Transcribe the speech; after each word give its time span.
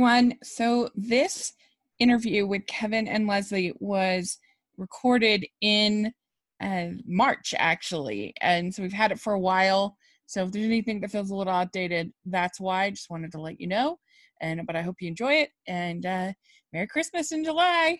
everyone. 0.00 0.32
So, 0.42 0.88
this 0.94 1.52
interview 1.98 2.46
with 2.46 2.66
Kevin 2.66 3.06
and 3.06 3.26
Leslie 3.26 3.74
was 3.80 4.38
recorded 4.78 5.44
in 5.60 6.10
uh, 6.58 6.86
March, 7.04 7.52
actually. 7.58 8.32
And 8.40 8.74
so, 8.74 8.82
we've 8.82 8.94
had 8.94 9.12
it 9.12 9.20
for 9.20 9.34
a 9.34 9.38
while. 9.38 9.98
So, 10.24 10.42
if 10.42 10.52
there's 10.52 10.64
anything 10.64 11.02
that 11.02 11.10
feels 11.10 11.28
a 11.30 11.34
little 11.34 11.52
outdated, 11.52 12.14
that's 12.24 12.58
why. 12.58 12.84
I 12.84 12.90
just 12.90 13.10
wanted 13.10 13.30
to 13.32 13.42
let 13.42 13.60
you 13.60 13.66
know. 13.66 13.98
And, 14.40 14.66
but 14.66 14.74
I 14.74 14.80
hope 14.80 14.96
you 15.00 15.08
enjoy 15.08 15.34
it. 15.34 15.50
And 15.68 16.06
uh, 16.06 16.32
Merry 16.72 16.86
Christmas 16.86 17.30
in 17.30 17.44
July. 17.44 17.98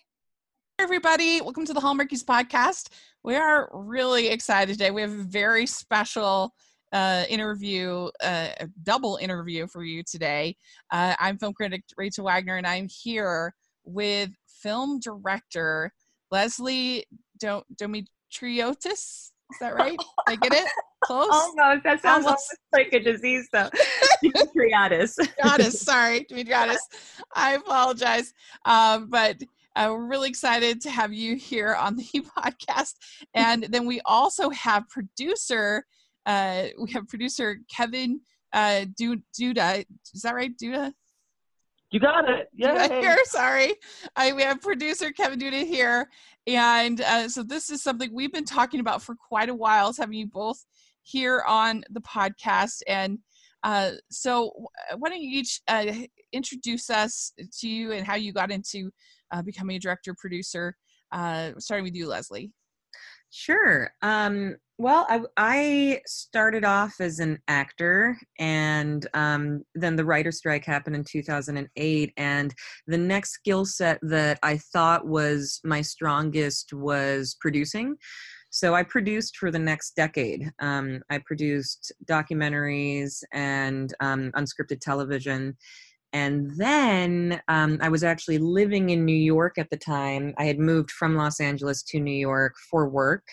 everybody, 0.78 1.42
welcome 1.42 1.66
to 1.66 1.74
the 1.74 1.80
Hallmarkies 1.80 2.24
podcast. 2.24 2.88
We 3.24 3.36
are 3.36 3.68
really 3.74 4.28
excited 4.28 4.72
today. 4.72 4.90
We 4.90 5.02
have 5.02 5.12
a 5.12 5.22
very 5.24 5.66
special 5.66 6.54
uh, 6.92 7.24
interview, 7.28 8.08
uh, 8.22 8.48
a 8.60 8.68
double 8.82 9.16
interview 9.16 9.66
for 9.66 9.84
you 9.84 10.02
today. 10.02 10.56
Uh, 10.90 11.14
I'm 11.18 11.38
film 11.38 11.52
critic 11.54 11.82
Rachel 11.96 12.24
Wagner, 12.24 12.56
and 12.56 12.66
I'm 12.66 12.88
here 12.88 13.54
with 13.84 14.30
film 14.46 15.00
director 15.00 15.92
Leslie 16.30 17.04
Do- 17.38 17.62
Domitriotis. 17.80 19.30
Is 19.52 19.58
that 19.60 19.74
right? 19.74 19.98
I 20.28 20.36
get 20.36 20.52
it? 20.52 20.68
Close? 21.02 21.30
Almost. 21.32 21.82
That 21.84 22.02
sounds 22.02 22.26
Almost. 22.26 22.26
almost 22.26 22.56
like 22.72 22.92
a 22.92 23.00
disease, 23.00 23.48
though. 23.52 23.70
Triatis. 24.56 25.16
Dimitriadis, 25.42 25.72
sorry, 25.72 26.26
Dimitriadis. 26.30 26.76
I 27.34 27.54
apologize. 27.54 28.32
Um, 28.66 29.08
but 29.08 29.36
uh, 29.76 29.88
we're 29.90 30.06
really 30.06 30.28
excited 30.28 30.80
to 30.82 30.90
have 30.90 31.12
you 31.12 31.36
here 31.36 31.74
on 31.74 31.96
the 31.96 32.04
podcast. 32.38 32.94
And 33.34 33.64
then 33.70 33.86
we 33.86 34.00
also 34.04 34.50
have 34.50 34.88
producer, 34.88 35.84
uh, 36.30 36.68
we 36.80 36.92
have 36.92 37.08
producer 37.08 37.58
Kevin 37.74 38.20
uh, 38.52 38.84
Du- 38.96 39.22
Duda. 39.38 39.84
Is 40.14 40.22
that 40.22 40.34
right, 40.34 40.52
Duda? 40.56 40.92
You 41.90 41.98
got 41.98 42.30
it. 42.30 42.48
Yeah. 42.54 42.88
here. 42.88 43.18
Sorry, 43.24 43.74
I, 44.14 44.32
we 44.32 44.42
have 44.42 44.60
producer 44.60 45.10
Kevin 45.10 45.40
Duda 45.40 45.66
here, 45.66 46.08
and 46.46 47.00
uh, 47.00 47.28
so 47.28 47.42
this 47.42 47.68
is 47.68 47.82
something 47.82 48.14
we've 48.14 48.32
been 48.32 48.44
talking 48.44 48.78
about 48.78 49.02
for 49.02 49.16
quite 49.16 49.48
a 49.48 49.54
while. 49.54 49.88
Is 49.88 49.98
having 49.98 50.18
you 50.18 50.28
both 50.28 50.64
here 51.02 51.42
on 51.48 51.82
the 51.90 52.00
podcast, 52.00 52.82
and 52.86 53.18
uh, 53.64 53.92
so 54.08 54.52
why 54.96 55.08
don't 55.08 55.20
you 55.20 55.40
each 55.40 55.60
uh, 55.66 55.92
introduce 56.32 56.90
us 56.90 57.32
to 57.58 57.68
you 57.68 57.90
and 57.90 58.06
how 58.06 58.14
you 58.14 58.32
got 58.32 58.52
into 58.52 58.88
uh, 59.32 59.42
becoming 59.42 59.74
a 59.76 59.80
director 59.80 60.14
producer? 60.16 60.76
Uh, 61.10 61.50
starting 61.58 61.82
with 61.82 61.96
you, 61.96 62.06
Leslie. 62.06 62.52
Sure. 63.30 63.92
Um, 64.02 64.56
well, 64.78 65.06
I, 65.08 65.20
I 65.36 66.00
started 66.06 66.64
off 66.64 66.96
as 67.00 67.18
an 67.18 67.38
actor, 67.48 68.18
and 68.38 69.06
um, 69.12 69.62
then 69.74 69.94
the 69.94 70.04
writer 70.04 70.32
strike 70.32 70.64
happened 70.64 70.96
in 70.96 71.04
2008. 71.04 72.12
And 72.16 72.54
the 72.86 72.98
next 72.98 73.32
skill 73.32 73.66
set 73.66 73.98
that 74.02 74.38
I 74.42 74.56
thought 74.56 75.06
was 75.06 75.60
my 75.64 75.82
strongest 75.82 76.72
was 76.72 77.36
producing. 77.40 77.96
So 78.48 78.74
I 78.74 78.82
produced 78.82 79.36
for 79.36 79.50
the 79.50 79.58
next 79.58 79.94
decade. 79.94 80.50
Um, 80.60 81.02
I 81.10 81.18
produced 81.18 81.92
documentaries 82.06 83.22
and 83.32 83.94
um, 84.00 84.32
unscripted 84.34 84.80
television. 84.80 85.56
And 86.12 86.50
then 86.56 87.40
um, 87.48 87.78
I 87.80 87.88
was 87.88 88.02
actually 88.02 88.38
living 88.38 88.90
in 88.90 89.04
New 89.04 89.12
York 89.12 89.58
at 89.58 89.70
the 89.70 89.76
time. 89.76 90.34
I 90.38 90.44
had 90.44 90.58
moved 90.58 90.90
from 90.90 91.14
Los 91.14 91.40
Angeles 91.40 91.82
to 91.84 92.00
New 92.00 92.10
York 92.10 92.54
for 92.70 92.88
work. 92.88 93.24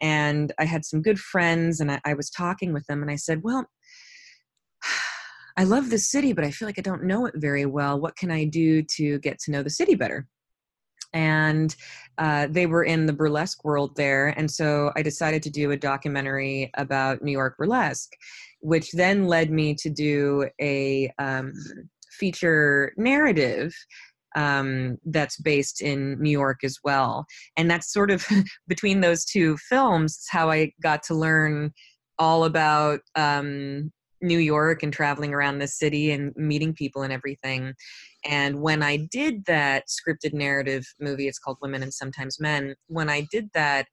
And 0.00 0.52
I 0.58 0.64
had 0.64 0.84
some 0.84 1.02
good 1.02 1.20
friends, 1.20 1.80
and 1.80 1.90
I, 1.90 2.00
I 2.04 2.14
was 2.14 2.28
talking 2.28 2.72
with 2.72 2.86
them, 2.86 3.00
and 3.00 3.10
I 3.10 3.16
said, 3.16 3.42
Well, 3.42 3.66
I 5.56 5.64
love 5.64 5.88
this 5.88 6.10
city, 6.10 6.32
but 6.32 6.44
I 6.44 6.50
feel 6.50 6.66
like 6.66 6.80
I 6.80 6.82
don't 6.82 7.04
know 7.04 7.26
it 7.26 7.34
very 7.36 7.64
well. 7.64 8.00
What 8.00 8.16
can 8.16 8.30
I 8.30 8.44
do 8.44 8.82
to 8.82 9.20
get 9.20 9.38
to 9.40 9.52
know 9.52 9.62
the 9.62 9.70
city 9.70 9.94
better? 9.94 10.26
And 11.12 11.74
uh, 12.18 12.48
they 12.50 12.66
were 12.66 12.82
in 12.82 13.06
the 13.06 13.12
burlesque 13.12 13.64
world 13.64 13.94
there. 13.94 14.30
And 14.36 14.50
so 14.50 14.90
I 14.96 15.02
decided 15.02 15.44
to 15.44 15.50
do 15.50 15.70
a 15.70 15.76
documentary 15.76 16.72
about 16.74 17.22
New 17.22 17.30
York 17.30 17.56
burlesque, 17.56 18.12
which 18.64 18.92
then 18.92 19.26
led 19.26 19.50
me 19.50 19.74
to 19.74 19.90
do 19.90 20.48
a 20.58 21.12
um, 21.18 21.52
feature 22.18 22.94
narrative 22.96 23.74
um, 24.36 24.96
that's 25.04 25.38
based 25.38 25.82
in 25.82 26.18
New 26.18 26.30
York 26.30 26.64
as 26.64 26.78
well. 26.82 27.26
And 27.58 27.70
that's 27.70 27.92
sort 27.92 28.10
of 28.10 28.26
between 28.66 29.02
those 29.02 29.26
two 29.26 29.58
films, 29.68 30.12
is 30.12 30.28
how 30.30 30.50
I 30.50 30.72
got 30.82 31.02
to 31.04 31.14
learn 31.14 31.74
all 32.18 32.44
about 32.44 33.00
um, 33.16 33.92
New 34.22 34.38
York 34.38 34.82
and 34.82 34.94
traveling 34.94 35.34
around 35.34 35.58
the 35.58 35.68
city 35.68 36.10
and 36.10 36.32
meeting 36.34 36.72
people 36.72 37.02
and 37.02 37.12
everything. 37.12 37.74
And 38.24 38.62
when 38.62 38.82
I 38.82 39.06
did 39.10 39.44
that 39.44 39.84
scripted 39.88 40.32
narrative 40.32 40.86
movie, 40.98 41.28
it's 41.28 41.38
called 41.38 41.58
Women 41.60 41.82
and 41.82 41.92
Sometimes 41.92 42.40
Men. 42.40 42.76
When 42.86 43.10
I 43.10 43.26
did 43.30 43.50
that, 43.52 43.88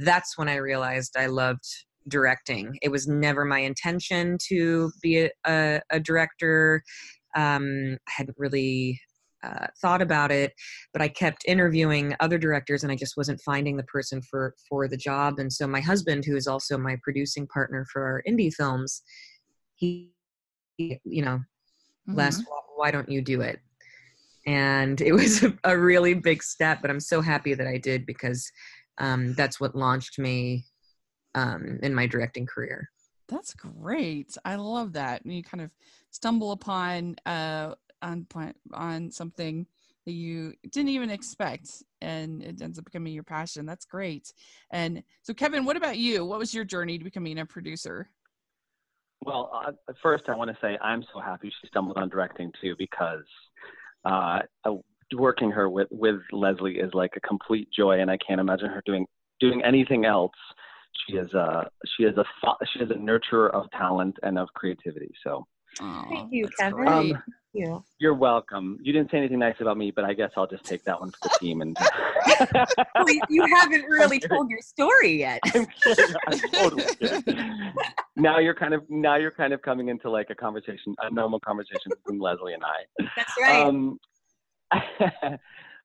that's 0.00 0.36
when 0.36 0.48
I 0.48 0.56
realized 0.56 1.16
I 1.16 1.26
loved 1.26 1.64
directing. 2.08 2.78
It 2.82 2.90
was 2.90 3.06
never 3.06 3.44
my 3.44 3.60
intention 3.60 4.38
to 4.48 4.90
be 5.02 5.18
a, 5.24 5.30
a, 5.46 5.80
a 5.90 6.00
director. 6.00 6.82
Um, 7.34 7.98
I 8.08 8.10
hadn't 8.10 8.36
really 8.38 9.00
uh, 9.42 9.66
thought 9.80 10.02
about 10.02 10.30
it, 10.30 10.52
but 10.92 11.02
I 11.02 11.08
kept 11.08 11.44
interviewing 11.46 12.14
other 12.20 12.38
directors, 12.38 12.82
and 12.82 12.90
I 12.90 12.96
just 12.96 13.16
wasn't 13.16 13.40
finding 13.44 13.76
the 13.76 13.84
person 13.84 14.22
for 14.22 14.54
for 14.68 14.88
the 14.88 14.96
job. 14.96 15.38
And 15.38 15.52
so 15.52 15.66
my 15.66 15.80
husband, 15.80 16.24
who 16.24 16.36
is 16.36 16.46
also 16.46 16.78
my 16.78 16.96
producing 17.02 17.46
partner 17.46 17.86
for 17.92 18.04
our 18.04 18.22
indie 18.28 18.52
films, 18.52 19.02
he, 19.74 20.12
he, 20.76 20.98
you 21.04 21.22
know, 21.22 21.40
wh- 22.46 22.78
why 22.78 22.90
don't 22.90 23.08
you 23.08 23.22
do 23.22 23.40
it? 23.40 23.60
And 24.46 25.00
it 25.00 25.12
was 25.20 25.42
a, 25.42 25.52
a 25.64 25.78
really 25.78 26.14
big 26.14 26.42
step, 26.42 26.80
but 26.80 26.90
I'm 26.90 27.00
so 27.00 27.20
happy 27.20 27.54
that 27.54 27.66
I 27.66 27.78
did 27.78 28.06
because 28.06 28.50
um, 28.98 29.34
that's 29.34 29.60
what 29.60 29.76
launched 29.76 30.18
me 30.18 30.64
um, 31.36 31.78
in 31.82 31.94
my 31.94 32.06
directing 32.06 32.46
career. 32.46 32.90
That's 33.28 33.54
great. 33.54 34.36
I 34.44 34.56
love 34.56 34.92
that. 34.94 35.24
And 35.24 35.34
you 35.34 35.42
kind 35.42 35.60
of 35.60 35.70
stumble 36.10 36.52
upon 36.52 37.16
uh 37.26 37.74
on 38.02 38.26
on 38.72 39.10
something 39.10 39.66
that 40.04 40.12
you 40.12 40.54
didn't 40.70 40.90
even 40.90 41.10
expect 41.10 41.82
and 42.00 42.42
it 42.42 42.62
ends 42.62 42.78
up 42.78 42.84
becoming 42.84 43.12
your 43.12 43.24
passion. 43.24 43.66
That's 43.66 43.84
great. 43.84 44.32
And 44.70 45.02
so 45.22 45.34
Kevin, 45.34 45.64
what 45.64 45.76
about 45.76 45.98
you? 45.98 46.24
What 46.24 46.38
was 46.38 46.54
your 46.54 46.64
journey 46.64 46.98
to 46.98 47.04
becoming 47.04 47.38
a 47.38 47.46
producer? 47.46 48.08
Well, 49.24 49.50
uh, 49.52 49.72
first 50.02 50.24
I 50.28 50.36
want 50.36 50.50
to 50.50 50.56
say 50.60 50.78
I'm 50.80 51.04
so 51.12 51.20
happy 51.20 51.52
she 51.60 51.68
stumbled 51.68 51.96
on 51.96 52.08
directing 52.08 52.52
too 52.62 52.76
because 52.78 53.24
uh, 54.04 54.40
uh, 54.64 54.74
working 55.14 55.50
her 55.50 55.68
with 55.68 55.88
with 55.90 56.20
Leslie 56.32 56.78
is 56.78 56.92
like 56.94 57.12
a 57.16 57.20
complete 57.20 57.68
joy, 57.76 58.00
and 58.00 58.10
I 58.10 58.18
can't 58.18 58.40
imagine 58.40 58.68
her 58.68 58.82
doing 58.86 59.06
doing 59.40 59.62
anything 59.64 60.04
else. 60.04 60.32
She 61.08 61.16
is 61.16 61.32
a 61.34 61.68
she 61.96 62.04
is 62.04 62.16
a 62.16 62.24
she 62.72 62.80
is 62.80 62.90
a 62.90 62.94
nurturer 62.94 63.50
of 63.50 63.70
talent 63.72 64.16
and 64.22 64.38
of 64.38 64.48
creativity. 64.54 65.12
So 65.24 65.46
thank 65.78 66.32
you, 66.32 66.44
that's 66.44 66.56
Kevin. 66.74 66.76
great. 66.76 66.88
Um, 66.88 67.22
you. 67.52 67.82
you're 67.98 68.14
welcome. 68.14 68.78
You 68.82 68.92
didn't 68.92 69.10
say 69.10 69.16
anything 69.18 69.38
nice 69.38 69.54
about 69.60 69.78
me, 69.78 69.90
but 69.90 70.04
I 70.04 70.12
guess 70.12 70.30
I'll 70.36 70.46
just 70.46 70.64
take 70.64 70.84
that 70.84 71.00
one 71.00 71.10
for 71.10 71.18
the 71.22 71.30
team. 71.40 71.62
And 71.62 71.76
Well, 72.94 73.08
you- 73.08 73.22
you 73.30 73.46
haven't 73.56 73.84
really 73.88 74.18
told 74.28 74.50
your 74.50 74.60
story 74.60 75.18
yet. 75.18 75.40
I'm 75.54 75.66
kidding. 75.82 76.14
I'm 76.26 76.40
totally 76.52 76.84
kidding. 77.00 77.24
Now 78.18 78.38
you're 78.38 78.54
kind 78.54 78.72
of 78.72 78.82
now 78.88 79.16
you're 79.16 79.30
kind 79.30 79.52
of 79.52 79.60
coming 79.60 79.88
into 79.90 80.08
like 80.08 80.30
a 80.30 80.34
conversation, 80.34 80.94
a 81.02 81.10
normal 81.10 81.38
conversation 81.38 81.92
between 82.02 82.18
Leslie 82.18 82.54
and 82.54 82.62
I. 82.64 83.04
That's 83.14 83.32
right. 83.38 83.66
Um, 83.66 83.98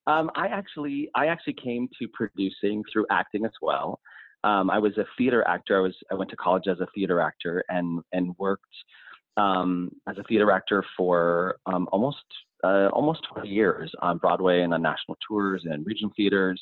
um, 0.07 0.31
I 0.35 0.47
actually 0.47 1.09
I 1.13 1.25
actually 1.27 1.55
came 1.61 1.89
to 2.01 2.07
producing 2.13 2.83
through 2.91 3.05
acting 3.11 3.43
as 3.45 3.51
well. 3.61 3.99
Um, 4.43 4.69
I 4.69 4.79
was 4.79 4.97
a 4.97 5.05
theater 5.17 5.47
actor. 5.47 5.77
I 5.77 5.81
was 5.81 5.95
I 6.11 6.15
went 6.15 6.29
to 6.31 6.35
college 6.35 6.67
as 6.67 6.79
a 6.79 6.87
theater 6.95 7.19
actor 7.19 7.63
and 7.69 8.01
and 8.11 8.35
worked 8.37 8.65
um, 9.37 9.91
as 10.07 10.17
a 10.17 10.23
theater 10.23 10.51
actor 10.51 10.83
for 10.97 11.57
um, 11.65 11.87
almost 11.91 12.23
uh, 12.63 12.89
almost 12.93 13.21
20 13.33 13.49
years 13.49 13.91
on 14.01 14.17
Broadway 14.17 14.61
and 14.61 14.73
on 14.73 14.81
national 14.81 15.17
tours 15.27 15.63
and 15.65 15.85
regional 15.85 16.13
theaters. 16.15 16.61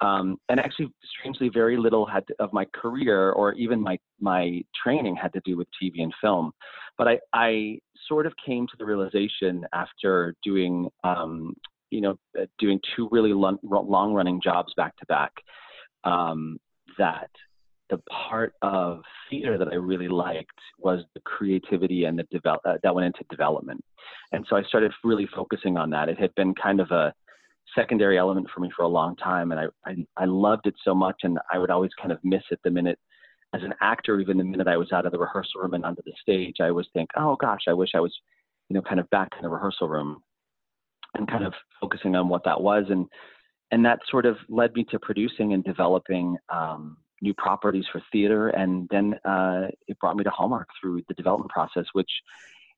Um, 0.00 0.36
and 0.48 0.58
actually, 0.58 0.92
strangely, 1.18 1.48
very 1.48 1.76
little 1.76 2.04
had 2.04 2.26
to, 2.26 2.34
of 2.40 2.52
my 2.52 2.64
career 2.74 3.30
or 3.30 3.52
even 3.54 3.80
my 3.80 3.98
my 4.20 4.62
training 4.82 5.16
had 5.16 5.32
to 5.34 5.40
do 5.44 5.56
with 5.56 5.68
TV 5.80 6.02
and 6.02 6.12
film. 6.20 6.52
But 6.98 7.08
I 7.08 7.18
I 7.32 7.78
sort 8.08 8.26
of 8.26 8.32
came 8.44 8.66
to 8.66 8.76
the 8.78 8.84
realization 8.84 9.64
after 9.72 10.34
doing 10.44 10.88
um, 11.04 11.54
you 11.90 12.00
know 12.00 12.16
uh, 12.40 12.46
doing 12.58 12.80
two 12.96 13.08
really 13.12 13.32
long, 13.32 13.58
long 13.62 14.12
running 14.12 14.40
jobs 14.42 14.72
back 14.76 14.96
to 14.96 15.06
back 15.06 15.32
um, 16.02 16.58
that 16.98 17.30
the 17.90 17.98
part 18.10 18.54
of 18.62 19.02
theater 19.28 19.58
that 19.58 19.68
I 19.68 19.74
really 19.74 20.08
liked 20.08 20.58
was 20.78 21.02
the 21.14 21.20
creativity 21.20 22.04
and 22.04 22.18
the 22.18 22.24
develop 22.30 22.62
uh, 22.64 22.74
that 22.82 22.94
went 22.94 23.06
into 23.06 23.24
development. 23.30 23.84
And 24.32 24.46
so 24.48 24.56
I 24.56 24.62
started 24.62 24.92
really 25.04 25.28
focusing 25.34 25.76
on 25.76 25.90
that. 25.90 26.08
It 26.08 26.18
had 26.18 26.34
been 26.34 26.54
kind 26.54 26.80
of 26.80 26.90
a 26.90 27.12
secondary 27.74 28.18
element 28.18 28.48
for 28.54 28.60
me 28.60 28.70
for 28.74 28.82
a 28.82 28.88
long 28.88 29.16
time, 29.16 29.52
and 29.52 29.60
I, 29.60 29.66
I 29.86 29.96
I 30.16 30.24
loved 30.24 30.66
it 30.66 30.74
so 30.84 30.94
much, 30.94 31.16
and 31.22 31.38
I 31.52 31.58
would 31.58 31.70
always 31.70 31.92
kind 32.00 32.12
of 32.12 32.18
miss 32.24 32.42
it 32.50 32.60
the 32.64 32.70
minute. 32.70 32.98
As 33.54 33.62
an 33.62 33.74
actor, 33.82 34.18
even 34.18 34.38
the 34.38 34.44
minute 34.44 34.66
I 34.66 34.78
was 34.78 34.92
out 34.92 35.04
of 35.04 35.12
the 35.12 35.18
rehearsal 35.18 35.60
room 35.60 35.74
and 35.74 35.84
onto 35.84 36.02
the 36.06 36.14
stage, 36.20 36.56
I 36.60 36.70
always 36.70 36.86
think, 36.94 37.10
"Oh 37.16 37.36
gosh, 37.36 37.62
I 37.68 37.74
wish 37.74 37.90
I 37.94 38.00
was 38.00 38.12
you 38.72 38.74
know, 38.74 38.82
kind 38.82 39.00
of 39.00 39.10
back 39.10 39.28
in 39.36 39.42
the 39.42 39.50
rehearsal 39.50 39.86
room 39.86 40.22
and 41.14 41.28
kind 41.28 41.44
of 41.44 41.52
focusing 41.78 42.16
on 42.16 42.28
what 42.28 42.42
that 42.44 42.60
was. 42.60 42.84
And, 42.88 43.06
and 43.72 43.84
that 43.84 43.98
sort 44.08 44.26
of 44.26 44.36
led 44.48 44.74
me 44.74 44.84
to 44.84 44.98
producing 44.98 45.54
and 45.54 45.64
developing 45.64 46.36
um, 46.50 46.98
new 47.22 47.34
properties 47.34 47.84
for 47.90 48.02
theater. 48.12 48.48
And 48.50 48.86
then 48.90 49.14
uh, 49.24 49.68
it 49.88 49.98
brought 49.98 50.16
me 50.16 50.24
to 50.24 50.30
Hallmark 50.30 50.68
through 50.80 51.02
the 51.08 51.14
development 51.14 51.50
process, 51.50 51.86
which 51.94 52.10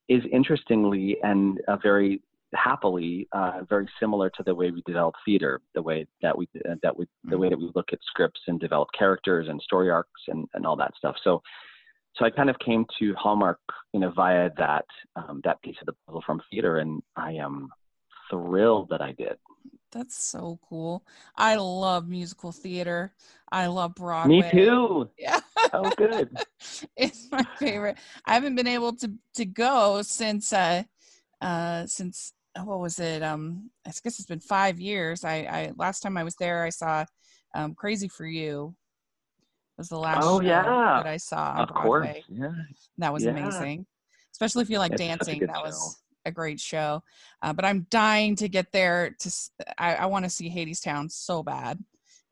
is 0.07 0.23
interestingly 0.31 1.17
and 1.21 1.59
uh, 1.67 1.77
very 1.77 2.21
happily 2.53 3.27
uh, 3.33 3.61
very 3.67 3.87
similar 3.99 4.29
to 4.29 4.43
the 4.43 4.55
way 4.55 4.71
we 4.71 4.81
develop 4.85 5.15
theater, 5.25 5.59
the 5.73 5.81
way 5.81 6.07
that 6.21 6.37
we 6.37 6.47
uh, 6.69 6.75
that 6.81 6.97
we 6.97 7.05
the 7.25 7.37
way 7.37 7.49
that 7.49 7.57
we 7.57 7.69
look 7.75 7.89
at 7.91 7.99
scripts 8.07 8.39
and 8.47 8.59
develop 8.59 8.87
characters 8.97 9.47
and 9.49 9.61
story 9.61 9.89
arcs 9.89 10.21
and, 10.27 10.47
and 10.53 10.65
all 10.65 10.75
that 10.77 10.93
stuff. 10.97 11.15
So 11.23 11.41
so 12.15 12.23
I 12.23 12.29
kind 12.29 12.49
of 12.49 12.57
came 12.59 12.85
to 12.99 13.13
Hallmark, 13.15 13.59
you 13.93 13.99
know, 13.99 14.11
via 14.11 14.49
that 14.57 14.85
um, 15.15 15.41
that 15.43 15.61
piece 15.61 15.75
of 15.81 15.87
the 15.87 15.93
puzzle 16.05 16.23
from 16.25 16.41
theater, 16.49 16.77
and 16.77 17.01
I 17.17 17.33
am 17.33 17.69
thrilled 18.29 18.89
that 18.89 19.01
I 19.01 19.11
did. 19.11 19.37
That's 19.95 20.21
so 20.21 20.59
cool. 20.67 21.05
I 21.37 21.55
love 21.55 22.09
musical 22.09 22.51
theater. 22.51 23.13
I 23.49 23.67
love 23.67 23.95
Broadway. 23.95 24.41
Me 24.41 24.51
too. 24.51 25.09
Yeah. 25.17 25.39
Oh, 25.71 25.89
good. 25.95 26.29
it's 26.97 27.29
my 27.31 27.45
favorite. 27.57 27.97
I 28.25 28.33
haven't 28.33 28.55
been 28.55 28.67
able 28.67 28.93
to 28.97 29.13
to 29.35 29.45
go 29.45 30.01
since 30.01 30.51
uh 30.51 30.83
uh 31.39 31.85
since 31.87 32.33
what 32.61 32.81
was 32.81 32.99
it? 32.99 33.23
Um 33.23 33.71
I 33.87 33.91
guess 34.03 34.19
it's 34.19 34.25
been 34.25 34.41
five 34.41 34.81
years. 34.81 35.23
I, 35.23 35.35
I 35.35 35.71
last 35.77 36.01
time 36.01 36.17
I 36.17 36.25
was 36.25 36.35
there 36.35 36.65
I 36.65 36.71
saw 36.71 37.05
um 37.55 37.73
Crazy 37.73 38.09
for 38.09 38.25
You 38.25 38.75
was 39.77 39.87
the 39.87 39.97
last 39.97 40.25
oh, 40.25 40.41
show 40.41 40.45
yeah. 40.45 40.63
that 40.97 41.07
I 41.07 41.17
saw 41.17 41.53
on 41.53 41.59
of 41.59 41.69
Broadway. 41.69 42.23
course. 42.25 42.25
Yeah. 42.27 42.51
That 42.97 43.13
was 43.13 43.23
Yeah. 43.23 43.31
amazing. 43.31 43.85
Especially 44.33 44.63
if 44.63 44.69
you 44.69 44.79
like 44.79 44.91
It's 44.91 44.99
dancing. 45.01 45.39
That 45.39 45.55
show. 45.55 45.61
was 45.63 46.01
a 46.25 46.31
great 46.31 46.59
show. 46.59 47.03
Uh, 47.41 47.53
but 47.53 47.65
I'm 47.65 47.87
dying 47.89 48.35
to 48.37 48.47
get 48.49 48.71
there 48.71 49.15
to 49.19 49.31
I 49.77 50.05
want 50.07 50.25
to 50.25 50.29
see 50.29 50.49
Hadestown 50.49 51.11
so 51.11 51.43
bad. 51.43 51.83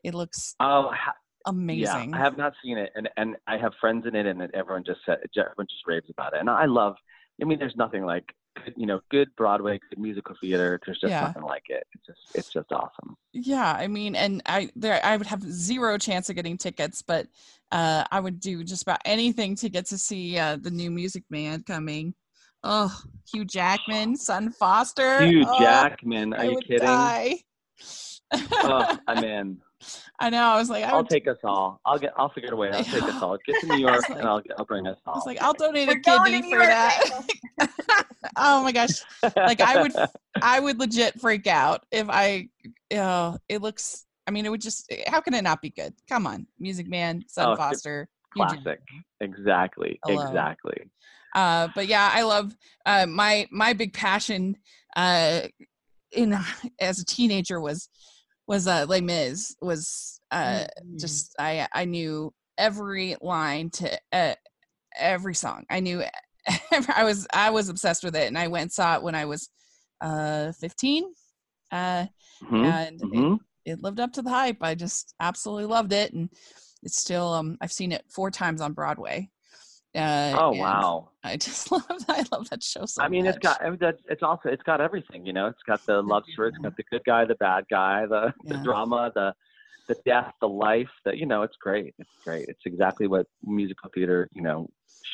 It 0.02 0.14
looks 0.14 0.54
Oh, 0.60 0.90
ha- 0.92 1.14
amazing. 1.46 2.10
Yeah, 2.12 2.18
I 2.18 2.22
have 2.22 2.36
not 2.36 2.54
seen 2.62 2.78
it, 2.78 2.90
and 2.94 3.08
and 3.16 3.36
I 3.46 3.56
have 3.58 3.72
friends 3.80 4.06
in 4.06 4.14
it, 4.14 4.26
and 4.26 4.42
everyone 4.54 4.84
just 4.84 5.00
said 5.06 5.18
everyone 5.36 5.66
just 5.68 5.86
raves 5.86 6.10
about 6.10 6.34
it, 6.34 6.40
and 6.40 6.50
I 6.50 6.66
love. 6.66 6.96
I 7.42 7.46
mean, 7.46 7.58
there's 7.58 7.76
nothing 7.76 8.04
like 8.04 8.32
you 8.76 8.86
know 8.86 9.00
good 9.10 9.28
Broadway, 9.36 9.80
good 9.90 9.98
musical 9.98 10.36
theater. 10.40 10.78
There's 10.86 11.00
just 11.00 11.10
Yeah. 11.10 11.22
nothing 11.22 11.42
like 11.42 11.64
it. 11.68 11.84
It's 11.94 12.06
just 12.06 12.20
it's 12.34 12.52
just 12.52 12.70
awesome. 12.72 13.16
Yeah, 13.32 13.72
I 13.72 13.88
mean, 13.88 14.14
and 14.14 14.42
I 14.46 14.70
there 14.76 15.00
I 15.04 15.16
would 15.16 15.26
have 15.26 15.42
zero 15.42 15.98
chance 15.98 16.28
of 16.30 16.36
getting 16.36 16.56
tickets, 16.56 17.02
but 17.02 17.26
uh, 17.72 18.04
I 18.12 18.20
would 18.20 18.38
do 18.40 18.62
just 18.62 18.82
about 18.82 19.00
anything 19.04 19.56
to 19.56 19.68
get 19.68 19.86
to 19.86 19.98
see 19.98 20.38
uh, 20.38 20.56
the 20.60 20.70
new 20.70 20.90
Music 20.90 21.24
Man 21.30 21.62
coming. 21.64 22.14
Oh, 22.66 22.94
Hugh 23.32 23.44
Jackman, 23.44 24.16
Sutton 24.16 24.50
Foster. 24.50 25.22
Hugh 25.24 25.44
oh, 25.46 25.58
Jackman, 25.60 26.32
are 26.32 26.40
I 26.40 26.44
you 26.44 26.54
would 26.54 26.64
kidding? 26.66 26.78
die. 26.86 27.36
oh, 28.32 28.98
I'm 29.06 29.22
in. 29.22 29.58
I 30.18 30.30
know. 30.30 30.42
I 30.44 30.56
was 30.56 30.70
like, 30.70 30.82
I 30.82 30.88
I'll 30.88 30.98
would, 30.98 31.10
take 31.10 31.28
us 31.28 31.36
all. 31.44 31.78
I'll 31.84 31.98
get. 31.98 32.12
I'll 32.16 32.30
figure 32.30 32.52
a 32.54 32.56
way. 32.56 32.70
I'll 32.70 32.82
take 32.84 33.02
us 33.02 33.20
all. 33.20 33.36
Get 33.46 33.60
to 33.60 33.66
New 33.66 33.76
York, 33.86 34.08
like- 34.08 34.18
and 34.18 34.26
I'll 34.26 34.40
I'll 34.58 34.64
bring 34.64 34.86
us 34.86 34.96
I 35.06 35.10
all. 35.10 35.16
was 35.16 35.26
like, 35.26 35.42
I'll 35.42 35.52
donate 35.52 35.88
We're 35.88 35.98
a 35.98 36.00
kidney 36.00 36.40
for 36.42 36.48
York, 36.56 36.68
that. 36.68 38.06
oh 38.38 38.62
my 38.62 38.72
gosh, 38.72 39.02
like, 39.36 39.60
I 39.60 39.82
would- 39.82 39.92
I 40.40 40.58
would 40.60 40.78
legit 40.78 41.20
freak 41.20 41.46
out 41.46 41.84
if 41.90 42.06
I. 42.08 42.48
Oh, 42.94 43.36
it 43.48 43.60
looks. 43.60 44.06
I 44.26 44.30
mean, 44.30 44.46
it 44.46 44.48
would 44.48 44.62
just. 44.62 44.90
How 45.06 45.20
can 45.20 45.34
it 45.34 45.42
not 45.42 45.60
be 45.60 45.68
good? 45.68 45.92
Come 46.08 46.26
on, 46.26 46.46
Music 46.58 46.88
Man, 46.88 47.22
Son 47.28 47.50
Oh, 47.50 47.56
Foster. 47.56 48.08
Classic. 48.32 48.80
Exactly. 49.20 50.00
Hello. 50.04 50.22
Exactly. 50.26 50.90
Uh 51.34 51.68
but 51.74 51.86
yeah 51.86 52.10
i 52.12 52.22
love 52.22 52.54
uh 52.86 53.06
my 53.06 53.46
my 53.50 53.72
big 53.72 53.92
passion 53.92 54.56
uh 54.96 55.40
in 56.12 56.36
as 56.80 57.00
a 57.00 57.04
teenager 57.04 57.60
was 57.60 57.88
was 58.46 58.66
uh 58.66 58.84
Les 58.88 59.00
Mis 59.00 59.56
was 59.60 60.20
uh 60.30 60.64
Mm. 60.84 60.98
just 61.00 61.34
i 61.38 61.66
i 61.72 61.84
knew 61.84 62.32
every 62.58 63.16
line 63.20 63.70
to 63.70 63.98
uh, 64.12 64.34
every 64.98 65.34
song 65.34 65.64
i 65.70 65.80
knew 65.80 66.02
i 66.94 67.02
was 67.04 67.26
i 67.34 67.50
was 67.50 67.68
obsessed 67.68 68.04
with 68.04 68.14
it 68.16 68.28
and 68.28 68.38
i 68.38 68.48
went 68.48 68.62
and 68.62 68.72
saw 68.72 68.96
it 68.96 69.02
when 69.02 69.14
i 69.14 69.24
was 69.24 69.48
uh 70.00 70.52
15 70.52 71.04
uh 71.72 72.06
Mhm, 72.42 72.64
and 72.64 73.00
it- 73.00 73.08
mhm. 73.08 73.38
it 73.64 73.82
lived 73.82 73.98
up 73.98 74.12
to 74.12 74.20
the 74.22 74.28
hype. 74.28 74.58
I 74.60 74.74
just 74.74 75.14
absolutely 75.20 75.64
loved 75.64 75.94
it, 75.94 76.12
and 76.12 76.28
it's 76.82 77.00
still 77.00 77.32
um 77.32 77.56
I've 77.62 77.72
seen 77.72 77.92
it 77.92 78.04
four 78.10 78.30
times 78.30 78.60
on 78.60 78.74
Broadway. 78.74 79.30
Uh, 79.94 80.36
Oh 80.40 80.50
wow. 80.52 81.10
I 81.22 81.36
just 81.36 81.70
love 81.72 81.84
I 82.08 82.24
love 82.32 82.50
that 82.50 82.62
show 82.62 82.84
so 82.86 83.00
much. 83.02 83.06
I 83.06 83.08
mean, 83.08 83.26
it's 83.26 83.36
much. 83.36 83.42
got 83.42 83.62
I 83.64 83.70
mean, 83.70 83.78
that's- 83.80 84.02
it's 84.08 84.22
also 84.22 84.48
it's 84.48 84.62
got 84.62 84.80
everything. 84.80 85.24
You 85.26 85.32
know, 85.32 85.46
it's 85.46 85.62
got 85.66 85.80
the 85.86 86.02
love 86.02 86.24
story, 86.32 86.48
it's 86.50 86.58
got 86.58 86.76
the 86.76 86.84
good 86.90 87.02
guy, 87.04 87.24
the 87.24 87.36
bad 87.36 87.64
guy, 87.70 88.06
the, 88.06 88.32
the 88.44 88.58
drama, 88.64 89.12
the 89.14 89.32
the 89.88 89.96
death, 90.06 90.32
the 90.40 90.48
life. 90.48 90.88
That 91.04 91.18
you 91.18 91.26
know, 91.26 91.42
it's 91.42 91.56
great. 91.60 91.94
It's 91.98 92.10
great. 92.22 92.46
It's 92.48 92.60
exactly 92.66 93.06
what 93.06 93.26
musical 93.42 93.90
theater 93.94 94.28
you 94.32 94.42
know 94.42 94.68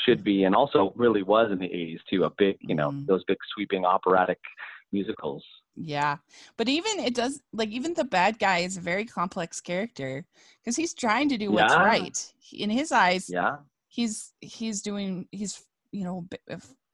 should 0.05 0.25
be, 0.25 0.45
and 0.45 0.55
also 0.55 0.93
really 0.97 1.23
was 1.23 1.51
in 1.53 1.59
the 1.59 1.67
'80s 1.69 2.01
too. 2.09 2.25
A 2.25 2.31
big 2.39 2.57
you 2.61 2.75
know 2.75 2.91
Mhm. 2.93 3.07
those 3.07 3.23
big 3.25 3.39
sweeping 3.55 3.85
operatic 3.85 4.39
musicals. 4.93 5.45
yeah, 5.77 6.17
but 6.57 6.69
even 6.69 6.99
it 6.99 7.15
does 7.15 7.41
like 7.53 7.71
even 7.71 7.95
the 7.95 8.05
bad 8.05 8.39
guy 8.39 8.59
is 8.59 8.77
a 8.77 8.81
very 8.81 9.05
complex 9.05 9.61
character 9.61 10.27
because 10.61 10.77
he's 10.77 10.93
trying 10.95 11.29
to 11.29 11.39
do 11.39 11.51
what's 11.53 11.73
Yeah. 11.73 11.85
right 11.85 12.35
in 12.53 12.71
his 12.71 12.91
eyes. 12.93 13.29
Yeah. 13.31 13.59
He's 13.91 14.33
he's 14.41 14.83
doing 14.83 15.27
he's 15.33 15.63
you 15.91 16.05
know 16.05 16.27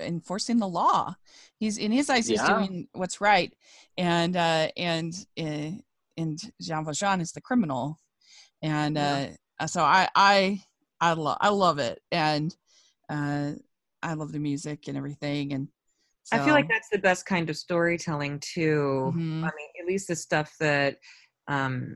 enforcing 0.01 0.59
the 0.59 0.67
law. 0.67 1.15
He's 1.59 1.77
in 1.77 1.93
his 1.93 2.09
eyes 2.11 2.27
he's 2.27 2.41
Yeah. 2.43 2.57
doing 2.57 2.89
what's 2.93 3.21
right, 3.21 3.53
and 3.99 4.35
uh, 4.35 4.69
and 4.79 5.15
uh, 5.39 5.73
and 6.17 6.41
Jean 6.61 6.85
Valjean 6.87 7.21
is 7.21 7.33
the 7.33 7.43
criminal, 7.43 7.99
and 8.63 8.97
Yeah. 8.97 9.27
uh, 9.61 9.67
so 9.67 9.83
I 9.83 10.09
I 10.15 10.63
I 11.01 11.13
love 11.13 11.37
I 11.43 11.51
love 11.51 11.79
it, 11.79 12.01
and 12.11 12.57
uh, 13.11 13.53
I 14.03 14.15
love 14.15 14.33
the 14.33 14.39
music 14.41 14.89
and 14.89 14.97
everything, 14.97 15.53
and 15.53 15.69
I 16.33 16.39
feel 16.39 16.55
like 16.55 16.69
that's 16.69 16.89
the 16.89 16.99
best 16.99 17.27
kind 17.27 17.51
of 17.51 17.59
storytelling 17.59 18.41
too. 18.41 19.13
Mhm. 19.15 19.45
I 19.45 19.51
mean, 19.55 19.69
at 19.81 19.87
least 19.87 20.09
the 20.09 20.17
stuff 20.17 20.51
that 20.61 20.97
um 21.47 21.95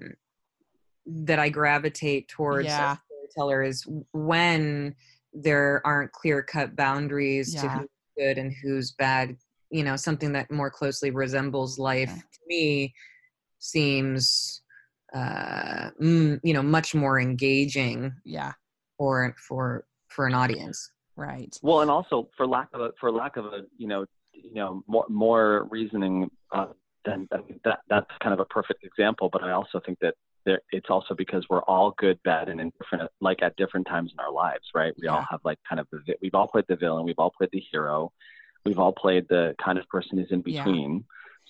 that 1.06 1.38
I 1.38 1.48
gravitate 1.48 2.28
towards 2.28 2.66
Yeah. 2.66 2.96
As 3.38 3.38
a 3.38 3.42
storyteller 3.42 3.62
is 3.62 3.86
when 4.12 4.94
there 5.32 5.80
aren't 5.84 6.12
clear 6.12 6.42
cut 6.42 6.76
boundaries 6.76 7.54
to 7.54 7.68
who's 7.68 7.88
good 8.18 8.38
and 8.38 8.52
who's 8.62 8.92
bad. 8.92 9.36
You 9.70 9.84
know, 9.84 9.96
something 9.96 10.32
that 10.32 10.50
more 10.50 10.70
closely 10.70 11.10
resembles 11.10 11.78
life 11.78 12.10
Okay. 12.10 12.20
to 12.20 12.40
me 12.48 12.94
seems 13.58 14.62
uh 15.14 15.90
mm, 16.00 16.40
you 16.44 16.54
know 16.54 16.62
much 16.62 16.94
more 16.94 17.20
engaging 17.20 18.12
yeah 18.24 18.52
for 18.96 19.34
for 19.48 19.84
for 20.08 20.26
an 20.26 20.34
audience. 20.34 20.92
right 21.16 21.58
Well, 21.62 21.80
and 21.80 21.90
also 21.90 22.28
for 22.36 22.46
lack 22.46 22.68
of 22.72 22.80
a 22.80 22.92
for 23.00 23.10
lack 23.10 23.36
of 23.36 23.46
a 23.46 23.62
you 23.76 23.86
know 23.88 24.06
you 24.32 24.54
know 24.54 24.82
more 24.86 25.06
more 25.08 25.68
reasoning 25.70 26.30
uh, 26.52 26.68
than 27.04 27.28
I 27.32 27.38
that 27.64 27.80
that's 27.88 28.06
kind 28.22 28.32
of 28.32 28.40
a 28.40 28.44
perfect 28.46 28.84
example. 28.84 29.28
But 29.32 29.42
I 29.42 29.52
also 29.52 29.80
think 29.84 29.98
that 30.00 30.14
there, 30.44 30.60
it's 30.72 30.88
also 30.90 31.14
because 31.14 31.44
we're 31.50 31.62
all 31.62 31.94
good, 31.98 32.18
bad, 32.24 32.48
and 32.48 32.60
indifferent, 32.60 33.10
like 33.20 33.42
at 33.42 33.56
different 33.56 33.86
times 33.86 34.12
in 34.12 34.20
our 34.20 34.32
lives, 34.32 34.64
right? 34.74 34.92
We 35.00 35.08
all 35.08 35.24
have 35.30 35.40
like 35.44 35.58
kind 35.68 35.80
of 35.80 35.86
the 35.90 36.14
we've 36.22 36.34
all 36.34 36.48
played 36.48 36.64
the 36.68 36.76
villain, 36.76 37.04
we've 37.04 37.18
all 37.18 37.30
played 37.30 37.50
the 37.52 37.62
hero, 37.70 38.12
we've 38.64 38.78
all 38.78 38.92
played 38.92 39.26
the 39.28 39.54
kind 39.62 39.78
of 39.78 39.86
person 39.88 40.18
who's 40.18 40.30
in 40.30 40.42
Yeah. 40.46 40.64
between. 40.64 41.04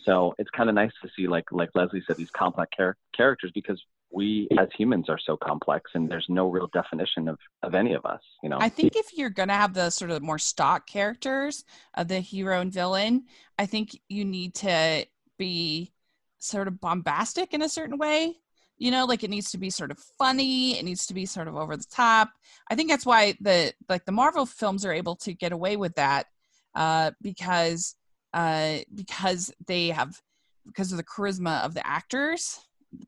So 0.04 0.34
it's 0.38 0.50
kind 0.50 0.68
of 0.68 0.74
nice 0.74 0.92
to 1.02 1.10
see, 1.14 1.26
like 1.28 1.44
like 1.52 1.70
Leslie 1.74 2.02
said, 2.06 2.16
these 2.16 2.30
complex 2.30 2.70
char- 2.76 2.96
characters 3.14 3.50
because 3.54 3.80
we 4.12 4.48
as 4.58 4.68
humans 4.76 5.08
are 5.08 5.18
so 5.24 5.36
complex, 5.36 5.90
and 5.94 6.10
there's 6.10 6.26
no 6.28 6.48
real 6.50 6.68
definition 6.72 7.28
of 7.28 7.38
of 7.62 7.74
any 7.74 7.92
of 7.92 8.04
us, 8.06 8.20
you 8.42 8.48
know. 8.48 8.58
I 8.60 8.70
think 8.70 8.96
if 8.96 9.16
you're 9.16 9.30
gonna 9.30 9.54
have 9.54 9.74
the 9.74 9.90
sort 9.90 10.10
of 10.10 10.22
more 10.22 10.38
stock 10.38 10.86
characters 10.86 11.64
of 11.94 12.08
the 12.08 12.20
hero 12.20 12.60
and 12.60 12.72
villain, 12.72 13.26
I 13.58 13.66
think 13.66 14.00
you 14.08 14.24
need 14.24 14.54
to 14.56 15.06
be 15.38 15.92
sort 16.38 16.66
of 16.66 16.80
bombastic 16.80 17.52
in 17.54 17.62
a 17.62 17.68
certain 17.68 17.98
way. 17.98 18.38
You 18.80 18.90
know, 18.90 19.04
like 19.04 19.22
it 19.22 19.30
needs 19.30 19.50
to 19.52 19.58
be 19.58 19.70
sort 19.70 19.92
of 19.92 19.98
funny. 20.18 20.78
It 20.78 20.84
needs 20.84 21.06
to 21.06 21.14
be 21.14 21.26
sort 21.26 21.48
of 21.48 21.54
over 21.54 21.76
the 21.76 21.84
top. 21.92 22.30
I 22.70 22.74
think 22.74 22.90
that's 22.90 23.06
why 23.06 23.36
the 23.40 23.72
like 23.88 24.06
the 24.06 24.12
Marvel 24.12 24.46
films 24.46 24.84
are 24.84 24.92
able 24.92 25.14
to 25.16 25.34
get 25.34 25.52
away 25.52 25.76
with 25.76 25.94
that 25.96 26.26
uh, 26.74 27.12
because 27.22 27.94
uh, 28.32 28.78
because 28.94 29.52
they 29.66 29.88
have 29.88 30.20
because 30.66 30.92
of 30.92 30.98
the 30.98 31.04
charisma 31.04 31.62
of 31.62 31.74
the 31.74 31.86
actors 31.86 32.58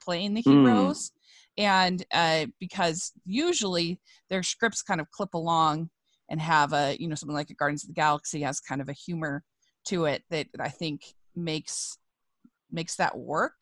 playing 0.00 0.34
the 0.34 0.42
Mm. 0.42 0.64
heroes 0.64 1.10
and 1.58 2.04
uh, 2.12 2.46
because 2.60 3.12
usually 3.24 3.98
their 4.30 4.42
scripts 4.42 4.82
kind 4.82 5.00
of 5.00 5.10
clip 5.10 5.34
along 5.34 5.90
and 6.28 6.40
have 6.40 6.72
a 6.72 6.96
you 7.00 7.08
know 7.08 7.14
something 7.14 7.34
like 7.34 7.50
a 7.50 7.54
Guardians 7.54 7.84
of 7.84 7.88
the 7.88 7.94
Galaxy 7.94 8.42
has 8.42 8.60
kind 8.60 8.80
of 8.80 8.88
a 8.88 8.92
humor 8.94 9.42
to 9.86 10.04
it 10.04 10.22
that 10.30 10.46
I 10.60 10.68
think 10.68 11.14
makes 11.34 11.96
makes 12.70 12.96
that 12.96 13.16
work. 13.16 13.54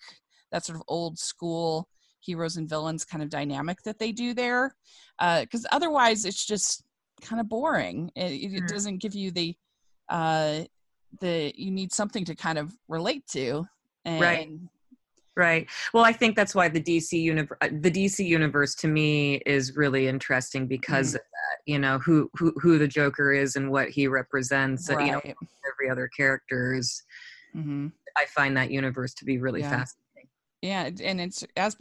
That 0.52 0.64
sort 0.64 0.76
of 0.76 0.82
old 0.88 1.18
school 1.18 1.88
heroes 2.20 2.56
and 2.56 2.68
villains 2.68 3.04
kind 3.04 3.22
of 3.22 3.28
dynamic 3.30 3.78
that 3.84 3.98
they 3.98 4.12
do 4.12 4.34
there, 4.34 4.74
because 5.18 5.66
otherwise 5.72 6.24
it's 6.24 6.44
just 6.46 6.82
kind 7.20 7.40
of 7.40 7.48
boring. 7.48 8.10
It, 8.16 8.52
it 8.52 8.64
Mm. 8.64 8.68
doesn't 8.68 8.98
give 8.98 9.14
you 9.14 9.30
the 9.30 9.56
uh, 10.08 10.64
the 11.20 11.52
you 11.56 11.70
need 11.70 11.92
something 11.92 12.24
to 12.24 12.34
kind 12.34 12.58
of 12.58 12.72
relate 12.88 13.26
to 13.32 13.66
and 14.04 14.20
Right. 14.20 14.48
Right. 15.36 15.68
Well, 15.94 16.04
I 16.04 16.12
think 16.12 16.34
that's 16.36 16.54
why 16.54 16.68
the 16.68 16.80
DC 16.82 17.12
universe, 17.12 17.56
the 17.62 17.90
DC 17.90 18.26
universe, 18.26 18.74
to 18.76 18.88
me, 18.88 19.36
is 19.46 19.76
really 19.76 20.08
interesting 20.08 20.66
because 20.66 21.12
Mhm. 21.12 21.14
of 21.14 21.20
that. 21.20 21.56
You 21.66 21.78
know 21.78 21.98
who 22.00 22.28
who 22.34 22.52
who 22.60 22.78
the 22.78 22.88
Joker 22.88 23.32
is 23.32 23.56
and 23.56 23.70
what 23.70 23.88
he 23.90 24.06
represents. 24.08 24.90
uh, 24.90 24.98
You 24.98 25.12
know, 25.12 25.20
right. 25.24 25.36
every 25.72 25.90
other 25.90 26.08
character 26.08 26.74
is. 26.74 27.02
hmm 27.52 27.88
I 28.16 28.26
find 28.26 28.56
that 28.56 28.70
universe 28.70 29.14
to 29.14 29.24
be 29.24 29.38
really 29.38 29.60
Yeah. 29.60 29.70
fascinating. 29.70 30.28
yeah 30.62 30.90
and 31.08 31.20
it's 31.20 31.44
as 31.56 31.76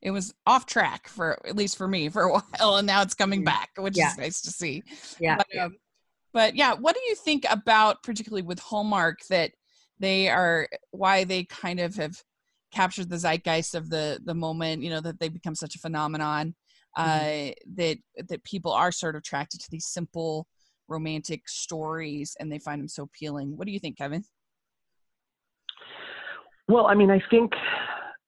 it 0.00 0.10
was 0.10 0.34
off 0.46 0.66
track 0.66 1.08
for 1.08 1.38
at 1.46 1.56
least 1.56 1.76
for 1.76 1.88
me 1.88 2.08
for 2.08 2.22
a 2.22 2.32
while 2.32 2.76
and 2.76 2.86
now 2.86 3.02
it's 3.02 3.14
coming 3.14 3.42
Mm. 3.42 3.46
back 3.46 3.70
which 3.78 3.96
Yeah. 3.96 4.08
is 4.08 4.18
nice 4.18 4.40
to 4.42 4.50
see 4.50 4.82
Yeah. 5.18 5.36
but, 5.36 5.58
um, 5.58 5.76
but 6.32 6.54
yeah 6.56 6.74
what 6.74 6.94
do 6.94 7.00
you 7.06 7.14
think 7.14 7.44
about 7.50 8.02
particularly 8.02 8.42
with 8.42 8.58
hallmark 8.58 9.18
that 9.30 9.52
they 9.98 10.28
are 10.28 10.68
why 10.90 11.24
they 11.24 11.44
kind 11.44 11.80
of 11.80 11.94
have 11.96 12.22
captured 12.72 13.08
the 13.08 13.16
zeitgeist 13.18 13.74
of 13.74 13.90
the 13.90 14.18
the 14.24 14.34
moment 14.34 14.82
you 14.82 14.90
know 14.90 15.00
that 15.00 15.20
they 15.20 15.28
become 15.28 15.54
such 15.54 15.74
a 15.74 15.78
phenomenon 15.78 16.54
uh 16.96 17.50
that 17.74 17.98
that 18.28 18.44
people 18.44 18.72
are 18.72 18.92
sort 18.92 19.14
of 19.14 19.20
attracted 19.20 19.60
to 19.60 19.70
these 19.70 19.86
simple 19.86 20.46
romantic 20.88 21.48
stories 21.48 22.36
and 22.40 22.50
they 22.50 22.58
find 22.58 22.80
them 22.80 22.88
so 22.88 23.04
appealing 23.04 23.56
what 23.56 23.66
do 23.66 23.72
you 23.72 23.78
think 23.78 23.96
kevin 23.96 24.24
Well, 26.68 26.86
I 26.86 26.94
mean, 26.94 27.10
I 27.10 27.20
think, 27.28 27.52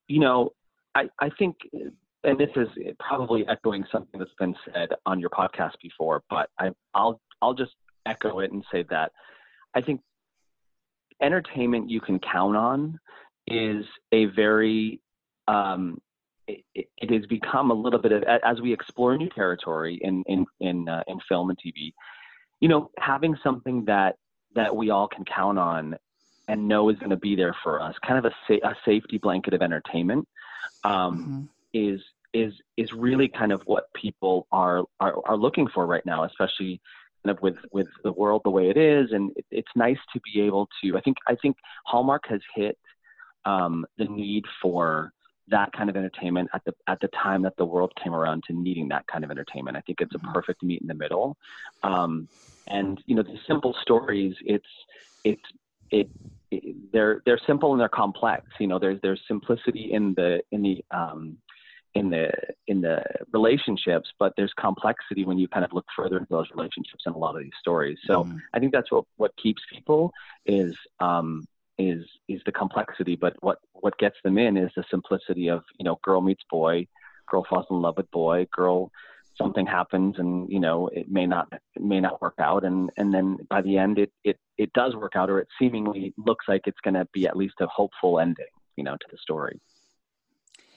you 0.09 0.19
know, 0.21 0.51
I, 0.95 1.09
I 1.21 1.31
think, 1.39 1.57
and 1.73 2.39
this 2.39 2.51
is 2.57 2.69
probably 2.99 3.47
echoing 3.49 3.85
something 3.91 4.19
that's 4.19 4.35
been 4.39 4.55
said 4.73 4.91
on 5.07 5.21
your 5.21 5.31
podcast 5.31 5.73
before, 5.83 6.23
but 6.31 6.51
I, 6.59 6.71
I'll, 6.95 7.21
I'll 7.43 7.55
just 7.55 7.73
echo 8.07 8.41
it 8.41 8.53
and 8.53 8.65
say 8.71 8.85
that 8.91 9.13
I 9.75 9.81
think 9.81 10.01
entertainment 11.21 11.91
you 11.91 12.01
can 12.01 12.19
count 12.19 12.57
on 12.57 12.99
is 13.47 13.85
a 14.13 14.27
very, 14.27 15.01
um, 15.49 15.99
it, 16.47 16.65
it 16.75 17.11
has 17.11 17.27
become 17.27 17.71
a 17.71 17.75
little 17.75 18.01
bit 18.01 18.13
of 18.13 18.23
as 18.23 18.61
we 18.61 18.73
explore 18.73 19.17
new 19.17 19.31
territory 19.31 19.99
in 20.03 20.23
in 20.27 20.45
in 20.61 20.89
uh, 20.89 21.03
in 21.07 21.19
film 21.29 21.51
and 21.51 21.59
TV, 21.59 21.93
you 22.61 22.69
know, 22.69 22.91
having 22.99 23.37
something 23.43 23.85
that 23.87 24.17
that 24.55 24.75
we 24.75 24.91
all 24.91 25.09
can 25.09 25.25
count 25.25 25.59
on 25.59 25.97
and 26.49 26.69
know 26.69 26.91
is 26.91 26.99
going 26.99 27.11
to 27.11 27.17
be 27.17 27.35
there 27.35 27.57
for 27.63 27.81
us, 27.81 27.95
kind 28.07 28.19
of 28.19 28.27
a, 28.27 28.35
sa- 28.47 28.69
a 28.69 28.75
safety 28.85 29.19
blanket 29.19 29.55
of 29.55 29.63
entertainment, 29.63 30.29
um, 30.85 31.25
Mhm. 31.27 31.49
is 31.73 32.01
is 32.33 32.53
is 32.77 32.93
really 32.93 33.29
kind 33.29 33.53
of 33.53 33.63
what 33.67 33.85
people 33.95 34.47
are, 34.51 34.85
are 35.01 35.17
are 35.27 35.37
looking 35.37 35.69
for 35.69 35.87
right 35.87 36.05
now, 36.05 36.25
especially 36.25 36.81
kind 37.25 37.37
of 37.37 37.43
with 37.43 37.57
with 37.73 37.87
the 38.03 38.13
world 38.13 38.43
the 38.45 38.51
way 38.51 38.69
it 38.69 38.77
is, 38.77 39.13
and 39.13 39.31
it, 39.37 39.47
it's 39.51 39.71
nice 39.77 39.99
to 40.13 40.21
be 40.21 40.41
able 40.41 40.69
to. 40.83 40.97
I 40.97 41.01
think 41.01 41.17
I 41.29 41.37
think 41.41 41.57
Hallmark 41.87 42.25
has 42.29 42.41
hit 42.55 42.79
um, 43.45 43.87
the 43.99 44.05
need 44.07 44.45
for 44.61 45.13
that 45.49 45.71
kind 45.73 45.91
of 45.91 45.97
entertainment 45.97 46.49
at 46.55 46.63
the 46.65 46.73
at 46.89 46.99
the 47.01 47.09
time 47.09 47.43
that 47.43 47.57
the 47.57 47.65
world 47.65 47.93
came 48.03 48.15
around 48.15 48.43
to 48.47 48.55
needing 48.55 48.89
that 48.89 49.07
kind 49.07 49.25
of 49.25 49.31
entertainment. 49.31 49.77
I 49.77 49.81
think 49.83 50.01
it's 50.01 50.15
a 50.15 50.19
Mhm. 50.19 50.33
perfect 50.33 50.63
meet 50.63 50.81
in 50.81 50.89
the 50.89 50.95
middle. 50.95 51.37
Um, 51.83 52.29
and 52.67 53.01
you 53.07 53.15
know, 53.15 53.23
the 53.23 53.39
simple 53.47 53.75
stories, 53.83 54.35
it's 54.41 54.65
it's 55.25 55.43
it, 55.91 56.09
it 56.09 56.11
they're 56.93 57.23
they're 57.25 57.41
simple 57.47 57.73
and 57.73 57.81
they're 57.81 57.89
complex. 57.89 58.45
You 58.59 58.67
know, 58.67 58.79
there's 58.79 59.01
there's 59.03 59.21
simplicity 59.27 59.93
in 59.93 60.15
the 60.15 60.43
in 60.51 60.63
the 60.63 60.85
um, 60.91 61.39
in 61.95 62.11
the 62.11 62.31
in 62.67 62.81
the 62.81 63.03
relationships, 63.33 64.11
but 64.19 64.33
there's 64.37 64.53
complexity 64.59 65.25
when 65.25 65.39
you 65.39 65.49
kind 65.49 65.65
of 65.65 65.73
look 65.73 65.87
further 65.97 66.19
into 66.19 66.31
those 66.31 66.49
relationships 66.55 67.05
in 67.07 67.13
a 67.13 67.19
lot 67.19 67.37
of 67.37 67.43
these 67.43 67.53
stories. 67.61 67.99
So 68.05 68.25
Mhm. 68.25 68.41
I 68.53 68.59
think 68.59 68.73
that's 68.73 68.91
what 68.91 69.05
what 69.17 69.37
keeps 69.37 69.63
people 69.71 70.13
is 70.47 70.75
um, 71.01 71.47
is 71.79 72.05
is 72.29 72.43
the 72.47 72.53
complexity, 72.53 73.17
but 73.17 73.35
what 73.41 73.59
what 73.73 73.97
gets 73.99 74.17
them 74.25 74.39
in 74.39 74.57
is 74.57 74.71
the 74.77 74.85
simplicity 74.91 75.49
of 75.49 75.63
you 75.79 75.85
know 75.85 75.99
girl 76.03 76.21
meets 76.21 76.45
boy, 76.51 76.87
girl 77.29 77.45
falls 77.49 77.67
in 77.71 77.81
love 77.81 77.97
with 77.97 78.11
boy, 78.11 78.47
girl 78.53 78.91
something 79.37 79.67
happens 79.67 80.15
and 80.19 80.49
you 80.49 80.61
know 80.61 80.89
it 80.89 81.11
may 81.11 81.27
not 81.27 81.49
it 81.53 81.83
may 81.83 82.01
not 82.01 82.21
work 82.23 82.35
out 82.39 82.65
and 82.65 82.91
and 82.97 83.13
then 83.13 83.37
by 83.51 83.61
the 83.63 83.77
end 83.77 83.99
it 83.99 84.13
it 84.23 84.39
it 84.59 84.73
does 84.75 84.95
work 84.95 85.17
out 85.17 85.29
or 85.29 85.41
it 85.41 85.49
seemingly 85.61 86.15
looks 86.17 86.47
like 86.47 86.63
it's 86.67 86.81
going 86.85 86.95
to 86.95 87.07
be 87.13 87.27
at 87.27 87.37
least 87.37 87.55
a 87.61 87.67
hopeful 87.67 88.21
ending 88.21 88.47
you 88.77 88.85
know 88.85 88.93
to 88.93 89.07
the 89.11 89.19
story 89.19 89.61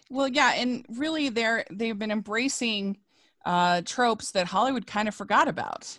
Well, 0.10 0.28
yeah, 0.28 0.54
and 0.56 0.86
really, 0.90 1.30
they're 1.30 1.66
they've 1.70 1.98
been 1.98 2.12
embracing 2.12 2.98
uh, 3.46 3.82
tropes 3.86 4.32
that 4.32 4.48
Hollywood 4.48 4.88
kind 4.88 5.08
of 5.08 5.16
forgot 5.16 5.48
about. 5.48 5.98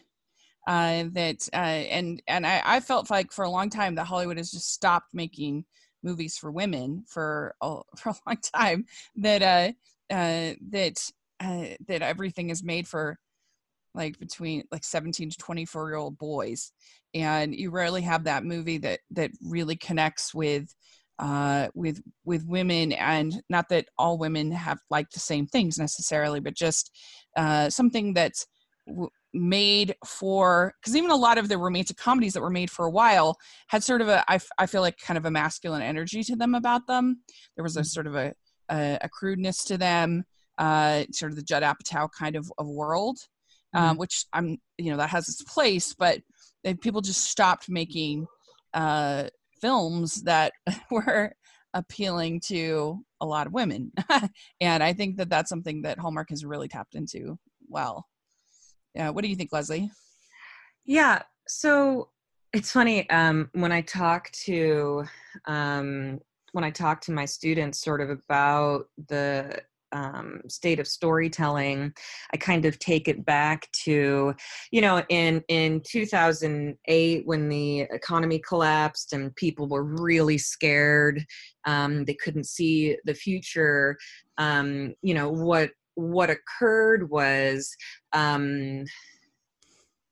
Uh, 0.67 1.05
that 1.13 1.49
uh, 1.53 1.57
and 1.57 2.23
and 2.27 2.47
I, 2.47 2.63
I 2.65 2.81
felt 2.81 3.11
like 3.11 3.33
for 3.33 3.45
a 3.45 3.51
long 3.51 3.71
time 3.71 3.95
that 3.97 4.05
Hollywood 4.05 4.39
has 4.39 4.51
just 4.51 4.73
stopped 4.73 5.15
making 5.15 5.65
movies 6.03 6.39
for 6.39 6.51
women 6.51 7.05
for 7.07 7.55
a, 7.61 7.81
for 7.97 8.11
a 8.11 8.17
long 8.27 8.39
time. 8.55 8.87
That 9.17 9.43
uh, 9.43 10.15
uh, 10.15 10.55
that 10.71 11.11
uh, 11.41 11.67
that 11.87 12.03
everything 12.03 12.51
is 12.51 12.63
made 12.63 12.87
for 12.87 13.19
like 13.95 14.19
between 14.19 14.65
like 14.71 14.85
17 14.85 15.31
to 15.31 15.37
24 15.37 15.89
year 15.89 15.97
old 15.97 16.19
boys. 16.19 16.73
And 17.15 17.55
you 17.55 17.71
rarely 17.71 18.03
have 18.03 18.25
that 18.25 18.45
movie 18.45 18.79
that 18.79 19.01
that 19.13 19.31
really 19.43 19.77
connects 19.77 20.35
with 20.35 20.75
uh, 21.19 21.69
with 21.75 22.01
with 22.25 22.47
women, 22.47 22.93
and 22.93 23.43
not 23.51 23.69
that 23.71 23.87
all 23.99 24.19
women 24.19 24.53
have 24.53 24.79
like 24.89 25.11
the 25.11 25.19
same 25.19 25.47
things 25.47 25.79
necessarily, 25.79 26.39
but 26.39 26.55
just 26.55 26.91
uh, 27.37 27.69
something 27.71 28.15
that's 28.15 28.47
w- 28.87 29.09
made 29.35 29.95
for 30.07 30.75
because 30.81 30.97
even 30.97 31.11
a 31.11 31.17
lot 31.17 31.39
of 31.39 31.49
the 31.49 31.59
romantic 31.59 31.97
comedies 31.97 32.35
that 32.35 32.41
were 32.41 32.51
made 32.51 32.71
for 32.71 32.87
a 32.87 32.91
while 32.91 33.37
had 33.67 33.83
sort 33.83 34.01
of 34.01 34.09
a 34.09 34.25
I, 34.31 34.37
f- 34.37 34.49
I 34.59 34.67
feel 34.67 34.81
like 34.81 34.99
kind 34.99 35.19
of 35.19 35.25
a 35.25 35.31
masculine 35.31 35.83
energy 35.83 36.23
to 36.25 36.37
them 36.37 36.55
about 36.55 36.87
them. 36.87 37.23
There 37.57 37.65
was 37.65 37.77
a 37.77 37.85
sort 37.85 38.07
of 38.07 38.15
a 38.15 38.33
a, 38.71 38.99
a 39.01 39.09
crudeness 39.09 39.65
to 39.65 39.79
them, 39.79 40.25
uh, 40.59 41.05
sort 41.13 41.33
of 41.33 41.37
the 41.37 41.43
Judd 41.43 41.63
Apatow 41.63 42.09
kind 42.17 42.37
of, 42.37 42.53
of 42.59 42.67
world, 42.67 43.19
um, 43.75 43.97
which 43.97 44.25
I'm 44.33 44.59
you 44.77 44.91
know 44.91 44.97
that 44.97 45.11
has 45.11 45.29
its 45.29 45.43
place, 45.43 45.95
but 45.95 46.21
people 46.81 47.01
just 47.01 47.25
stopped 47.25 47.69
making 47.69 48.27
uh, 48.75 49.29
films 49.61 50.23
that 50.23 50.53
were 50.91 51.33
appealing 51.75 52.41
to 52.41 53.05
a 53.21 53.27
lot 53.27 53.47
of 53.47 53.53
women. 53.53 53.93
And 54.61 54.83
i 54.83 54.93
think 54.93 55.17
that 55.19 55.29
that's 55.29 55.49
something 55.49 55.83
that 55.83 55.99
hallmark 55.99 56.31
has 56.31 56.45
really 56.45 56.69
tapped 56.69 56.95
into 56.95 57.39
well. 57.69 58.07
Yeah 58.95 59.11
what 59.11 59.23
do 59.23 59.29
you 59.29 59.37
think 59.37 59.53
leslie? 59.53 59.91
Yeah. 60.85 61.23
So 61.47 62.09
it's 62.55 62.73
funny 62.73 63.09
um, 63.11 63.51
when 63.53 63.73
I 63.73 63.83
talk 63.83 64.31
to 64.47 65.05
um, 65.47 66.21
when 66.53 66.65
I 66.65 66.71
talk 66.71 67.03
to 67.03 67.13
my 67.13 67.27
students, 67.27 67.79
sort 67.79 68.01
of 68.01 68.09
about 68.09 68.87
the 69.09 69.61
um, 69.93 70.41
state 70.49 70.81
of 70.81 70.87
storytelling. 70.87 71.93
I 72.33 72.37
kind 72.37 72.65
of 72.65 72.79
take 72.79 73.09
it 73.09 73.25
back 73.25 73.71
to, 73.85 74.35
you 74.71 74.81
know, 74.81 75.03
in 75.09 75.43
in 75.49 75.81
2008 75.87 77.27
when 77.27 77.49
the 77.49 77.81
economy 77.81 78.41
collapsed 78.47 79.13
and 79.13 79.35
people 79.37 79.69
were 79.69 79.85
really 79.85 80.39
scared. 80.39 81.25
Um, 81.65 82.05
they 82.05 82.15
couldn't 82.15 82.47
see 82.47 82.97
the 83.05 83.15
future. 83.15 83.97
Um, 84.39 84.95
you 85.03 85.15
know 85.15 85.31
what 85.31 85.71
what 85.95 86.31
occurred 86.31 87.11
was 87.11 87.75
um, 88.13 88.85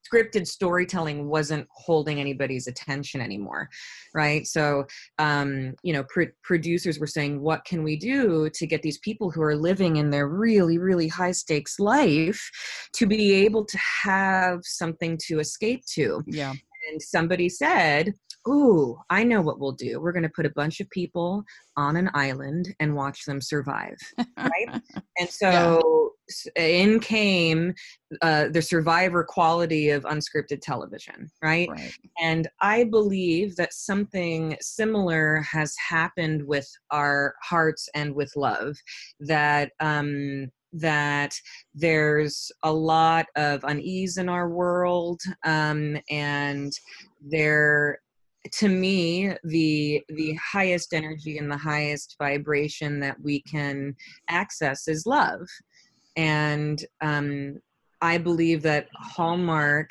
scripted 0.07 0.47
storytelling 0.47 1.29
wasn't 1.29 1.67
holding 1.71 2.21
anybody's 2.21 2.67
attention 2.67 3.21
anymore 3.21 3.69
right? 4.17 4.47
So 4.47 4.87
um 5.19 5.75
you 5.83 5.93
know 5.93 6.05
pr- 6.05 6.35
producers 6.43 6.99
were 6.99 7.07
saying 7.07 7.41
what 7.41 7.65
can 7.65 7.85
we 7.85 7.97
do 7.97 8.51
to 8.51 8.67
get 8.67 8.83
these 8.83 8.99
people 8.99 9.31
who 9.31 9.43
are 9.43 9.55
living 9.55 9.97
in 9.97 10.11
their 10.11 10.27
really 10.27 10.79
really 10.79 11.07
high 11.07 11.33
stakes 11.33 11.79
life 11.79 12.51
to 12.95 13.07
be 13.07 13.35
able 13.35 13.65
to 13.65 13.79
have 14.03 14.61
something 14.63 15.19
to 15.29 15.39
escape 15.39 15.85
to? 15.95 16.23
Yeah. 16.27 16.55
And 16.91 17.03
somebody 17.03 17.49
said 17.49 18.15
ooh 18.49 18.97
i 19.11 19.25
know 19.25 19.41
what 19.41 19.59
we'll 19.59 19.73
do. 19.73 20.01
We're 20.01 20.13
going 20.13 20.23
to 20.23 20.37
put 20.37 20.47
a 20.47 20.51
bunch 20.51 20.81
of 20.81 20.89
people 20.91 21.43
on 21.77 21.97
an 21.97 22.11
island 22.15 22.75
and 22.81 22.95
watch 22.95 23.25
them 23.25 23.41
survive. 23.41 23.97
Right? 24.39 24.81
And 25.19 25.29
so 25.29 26.13
in 26.57 27.01
came 27.01 27.73
uh, 28.23 28.49
the 28.49 28.63
survivor 28.63 29.25
quality 29.25 29.91
of 29.91 30.03
unscripted 30.05 30.61
television 30.61 31.31
right 31.43 31.69
right 31.69 31.93
and 32.21 32.49
I 32.61 32.85
believe 32.85 33.57
that 33.57 33.75
something 33.75 34.57
similar 34.61 35.43
has 35.43 35.75
happened 35.77 36.47
with 36.47 36.69
our 36.91 37.35
hearts 37.43 37.89
and 37.95 38.15
with 38.15 38.35
love. 38.37 38.77
That 39.21 39.73
um, 39.81 40.51
that 40.73 41.35
there's 41.75 42.51
a 42.63 42.73
lot 42.73 43.27
of 43.37 43.65
unease 43.65 44.19
in 44.19 44.29
our 44.29 44.49
world, 44.49 45.21
um, 45.45 45.97
and 46.11 46.73
there, 47.21 48.01
to 48.53 48.69
me, 48.69 49.33
the 49.45 50.03
the 50.09 50.35
highest 50.35 50.95
energy 50.95 51.39
and 51.39 51.51
the 51.51 51.57
highest 51.57 52.17
vibration 52.19 53.01
that 53.01 53.21
we 53.21 53.43
can 53.43 53.95
access 54.29 54.89
is 54.89 55.07
love, 55.07 55.47
and 56.17 56.85
um, 57.01 57.61
I 58.01 58.19
believe 58.19 58.63
that 58.63 58.89
Hallmark 58.95 59.91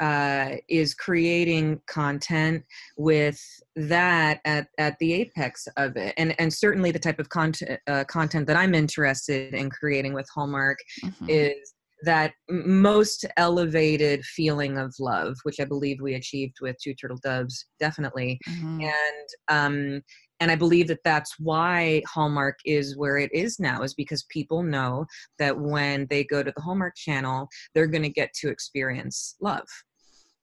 uh, 0.00 0.56
is 0.68 0.94
creating 0.94 1.80
content 1.86 2.64
with 2.96 3.38
that 3.76 4.40
at, 4.46 4.66
at 4.78 4.98
the 4.98 5.12
apex 5.12 5.68
of 5.76 5.96
it 5.96 6.14
and 6.16 6.34
and 6.40 6.52
certainly 6.52 6.90
the 6.90 6.98
type 6.98 7.18
of 7.18 7.28
content 7.28 7.78
uh, 7.86 8.02
content 8.04 8.46
that 8.46 8.56
i'm 8.56 8.74
interested 8.74 9.52
in 9.54 9.68
creating 9.70 10.14
with 10.14 10.26
hallmark 10.34 10.78
mm-hmm. 11.04 11.26
is 11.28 11.74
that 12.02 12.32
most 12.48 13.26
elevated 13.36 14.24
feeling 14.24 14.78
of 14.78 14.94
love 14.98 15.36
which 15.42 15.60
i 15.60 15.64
believe 15.64 16.00
we 16.00 16.14
achieved 16.14 16.56
with 16.62 16.76
two 16.82 16.94
turtle 16.94 17.18
doves 17.22 17.66
definitely 17.78 18.38
mm-hmm. 18.48 18.80
and 18.80 19.28
um 19.48 20.02
and 20.40 20.50
i 20.50 20.54
believe 20.56 20.88
that 20.88 21.04
that's 21.04 21.38
why 21.38 22.02
hallmark 22.06 22.58
is 22.64 22.96
where 22.96 23.18
it 23.18 23.32
is 23.32 23.60
now 23.60 23.82
is 23.82 23.94
because 23.94 24.24
people 24.24 24.62
know 24.62 25.06
that 25.38 25.58
when 25.58 26.06
they 26.10 26.24
go 26.24 26.42
to 26.42 26.52
the 26.54 26.60
hallmark 26.60 26.96
channel 26.96 27.48
they're 27.74 27.86
going 27.86 28.02
to 28.02 28.08
get 28.08 28.32
to 28.34 28.48
experience 28.48 29.36
love. 29.40 29.68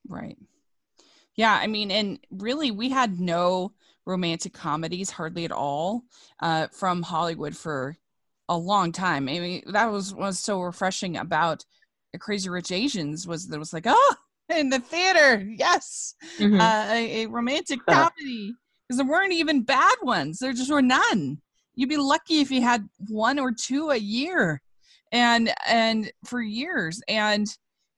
Right. 0.08 0.38
Yeah 1.36 1.60
i 1.62 1.68
mean 1.68 1.92
and 1.92 2.20
really 2.32 2.72
we 2.72 2.90
had 2.90 3.20
no 3.20 3.74
romantic 4.06 4.54
comedies 4.54 5.12
hardly 5.12 5.44
at 5.44 5.52
all 5.52 6.04
uh, 6.42 6.68
from 6.68 7.02
hollywood 7.02 7.56
for 7.56 7.98
a 8.50 8.58
long 8.58 8.92
time. 8.92 9.28
I 9.28 9.40
mean 9.40 9.64
that 9.72 9.92
was 9.92 10.14
was 10.14 10.40
so 10.40 10.62
refreshing 10.62 11.18
about 11.18 11.66
crazy 12.20 12.50
rich 12.50 12.72
asians 12.72 13.28
was 13.28 13.48
that 13.48 13.60
was 13.60 13.74
like 13.74 13.84
oh 13.86 14.16
in 14.50 14.70
the 14.70 14.80
theater 14.80 15.46
yes! 15.56 16.16
Mm-hmm. 16.40 16.60
uh, 16.60 16.86
a, 16.90 17.24
a, 17.24 17.26
romantic 17.28 17.80
comedy 17.88 18.56
because 18.88 18.98
there 18.98 19.08
weren't 19.08 19.34
even 19.34 19.64
bad 19.64 19.96
ones. 20.02 20.40
There 20.40 20.54
just 20.54 20.72
were 20.72 20.82
none. 20.82 21.42
You'd 21.76 21.90
be 21.90 21.98
lucky 21.98 22.40
if 22.40 22.50
you 22.52 22.62
had 22.62 22.88
one 23.08 23.38
or 23.40 23.52
two 23.52 23.90
a 23.90 23.98
year, 23.98 24.62
and 25.12 25.54
and 25.68 26.12
for 26.26 26.42
years. 26.42 27.02
And 27.08 27.48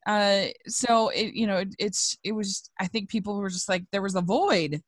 uh, 0.05 0.45
so 0.67 1.09
it 1.09 1.33
you 1.33 1.47
know 1.47 1.57
it, 1.57 1.75
it's 1.79 2.17
it 2.23 2.31
was 2.31 2.69
I 2.79 2.87
think 2.87 3.09
people 3.09 3.37
were 3.37 3.49
just 3.49 3.69
like 3.69 3.83
there 3.91 4.01
was 4.01 4.15
a 4.15 4.21
void, 4.21 4.81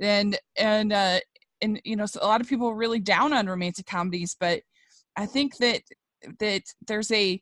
and 0.00 0.38
and 0.56 0.92
uh, 0.92 1.20
and 1.60 1.80
you 1.84 1.96
know 1.96 2.06
so 2.06 2.20
a 2.22 2.26
lot 2.26 2.40
of 2.40 2.48
people 2.48 2.68
were 2.68 2.76
really 2.76 3.00
down 3.00 3.32
on 3.32 3.46
romantic 3.46 3.86
comedies, 3.86 4.36
but 4.38 4.62
I 5.16 5.26
think 5.26 5.56
that 5.56 5.82
that 6.38 6.62
there's 6.86 7.10
a 7.10 7.40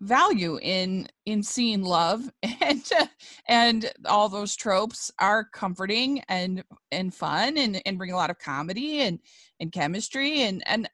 value 0.00 0.58
in 0.62 1.06
in 1.26 1.42
seeing 1.42 1.82
love 1.82 2.30
and 2.60 2.90
and 3.48 3.92
all 4.06 4.28
those 4.28 4.56
tropes 4.56 5.10
are 5.18 5.44
comforting 5.52 6.22
and 6.28 6.64
and 6.90 7.14
fun 7.14 7.58
and 7.58 7.80
and 7.84 7.98
bring 7.98 8.12
a 8.12 8.16
lot 8.16 8.30
of 8.30 8.38
comedy 8.38 9.00
and 9.00 9.18
and 9.60 9.72
chemistry 9.72 10.42
and 10.42 10.62
and 10.66 10.88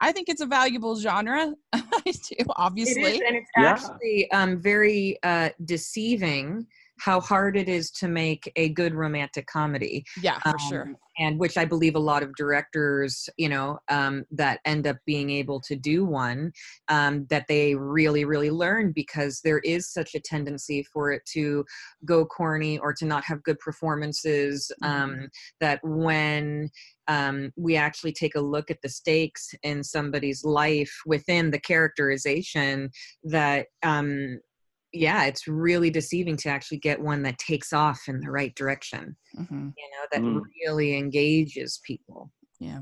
I 0.00 0.12
think 0.12 0.28
it's 0.28 0.42
a 0.42 0.46
valuable 0.46 0.96
genre. 0.96 1.54
I 1.72 2.02
do, 2.04 2.44
obviously. 2.56 3.02
It 3.02 3.14
is, 3.14 3.22
and 3.26 3.36
it's 3.36 3.50
yeah. 3.56 3.64
actually 3.64 4.30
um, 4.32 4.60
very 4.60 5.16
uh, 5.22 5.48
deceiving 5.64 6.66
how 7.00 7.20
hard 7.20 7.56
it 7.56 7.68
is 7.68 7.90
to 7.90 8.08
make 8.08 8.50
a 8.56 8.68
good 8.70 8.94
romantic 8.94 9.46
comedy. 9.46 10.04
Yeah, 10.20 10.38
for 10.38 10.50
um, 10.50 10.58
sure. 10.68 10.94
And 11.18 11.38
which 11.38 11.56
I 11.56 11.64
believe 11.64 11.94
a 11.94 12.00
lot 12.00 12.24
of 12.24 12.34
directors, 12.34 13.28
you 13.36 13.48
know, 13.48 13.78
um, 13.88 14.24
that 14.32 14.60
end 14.64 14.86
up 14.86 14.96
being 15.06 15.30
able 15.30 15.60
to 15.60 15.76
do 15.76 16.04
one, 16.04 16.52
um, 16.88 17.26
that 17.30 17.46
they 17.48 17.74
really, 17.74 18.24
really 18.24 18.50
learn 18.50 18.92
because 18.92 19.40
there 19.42 19.60
is 19.60 19.92
such 19.92 20.14
a 20.14 20.20
tendency 20.20 20.82
for 20.92 21.12
it 21.12 21.22
to 21.32 21.64
go 22.04 22.24
corny 22.24 22.78
or 22.78 22.92
to 22.94 23.04
not 23.04 23.24
have 23.24 23.42
good 23.44 23.58
performances. 23.60 24.72
Um, 24.82 25.10
mm-hmm. 25.10 25.24
That 25.60 25.80
when 25.84 26.70
um, 27.06 27.52
we 27.56 27.76
actually 27.76 28.12
take 28.12 28.34
a 28.34 28.40
look 28.40 28.70
at 28.70 28.82
the 28.82 28.88
stakes 28.88 29.54
in 29.62 29.84
somebody's 29.84 30.44
life 30.44 30.92
within 31.06 31.50
the 31.50 31.60
characterization 31.60 32.90
that 33.24 33.66
um, 33.82 34.40
yeah 34.94 35.24
it's 35.24 35.48
really 35.48 35.90
deceiving 35.90 36.36
to 36.36 36.48
actually 36.48 36.78
get 36.78 37.00
one 37.00 37.22
that 37.22 37.38
takes 37.38 37.72
off 37.72 38.02
in 38.08 38.20
the 38.20 38.30
right 38.30 38.54
direction 38.54 39.16
mm-hmm. 39.36 39.68
you 39.76 39.90
know 39.90 40.06
that 40.12 40.22
mm. 40.22 40.40
really 40.64 40.96
engages 40.96 41.80
people 41.84 42.30
yeah 42.60 42.80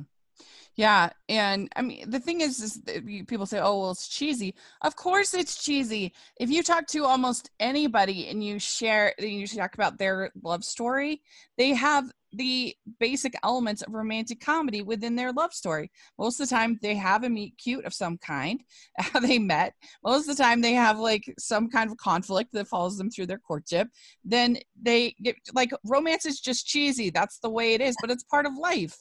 yeah 0.77 1.11
and 1.29 1.69
i 1.77 1.83
mean 1.83 2.09
the 2.09 2.21
thing 2.21 2.41
is 2.41 2.61
is 2.61 2.83
people 3.27 3.47
say 3.47 3.59
oh 3.59 3.81
well 3.81 3.91
it's 3.91 4.09
cheesy 4.09 4.55
of 4.83 4.97
course 4.97 5.35
it's 5.35 5.63
cheesy 5.63 6.13
if 6.39 6.51
you 6.51 6.63
talk 6.63 6.87
to 6.87 7.05
almost 7.05 7.51
anybody 7.61 8.29
and 8.29 8.45
you 8.45 8.59
share 8.59 9.15
you 9.19 9.47
talk 9.47 9.75
about 9.75 9.99
their 9.99 10.31
love 10.43 10.65
story 10.65 11.21
they 11.59 11.71
have 11.75 12.11
the 12.33 12.75
basic 12.99 13.35
elements 13.43 13.83
of 13.83 13.93
romantic 13.93 14.41
comedy 14.41 14.83
within 14.83 15.17
their 15.17 15.33
love 15.33 15.53
story. 15.53 15.91
Most 16.19 16.41
of 16.41 16.49
the 16.49 16.55
time, 16.55 16.79
they 16.83 16.95
have 16.95 17.25
a 17.25 17.29
meet 17.29 17.57
cute 17.59 17.85
of 17.85 17.95
some 17.95 18.19
kind, 18.19 18.61
how 18.99 19.21
they 19.21 19.39
met. 19.39 19.75
Most 20.05 20.29
of 20.29 20.37
the 20.37 20.43
time, 20.43 20.61
they 20.61 20.75
have 20.75 20.99
like 20.99 21.25
some 21.39 21.69
kind 21.69 21.91
of 21.91 21.97
conflict 21.97 22.51
that 22.53 22.69
follows 22.69 22.97
them 22.97 23.11
through 23.11 23.27
their 23.27 23.39
courtship. 23.39 23.89
Then 24.25 24.59
they 24.81 25.15
get 25.23 25.37
like 25.55 25.71
romance 25.85 26.27
is 26.27 26.41
just 26.41 26.67
cheesy. 26.67 27.11
That's 27.11 27.39
the 27.39 27.51
way 27.51 27.75
it 27.75 27.81
is, 27.81 27.97
but 28.01 28.11
it's 28.11 28.25
part 28.25 28.47
of 28.47 28.57
life 28.57 28.97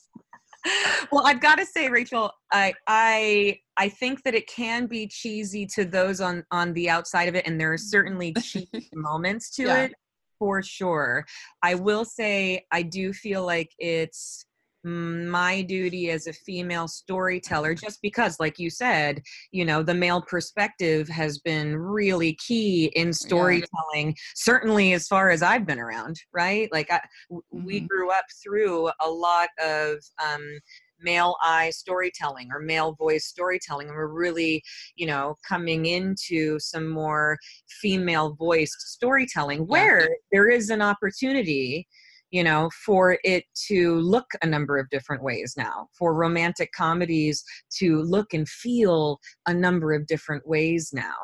well 1.12 1.26
i've 1.26 1.42
got 1.42 1.56
to 1.56 1.66
say 1.66 1.90
rachel 1.90 2.32
i 2.52 2.74
i 2.88 3.58
i 3.78 3.90
think 3.90 4.22
that 4.24 4.36
it 4.36 4.48
can 4.48 4.86
be 4.86 5.08
cheesy 5.08 5.66
to 5.66 5.86
those 5.86 6.22
on 6.22 6.44
on 6.52 6.74
the 6.74 6.90
outside 6.90 7.28
of 7.28 7.36
it 7.36 7.46
and 7.48 7.60
there 7.60 7.74
are 7.74 7.78
certainly 7.78 8.34
cheesy 8.42 8.90
moments 8.94 9.50
to 9.56 9.64
yeah. 9.64 9.84
it 9.84 9.94
for 10.42 10.64
sure 10.64 11.24
i 11.62 11.76
will 11.76 12.04
say 12.04 12.66
i 12.72 12.82
do 12.82 13.14
feel 13.14 13.46
like 13.46 13.70
it's 13.78 14.44
my 14.84 15.62
duty 15.62 16.10
as 16.10 16.26
a 16.26 16.34
female 16.34 16.88
storyteller 16.88 17.76
just 17.76 18.02
because 18.02 18.40
like 18.40 18.58
you 18.58 18.68
said 18.68 19.22
you 19.52 19.64
know 19.64 19.84
the 19.84 19.94
male 19.94 20.24
perspective 20.24 21.08
has 21.08 21.38
been 21.38 21.78
really 21.78 22.34
key 22.44 22.86
in 22.96 23.14
storytelling 23.14 24.08
yeah. 24.08 24.14
certainly 24.34 24.94
as 24.94 25.08
far 25.08 25.30
as 25.30 25.44
i've 25.44 25.68
been 25.68 25.78
around 25.78 26.20
right 26.34 26.68
like 26.72 26.92
I, 26.92 27.00
mm-hmm. 27.32 27.64
we 27.64 27.82
grew 27.82 28.10
up 28.10 28.26
through 28.42 28.90
a 29.02 29.08
lot 29.08 29.50
of 29.64 29.98
um, 30.24 30.60
male 31.02 31.36
eye 31.42 31.70
storytelling 31.70 32.50
or 32.52 32.60
male 32.60 32.94
voice 32.94 33.26
storytelling 33.26 33.88
and 33.88 33.96
we're 33.96 34.08
really 34.08 34.64
you 34.96 35.06
know 35.06 35.36
coming 35.48 35.86
into 35.86 36.60
some 36.60 36.88
more 36.88 37.38
female 37.82 38.36
voiced 38.38 38.82
storytelling 38.82 39.68
where 39.68 40.10
there 40.32 40.50
is 40.50 40.70
an 40.70 40.82
opportunity 40.82 41.88
you 42.32 42.44
know, 42.44 42.70
for 42.86 43.18
it 43.24 43.44
to 43.68 43.96
look 43.96 44.26
a 44.42 44.48
number 44.48 44.78
of 44.78 44.90
different 44.90 45.22
ways 45.22 45.54
now, 45.58 45.88
for 45.98 46.14
romantic 46.16 46.72
comedies 46.72 47.44
to 47.78 48.02
look 48.04 48.34
and 48.34 48.48
feel 48.48 49.20
a 49.48 49.54
number 49.54 49.94
of 49.94 50.08
different 50.08 50.48
ways 50.48 50.92
now. 50.94 51.16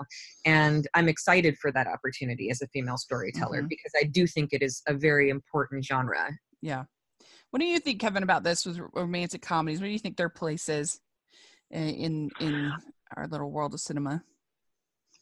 And 0.46 0.88
I'm 0.94 1.08
excited 1.08 1.58
for 1.60 1.72
that 1.72 1.88
opportunity 1.88 2.50
as 2.50 2.62
a 2.62 2.68
female 2.68 2.98
storyteller 2.98 3.60
mm-hmm. 3.60 3.68
because 3.68 3.94
I 3.98 4.04
do 4.04 4.28
think 4.28 4.50
it 4.52 4.62
is 4.62 4.82
a 4.88 4.94
very 4.94 5.30
important 5.30 5.86
genre. 5.86 6.30
Yeah. 6.62 6.84
What 7.52 7.60
do 7.60 7.66
you 7.66 7.80
think, 7.80 8.02
Kevin, 8.02 8.24
about 8.24 8.44
this 8.44 8.66
with 8.66 8.80
romantic 8.94 9.42
comedies? 9.42 9.80
What 9.80 9.88
do 9.88 9.94
you 9.94 10.00
think 10.00 10.18
their 10.18 10.30
place 10.30 10.70
is 10.70 11.00
in 11.72 12.30
in 12.40 12.74
our 13.16 13.28
little 13.28 13.52
world 13.52 13.74
of 13.74 13.80
cinema? 13.80 14.24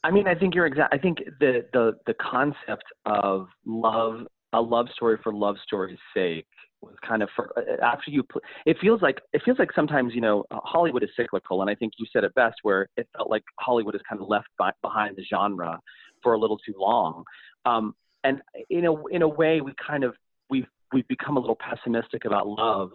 I 0.02 0.10
mean, 0.10 0.26
I 0.26 0.34
think 0.34 0.54
you're 0.54 0.66
exact. 0.66 0.92
I 0.92 0.98
think 0.98 1.18
the 1.40 1.66
the 1.72 1.92
the 2.06 2.14
concept 2.14 2.84
of 3.04 3.48
love 3.64 4.26
a 4.52 4.60
love 4.60 4.86
story 4.94 5.18
for 5.22 5.32
love 5.32 5.56
story's 5.64 5.98
sake 6.14 6.46
was 6.80 6.94
kind 7.06 7.22
of 7.22 7.28
for 7.34 7.52
uh, 7.56 7.84
after 7.84 8.10
you 8.10 8.22
it 8.64 8.76
feels 8.80 9.02
like 9.02 9.20
it 9.32 9.42
feels 9.44 9.58
like 9.58 9.70
sometimes 9.74 10.14
you 10.14 10.20
know 10.20 10.44
hollywood 10.50 11.02
is 11.02 11.10
cyclical 11.16 11.62
and 11.62 11.70
i 11.70 11.74
think 11.74 11.92
you 11.98 12.06
said 12.12 12.22
it 12.22 12.34
best 12.34 12.54
where 12.62 12.86
it 12.96 13.08
felt 13.16 13.30
like 13.30 13.42
hollywood 13.58 13.94
is 13.94 14.00
kind 14.08 14.20
of 14.20 14.28
left 14.28 14.46
by, 14.58 14.70
behind 14.82 15.16
the 15.16 15.24
genre 15.24 15.80
for 16.22 16.34
a 16.34 16.38
little 16.38 16.58
too 16.58 16.74
long 16.78 17.24
um, 17.64 17.94
and 18.24 18.40
in 18.70 18.84
a 18.84 19.06
in 19.06 19.22
a 19.22 19.28
way 19.28 19.60
we 19.60 19.72
kind 19.84 20.04
of 20.04 20.14
we've 20.50 20.66
we've 20.92 21.08
become 21.08 21.36
a 21.36 21.40
little 21.40 21.56
pessimistic 21.56 22.24
about 22.24 22.46
love 22.46 22.90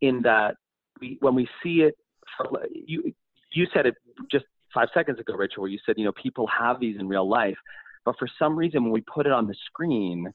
in 0.00 0.22
that 0.22 0.56
we 1.00 1.18
when 1.20 1.34
we 1.34 1.48
see 1.62 1.82
it 1.82 1.96
for, 2.36 2.64
you 2.72 3.12
you 3.52 3.66
said 3.72 3.86
it 3.86 3.94
just 4.30 4.44
five 4.72 4.88
seconds 4.94 5.18
ago 5.20 5.34
rachel 5.34 5.62
where 5.62 5.70
you 5.70 5.78
said 5.86 5.96
you 5.98 6.04
know 6.04 6.12
people 6.12 6.46
have 6.46 6.80
these 6.80 6.98
in 6.98 7.08
real 7.08 7.28
life 7.28 7.56
but 8.04 8.14
for 8.18 8.28
some 8.38 8.56
reason 8.56 8.82
when 8.82 8.92
we 8.92 9.02
put 9.02 9.26
it 9.26 9.32
on 9.32 9.46
the 9.46 9.54
screen 9.66 10.32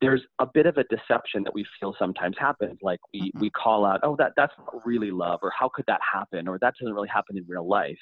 there's 0.00 0.22
a 0.38 0.46
bit 0.46 0.66
of 0.66 0.78
a 0.78 0.84
deception 0.84 1.42
that 1.44 1.54
we 1.54 1.64
feel 1.78 1.94
sometimes 1.98 2.36
happens. 2.38 2.78
Like 2.82 3.00
we 3.12 3.20
mm-hmm. 3.20 3.40
we 3.40 3.50
call 3.50 3.84
out 3.84 4.00
oh 4.02 4.16
that 4.16 4.32
that's 4.36 4.52
not 4.58 4.86
really 4.86 5.10
love 5.10 5.40
or 5.42 5.52
how 5.56 5.70
could 5.72 5.84
that 5.86 6.00
happen? 6.00 6.48
or 6.48 6.58
that 6.60 6.74
doesn't 6.80 6.94
really 6.94 7.08
happen 7.08 7.36
in 7.36 7.44
real 7.46 7.68
life. 7.68 7.98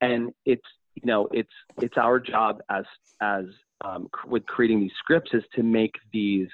And 0.00 0.32
it's 0.44 0.66
you 0.94 1.02
know 1.04 1.28
it's 1.32 1.52
it's 1.80 1.96
our 1.96 2.18
job 2.18 2.60
as 2.70 2.84
as 3.20 3.44
um, 3.82 4.08
with 4.26 4.46
creating 4.46 4.80
these 4.80 4.92
scripts 4.98 5.32
is 5.34 5.44
to 5.54 5.62
make 5.62 5.94
these 6.12 6.48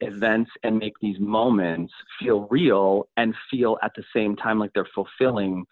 events 0.00 0.50
and 0.62 0.78
make 0.78 0.94
these 1.00 1.18
moments 1.20 1.92
feel 2.18 2.46
real 2.50 3.08
and 3.16 3.34
feel 3.50 3.78
at 3.82 3.92
the 3.96 4.04
same 4.14 4.36
time 4.36 4.58
like 4.58 4.72
they're 4.74 4.88
fulfilling 4.94 5.64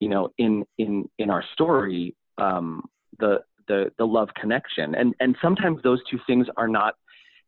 you 0.00 0.08
know 0.08 0.30
in 0.38 0.64
in 0.78 1.08
in 1.18 1.30
our 1.30 1.44
story 1.52 2.14
um 2.38 2.82
the 3.18 3.40
the 3.70 3.92
the 3.98 4.06
love 4.06 4.28
connection. 4.34 4.94
And 4.94 5.14
and 5.20 5.36
sometimes 5.40 5.80
those 5.82 6.00
two 6.10 6.18
things 6.26 6.46
are 6.56 6.68
not 6.68 6.96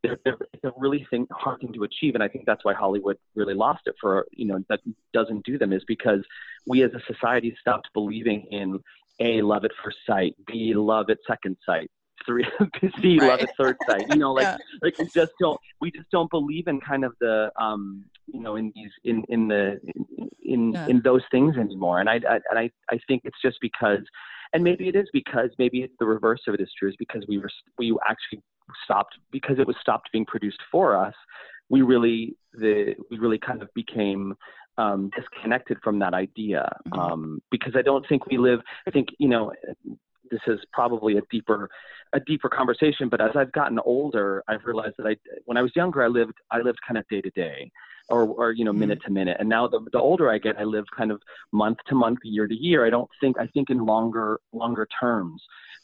they're, 0.03 0.19
they're, 0.25 0.73
really 0.77 1.07
thing, 1.11 1.29
hard 1.31 1.61
thing 1.61 1.73
to 1.75 1.85
achieve, 1.85 2.15
and 2.15 2.25
I 2.25 2.29
think 2.29 2.45
that's 2.45 2.65
why 2.65 2.75
Hollywood 2.75 3.19
really 3.37 3.55
lost 3.55 3.83
it 3.87 3.95
for 4.01 4.27
you 4.33 4.47
know 4.47 4.65
that 4.69 4.81
doesn't 5.13 5.45
do 5.45 5.59
them 5.59 5.73
is 5.73 5.85
because 5.87 6.21
we 6.67 6.83
as 6.83 6.93
a 6.95 7.13
society 7.13 7.55
stopped 7.61 7.89
believing 7.93 8.47
in 8.51 8.81
a 9.21 9.43
love 9.43 9.65
at 9.65 9.71
first 9.85 9.99
sight, 10.07 10.35
b 10.47 10.75
love 10.75 11.11
at 11.11 11.19
second 11.27 11.57
sight, 11.67 11.91
three 12.27 12.45
see 13.03 13.19
Right. 13.21 13.29
love 13.29 13.41
at 13.43 13.51
third 13.59 13.77
sight. 13.89 14.07
You 14.09 14.19
know, 14.19 14.33
like 14.33 14.49
Yeah. 14.49 14.57
like 14.83 14.95
we 14.99 15.09
just 15.15 15.33
don't 15.41 15.59
we 15.81 15.91
just 15.91 16.11
don't 16.11 16.31
believe 16.31 16.67
in 16.69 16.81
kind 16.81 17.05
of 17.05 17.15
the 17.21 17.51
um 17.61 18.05
you 18.27 18.41
know 18.41 18.57
in 18.57 18.73
these 18.75 18.91
in 19.05 19.25
in 19.29 19.49
the 19.49 19.81
in 20.43 20.75
Yeah. 20.75 20.87
in 20.87 21.01
those 21.05 21.23
things 21.31 21.57
anymore. 21.57 22.01
And 22.01 22.09
I, 22.09 22.15
I 22.29 22.35
and 22.51 22.59
I 22.59 22.71
I 22.91 22.99
think 23.09 23.23
it's 23.25 23.41
just 23.43 23.59
because. 23.61 24.01
And 24.55 24.63
maybe 24.63 24.87
it 24.87 24.95
is 24.95 25.09
because 25.15 25.49
maybe 25.59 25.79
it's 25.81 25.95
the 25.99 26.05
reverse 26.05 26.43
of 26.47 26.53
it 26.53 26.61
is 26.61 26.71
true 26.79 26.91
is 26.91 26.95
because 26.99 27.25
we 27.27 27.39
were 27.39 27.49
we 27.79 27.97
actually 28.07 28.43
stopped 28.85 29.17
because 29.31 29.59
it 29.59 29.67
was 29.67 29.77
stopped 29.81 30.11
being 30.13 30.27
produced 30.27 30.61
for 30.71 30.95
us. 30.95 31.15
We 31.71 31.81
really 31.81 32.37
the 32.53 32.95
we 33.11 33.19
really 33.19 33.39
kind 33.39 33.63
of 33.63 33.71
became 33.75 34.35
um, 34.77 35.11
disconnected 35.17 35.79
from 35.83 35.99
that 36.01 36.13
idea 36.13 36.69
Mhm. 36.87 36.99
um, 37.13 37.43
because 37.51 37.75
I 37.77 37.83
don't 37.83 38.07
think 38.09 38.27
we 38.27 38.37
live. 38.37 38.61
I 38.87 38.91
think 38.91 39.09
you 39.19 39.29
know 39.29 39.53
this 40.33 40.41
is 40.49 40.59
probably 40.73 41.19
a 41.19 41.23
deeper 41.31 41.71
a 42.15 42.21
deeper 42.21 42.49
conversation. 42.49 43.09
But 43.09 43.21
as 43.21 43.31
I've 43.37 43.53
gotten 43.53 43.79
older, 43.85 44.43
I've 44.49 44.65
realized 44.65 44.97
that 44.99 45.07
I 45.07 45.15
when 45.45 45.57
I 45.57 45.63
was 45.63 45.71
younger, 45.77 46.03
I 46.03 46.09
lived 46.09 46.35
I 46.51 46.59
lived 46.59 46.81
kind 46.87 46.99
of 46.99 47.07
day 47.09 47.21
to 47.21 47.31
day. 47.31 47.71
Or, 48.09 48.25
or 48.27 48.53
you 48.53 48.65
know 48.65 48.73
Mhm. 48.73 48.79
minute 48.85 48.99
to 49.07 49.13
minute 49.13 49.37
and 49.41 49.49
now 49.49 49.69
the, 49.69 49.81
the 49.93 49.99
older 49.99 50.29
i 50.29 50.37
get 50.37 50.59
i 50.59 50.65
live 50.65 50.85
kind 50.95 51.11
of 51.13 51.23
month 51.53 51.79
to 51.87 51.95
month 51.95 52.19
year 52.25 52.47
to 52.49 52.55
year 52.55 52.85
i 52.85 52.91
don't 52.91 53.09
think 53.21 53.39
i 53.39 53.47
think 53.55 53.71
in 53.71 53.87
longer 53.87 54.41
longer 54.53 54.87
terms 55.01 55.41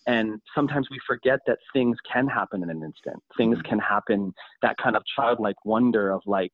and 0.07 0.41
sometimes 0.55 0.89
we 0.91 0.99
forget 1.07 1.39
that 1.47 1.59
things 1.73 1.97
can 2.13 2.27
happen 2.27 2.63
in 2.65 2.71
an 2.71 2.83
instant 2.83 3.23
things 3.37 3.57
Mhm. 3.59 3.65
can 3.71 3.79
happen 3.79 4.35
that 4.63 4.77
kind 4.79 4.97
of 4.97 5.03
childlike 5.17 5.65
wonder 5.65 6.11
of 6.11 6.21
like 6.27 6.53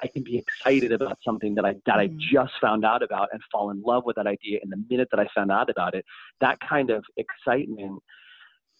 I 0.00 0.08
can 0.08 0.22
be 0.22 0.38
excited 0.38 0.92
about 0.92 1.18
something 1.24 1.54
that 1.54 1.64
I 1.64 1.74
that 1.86 1.98
I 1.98 2.08
Mhm. 2.08 2.18
just 2.18 2.52
found 2.60 2.84
out 2.84 3.02
about 3.02 3.28
and 3.32 3.42
fall 3.50 3.70
in 3.70 3.82
love 3.82 4.04
with 4.04 4.16
that 4.16 4.26
idea 4.26 4.58
in 4.62 4.70
the 4.70 4.82
minute 4.88 5.08
that 5.10 5.20
I 5.20 5.26
found 5.28 5.52
out 5.52 5.70
about 5.70 5.94
it. 5.94 6.04
That 6.40 6.58
kind 6.60 6.90
of 6.90 7.04
excitement, 7.16 8.02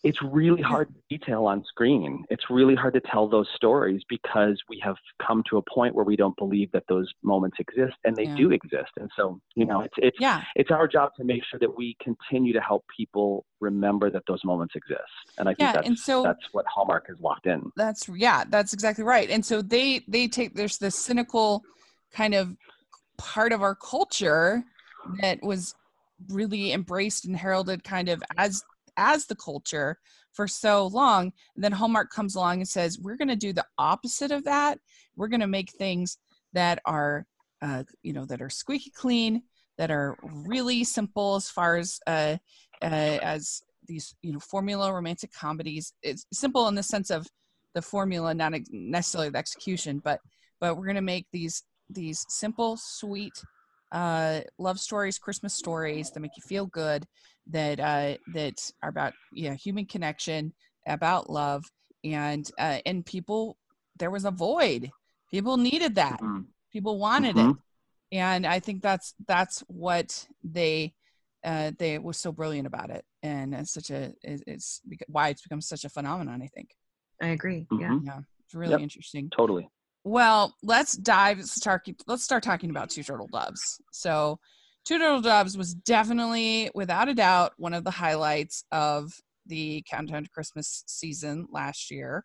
it's 0.03 0.19
really 0.23 0.63
hard 0.63 0.89
to 0.89 1.01
detail 1.17 1.47
on 1.47 1.65
screen. 1.65 2.25
It's 2.29 2.45
really 2.51 2.75
hard 2.75 2.95
to 2.95 3.01
tell 3.01 3.29
those 3.29 3.47
stories 3.55 4.03
because 4.09 4.61
we 4.69 4.81
have 4.85 4.97
come 5.25 5.43
to 5.51 5.59
a 5.59 5.63
point 5.73 5.95
where 5.95 6.05
we 6.05 6.17
don't 6.17 6.37
believe 6.37 6.73
that 6.73 6.83
those 6.89 7.09
moments 7.23 7.59
exist, 7.61 7.95
and 8.05 8.17
they 8.17 8.25
Yeah. 8.25 8.35
do 8.37 8.51
exist. 8.51 8.91
And 8.99 9.09
so, 9.17 9.41
you 9.55 9.65
know, 9.65 9.83
it's 9.83 9.95
it's 9.99 10.17
Yeah. 10.21 10.43
it's 10.57 10.71
our 10.71 10.89
job 10.89 11.13
to 11.19 11.25
make 11.25 11.45
sure 11.45 11.61
that 11.61 11.77
we 11.77 11.97
continue 12.03 12.53
to 12.53 12.61
help 12.61 12.85
people 12.97 13.45
remember 13.61 14.11
that 14.11 14.25
those 14.27 14.45
moments 14.45 14.75
exist. 14.75 15.03
And 15.39 15.49
I 15.49 15.53
think 15.53 15.69
Yeah, 15.69 15.73
that's 15.73 15.87
and 15.89 15.99
so- 15.99 16.23
that's 16.25 16.45
what 16.53 16.67
Hallmark 16.67 17.07
has 17.07 17.21
locked 17.21 17.47
in. 17.47 17.71
That's 17.77 18.09
yeah, 18.09 18.45
that's 18.49 18.73
exactly 18.73 19.05
right. 19.05 19.31
And 19.31 19.45
so 19.47 19.63
they 19.63 20.01
they 20.09 20.27
take 20.27 20.55
there's 20.55 20.79
this 20.79 20.97
cynical 20.97 21.63
kind 22.13 22.35
of 22.35 22.57
part 23.19 23.53
of 23.53 23.63
our 23.63 23.77
culture 23.77 24.65
that 25.21 25.43
was 25.43 25.75
really 26.29 26.73
embraced 26.73 27.25
and 27.25 27.37
heralded 27.37 27.85
kind 27.85 28.09
of 28.09 28.23
as 28.37 28.65
as 28.97 29.27
the 29.27 29.37
culture 29.37 29.99
for 30.33 30.49
so 30.49 30.87
long. 30.87 31.33
And 31.55 31.65
then 31.65 31.73
Hallmark 31.73 32.11
comes 32.11 32.35
along 32.35 32.59
and 32.59 32.69
says, 32.69 32.99
"We're 32.99 33.17
going 33.17 33.29
to 33.29 33.37
do 33.37 33.53
the 33.53 33.67
opposite 33.79 34.31
of 34.31 34.45
that. 34.45 34.79
We're 35.17 35.29
going 35.29 35.41
to 35.41 35.47
make 35.47 35.73
things 35.73 36.19
that 36.53 36.81
are 36.85 37.27
uh, 37.61 37.85
you 38.03 38.13
know 38.13 38.25
that 38.27 38.43
are 38.43 38.51
squeaky 38.51 38.91
clean, 38.91 39.43
that 39.79 39.91
are 39.91 40.17
really 40.23 40.85
simple 40.85 41.37
as 41.37 41.49
far 41.49 41.77
as 41.77 42.01
uh, 42.07 42.37
uh, 42.83 43.19
as 43.23 43.63
these 43.87 44.15
you 44.23 44.33
know 44.33 44.41
formula 44.41 44.93
romantic 44.93 45.33
comedies. 45.33 45.93
It's 46.03 46.27
simple 46.33 46.69
in 46.69 46.75
the 46.75 46.83
sense 46.83 47.11
of 47.11 47.27
the 47.75 47.83
formula, 47.83 48.35
not 48.35 48.53
necessarily 48.71 49.31
the 49.31 49.39
execution, 49.39 50.01
but 50.05 50.21
but 50.61 50.77
we're 50.77 50.87
gonna 50.87 51.03
make 51.03 51.27
these 51.33 51.63
these 51.89 52.25
simple, 52.29 52.77
sweet 52.77 53.33
uh, 53.93 54.41
love 54.59 54.81
stories, 54.81 55.19
Christmas 55.19 55.55
stories 55.55 56.11
that 56.11 56.21
make 56.21 56.37
you 56.37 56.43
feel 56.43 56.67
good, 56.67 57.07
that 57.51 57.79
uh, 57.79 58.17
that 58.33 58.71
are 58.83 58.89
about 58.89 59.13
yeah 59.33 59.55
human 59.55 59.87
connection, 59.87 60.53
about 60.87 61.31
love, 61.31 61.65
and 62.05 62.51
uh, 62.59 62.79
and 62.87 63.05
people. 63.07 63.57
There 63.99 64.11
was 64.11 64.25
a 64.25 64.31
void. 64.31 64.91
People 65.31 65.57
needed 65.57 65.95
that. 65.97 66.21
Mhm. 66.21 66.47
People 66.73 66.99
wanted 66.99 67.37
it, 67.37 67.47
Mhm. 67.47 67.59
and 68.11 68.47
I 68.47 68.59
think 68.61 68.83
that's 68.83 69.15
that's 69.29 69.61
what 69.69 70.27
they 70.43 70.95
uh, 71.45 71.73
they 71.79 71.99
was 71.99 72.19
so 72.19 72.33
brilliant 72.33 72.67
about 72.67 72.91
it, 72.91 73.05
and 73.23 73.55
it's 73.55 73.73
such 73.73 73.91
a 73.91 74.13
it's, 74.23 74.43
it's 74.47 74.81
why 75.09 75.29
it's 75.29 75.43
become 75.43 75.61
such 75.61 75.85
a 75.85 75.91
phenomenon. 75.91 76.41
I 76.43 76.47
think. 76.49 76.71
I 77.21 77.29
agree. 77.29 77.67
Yeah. 77.71 77.91
Mhm. 77.91 78.05
Yeah, 78.05 78.19
it's 78.45 78.55
really 78.55 78.73
Yep. 78.73 78.81
interesting. 78.81 79.31
Totally. 79.31 79.69
Well, 80.05 80.57
let's 80.63 80.97
dive. 80.97 81.39
Let's 81.39 81.55
start. 81.55 81.87
Let's 82.07 82.25
start 82.25 82.43
talking 82.43 82.71
about 82.71 82.91
Two 82.91 83.03
Turtle 83.03 83.29
Doves. 83.33 83.81
So, 83.93 84.39
Two 84.85 84.99
Turtle 84.99 85.21
Doves 85.21 85.57
was 85.57 85.75
definitely, 85.75 86.71
without 86.75 87.09
a 87.09 87.15
doubt, 87.15 87.53
one 87.57 87.73
of 87.73 87.85
the 87.85 87.91
highlights 87.91 88.65
of 88.73 89.13
the 89.47 89.85
Countdown 89.89 90.25
to 90.25 90.31
Christmas 90.31 90.83
season 90.87 91.47
last 91.51 91.91
year. 91.91 92.25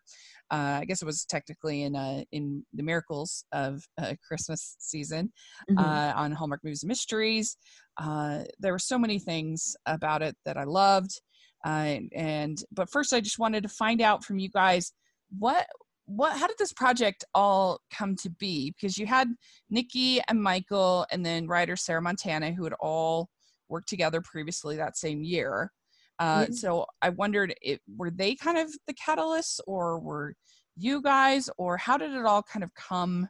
Uh, 0.50 0.78
I 0.80 0.84
guess 0.86 1.02
it 1.02 1.04
was 1.06 1.24
technically 1.24 1.82
in 1.82 1.94
uh, 1.94 2.22
in 2.32 2.64
the 2.72 2.82
miracles 2.82 3.44
of 3.52 3.84
uh, 3.98 4.14
Christmas 4.26 4.76
season 4.78 5.32
Mhm. 5.70 5.78
uh, 5.78 6.12
on 6.16 6.32
Hallmark 6.32 6.64
Movies 6.64 6.82
and 6.82 6.88
Mysteries. 6.88 7.56
Uh, 7.96 8.44
there 8.58 8.72
were 8.72 8.78
so 8.78 8.98
many 8.98 9.18
things 9.18 9.76
about 9.86 10.22
it 10.22 10.36
that 10.44 10.56
I 10.56 10.64
loved. 10.64 11.20
Uh, 11.64 11.98
and 12.14 12.62
but 12.72 12.90
first, 12.90 13.12
I 13.12 13.20
just 13.20 13.38
wanted 13.38 13.62
to 13.64 13.68
find 13.68 14.00
out 14.00 14.24
from 14.24 14.38
you 14.38 14.48
guys 14.48 14.92
what 15.38 15.66
what 16.08 16.38
how 16.38 16.46
did 16.46 16.56
this 16.58 16.72
project 16.72 17.24
all 17.34 17.80
come 17.92 18.16
to 18.16 18.30
be? 18.30 18.70
Because 18.70 18.96
you 18.96 19.06
had 19.06 19.28
Nikki 19.68 20.20
and 20.28 20.42
Michael, 20.42 21.06
and 21.12 21.24
then 21.24 21.46
writer 21.46 21.76
Sarah 21.76 22.02
Montana, 22.02 22.50
who 22.52 22.64
had 22.64 22.72
all 22.80 23.28
worked 23.68 23.88
together 23.88 24.22
previously 24.22 24.76
that 24.76 24.96
same 24.96 25.22
year. 25.22 25.70
Uh, 26.18 26.46
Yeah. 26.48 26.54
So 26.54 26.86
I 27.02 27.10
wondered, 27.10 27.54
if, 27.60 27.78
were 27.96 28.10
they 28.10 28.34
kind 28.34 28.56
of 28.56 28.74
the 28.86 28.94
catalysts, 28.94 29.60
or 29.66 29.98
were 30.00 30.34
you 30.76 31.02
guys, 31.02 31.50
or 31.58 31.76
how 31.76 31.98
did 31.98 32.12
it 32.12 32.24
all 32.24 32.42
kind 32.42 32.64
of 32.64 32.72
come 32.74 33.28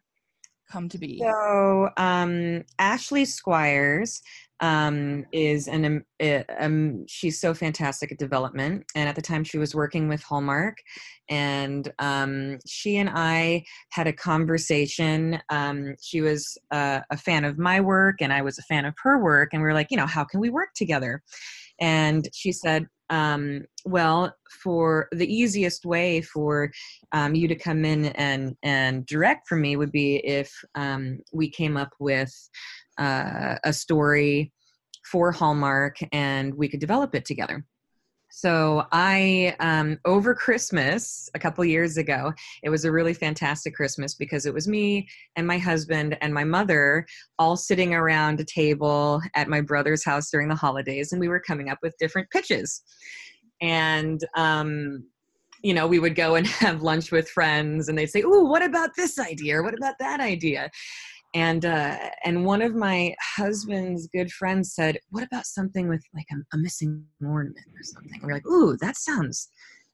come 0.71 0.89
to 0.89 0.99
be? 0.99 1.19
So 1.19 1.91
um, 1.97 2.63
Ashley 2.79 3.25
Squires 3.25 4.23
um, 4.61 5.25
is 5.33 5.69
an 5.69 5.85
um, 5.85 6.05
uh, 6.23 6.43
um, 6.59 7.05
she's 7.07 7.41
so 7.41 7.55
fantastic 7.55 8.13
at 8.13 8.19
development, 8.19 8.85
and 8.95 9.09
at 9.09 9.15
the 9.15 9.23
time 9.23 9.45
she 9.45 9.59
was 9.59 9.75
working 9.75 10.09
with 10.09 10.23
Hallmark, 10.23 10.79
and 11.29 11.93
um, 11.99 12.59
she 12.67 12.97
and 12.97 13.11
I 13.13 13.65
had 13.91 14.07
a 14.07 14.13
conversation. 14.13 15.41
Um, 15.51 15.95
she 16.03 16.21
was 16.21 16.59
uh, 16.71 17.01
a 17.11 17.17
fan 17.17 17.45
of 17.45 17.59
my 17.59 17.81
work, 17.81 18.17
and 18.21 18.33
I 18.33 18.43
was 18.43 18.59
a 18.59 18.63
fan 18.63 18.85
of 18.85 18.95
her 19.03 19.23
work, 19.23 19.51
and 19.53 19.63
we 19.63 19.67
were 19.67 19.75
like, 19.75 19.91
you 19.91 19.97
know, 19.97 20.07
how 20.07 20.25
can 20.25 20.41
we 20.41 20.51
work 20.51 20.71
together? 20.75 21.23
And 21.81 22.29
she 22.35 22.51
said, 22.51 22.87
um, 23.11 23.65
well, 23.85 24.35
for 24.63 25.09
the 25.13 25.33
easiest 25.33 25.85
way 25.87 26.21
for 26.21 26.71
um, 27.13 27.35
you 27.35 27.49
to 27.49 27.55
come 27.55 27.85
in 27.85 28.07
and 28.07 28.57
and 28.63 29.07
direct 29.07 29.49
for 29.49 29.57
me 29.57 29.77
would 29.77 29.93
be 29.93 30.17
if 30.27 30.53
um, 30.75 31.21
we 31.33 31.49
came 31.51 31.77
up 31.77 31.91
with 31.99 32.33
uh, 32.99 33.57
a 33.65 33.73
story 33.73 34.53
for 35.11 35.33
Hallmark 35.33 35.97
and 36.13 36.55
we 36.55 36.69
could 36.69 36.81
develop 36.81 37.15
it 37.15 37.25
together. 37.25 37.65
So 38.31 38.85
I, 38.93 39.57
um, 39.59 39.99
over 40.05 40.35
Christmas 40.35 41.31
a 41.35 41.39
couple 41.39 41.65
years 41.65 41.97
ago, 41.97 42.33
it 42.63 42.69
was 42.69 42.85
a 42.85 42.93
really 42.93 43.15
fantastic 43.15 43.75
Christmas 43.75 44.15
because 44.15 44.45
it 44.45 44.53
was 44.53 44.69
me 44.69 45.09
and 45.37 45.47
my 45.47 45.57
husband 45.57 46.19
and 46.21 46.35
my 46.35 46.45
mother 46.45 47.07
all 47.39 47.57
sitting 47.57 47.95
around 47.95 48.39
a 48.39 48.45
table 48.45 49.23
at 49.35 49.49
my 49.49 49.63
brother's 49.63 50.05
house 50.05 50.31
during 50.31 50.49
the 50.49 50.55
holidays, 50.55 51.13
and 51.13 51.21
we 51.21 51.29
were 51.29 51.41
coming 51.41 51.71
up 51.71 51.79
with 51.83 51.97
different 51.99 52.29
pitches. 52.31 52.83
And 53.63 54.21
um, 54.37 55.05
you 55.63 55.75
know, 55.75 55.87
we 55.87 55.99
would 55.99 56.15
go 56.15 56.35
and 56.35 56.47
have 56.59 56.83
lunch 56.83 57.11
with 57.11 57.29
friends, 57.31 57.89
and 57.89 57.97
they'd 57.97 58.11
say, 58.11 58.21
"Ooh, 58.21 58.45
what 58.45 58.63
about 58.63 58.91
this 58.97 59.19
idea? 59.19 59.63
What 59.63 59.75
about 59.75 59.95
that 60.01 60.21
idea?" 60.21 60.71
And 61.35 61.65
uh, 61.65 61.97
and 62.25 62.45
one 62.47 62.63
of 62.63 62.75
my 62.75 63.15
husband's 63.37 64.09
good 64.09 64.31
friends 64.33 64.75
said, 64.75 64.99
"What 65.11 65.25
about 65.25 65.47
something 65.47 65.89
with 65.89 66.03
like 66.15 66.27
a, 66.33 66.57
a 66.57 66.59
missing 66.59 67.05
ornament 67.23 67.67
or 67.69 67.83
something?" 67.83 68.15
And 68.15 68.23
we're 68.23 68.35
like, 68.35 68.47
"Ooh, 68.47 68.77
that 68.81 68.97
sounds 68.97 69.51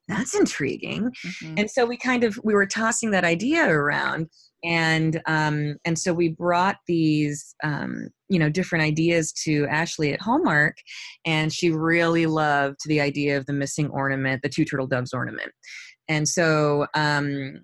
that's 0.06 0.34
intriguing." 0.34 1.10
Mhm. 1.24 1.58
and 1.58 1.70
so 1.70 1.86
we 1.86 1.96
kind 1.96 2.24
of 2.24 2.38
we 2.44 2.54
were 2.54 2.66
tossing 2.66 3.10
that 3.12 3.24
idea 3.24 3.64
around 3.68 4.28
and 4.64 5.20
um 5.26 5.76
and 5.84 5.98
so 5.98 6.12
we 6.12 6.28
brought 6.30 6.76
these 6.88 7.54
um 7.62 8.08
you 8.28 8.38
know 8.38 8.48
different 8.48 8.84
ideas 8.84 9.32
to 9.32 9.66
ashley 9.66 10.12
at 10.12 10.20
hallmark 10.20 10.76
and 11.26 11.52
she 11.52 11.70
really 11.70 12.26
loved 12.26 12.78
the 12.86 13.00
idea 13.00 13.36
of 13.36 13.46
the 13.46 13.52
missing 13.52 13.88
ornament 13.90 14.42
the 14.42 14.48
two 14.48 14.64
turtle 14.64 14.86
doves 14.86 15.12
ornament 15.12 15.52
and 16.08 16.28
so 16.28 16.86
um 16.94 17.54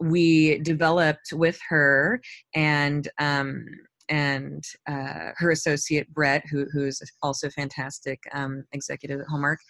we 0.00 0.58
developed 0.60 1.32
with 1.32 1.58
her 1.68 2.20
and 2.54 3.08
um 3.18 3.64
and 4.08 4.64
uh, 4.88 5.30
her 5.36 5.52
associate 5.52 6.12
Brett, 6.12 6.42
who, 6.50 6.66
who's 6.72 7.00
also 7.22 7.46
a 7.46 7.50
fantastic 7.50 8.20
um, 8.32 8.64
executive 8.72 9.20
at 9.20 9.28
Hallmark, 9.28 9.60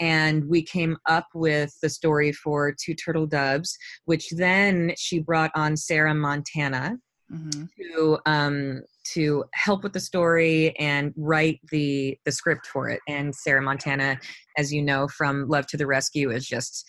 and 0.00 0.48
we 0.48 0.62
came 0.62 0.96
up 1.06 1.26
with 1.34 1.76
the 1.82 1.90
story 1.90 2.32
for 2.32 2.72
Two 2.72 2.94
Turtle 2.94 3.26
Doves, 3.26 3.76
which 4.06 4.30
then 4.30 4.94
she 4.96 5.18
brought 5.18 5.50
on 5.54 5.76
Sarah 5.76 6.14
Montana 6.14 6.96
Mhm. 7.32 7.68
to 7.78 8.18
um, 8.26 8.82
to 9.14 9.44
help 9.54 9.82
with 9.82 9.94
the 9.94 10.00
story 10.00 10.76
and 10.78 11.14
write 11.16 11.60
the 11.70 12.18
the 12.24 12.32
script 12.32 12.66
for 12.66 12.90
it. 12.90 13.00
And 13.08 13.34
Sarah 13.34 13.62
Montana, 13.62 14.18
as 14.58 14.72
you 14.72 14.82
know 14.82 15.08
from 15.08 15.48
Love 15.48 15.66
to 15.68 15.76
the 15.76 15.86
Rescue, 15.86 16.30
is 16.30 16.46
just 16.46 16.84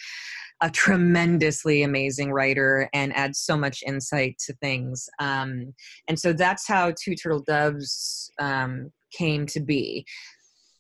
a 0.62 0.70
tremendously 0.70 1.84
amazing 1.84 2.32
writer 2.32 2.90
and 2.94 3.16
adds 3.16 3.40
so 3.40 3.58
much 3.58 3.84
insight 3.86 4.38
to 4.46 4.54
things. 4.56 5.10
Um, 5.20 5.74
and 6.08 6.20
so 6.20 6.34
that's 6.34 6.68
how 6.68 6.94
Two 7.02 7.16
Turtle 7.16 7.44
Doves 7.46 8.32
um, 8.40 8.92
came 9.12 9.46
to 9.48 9.60
be. 9.60 10.06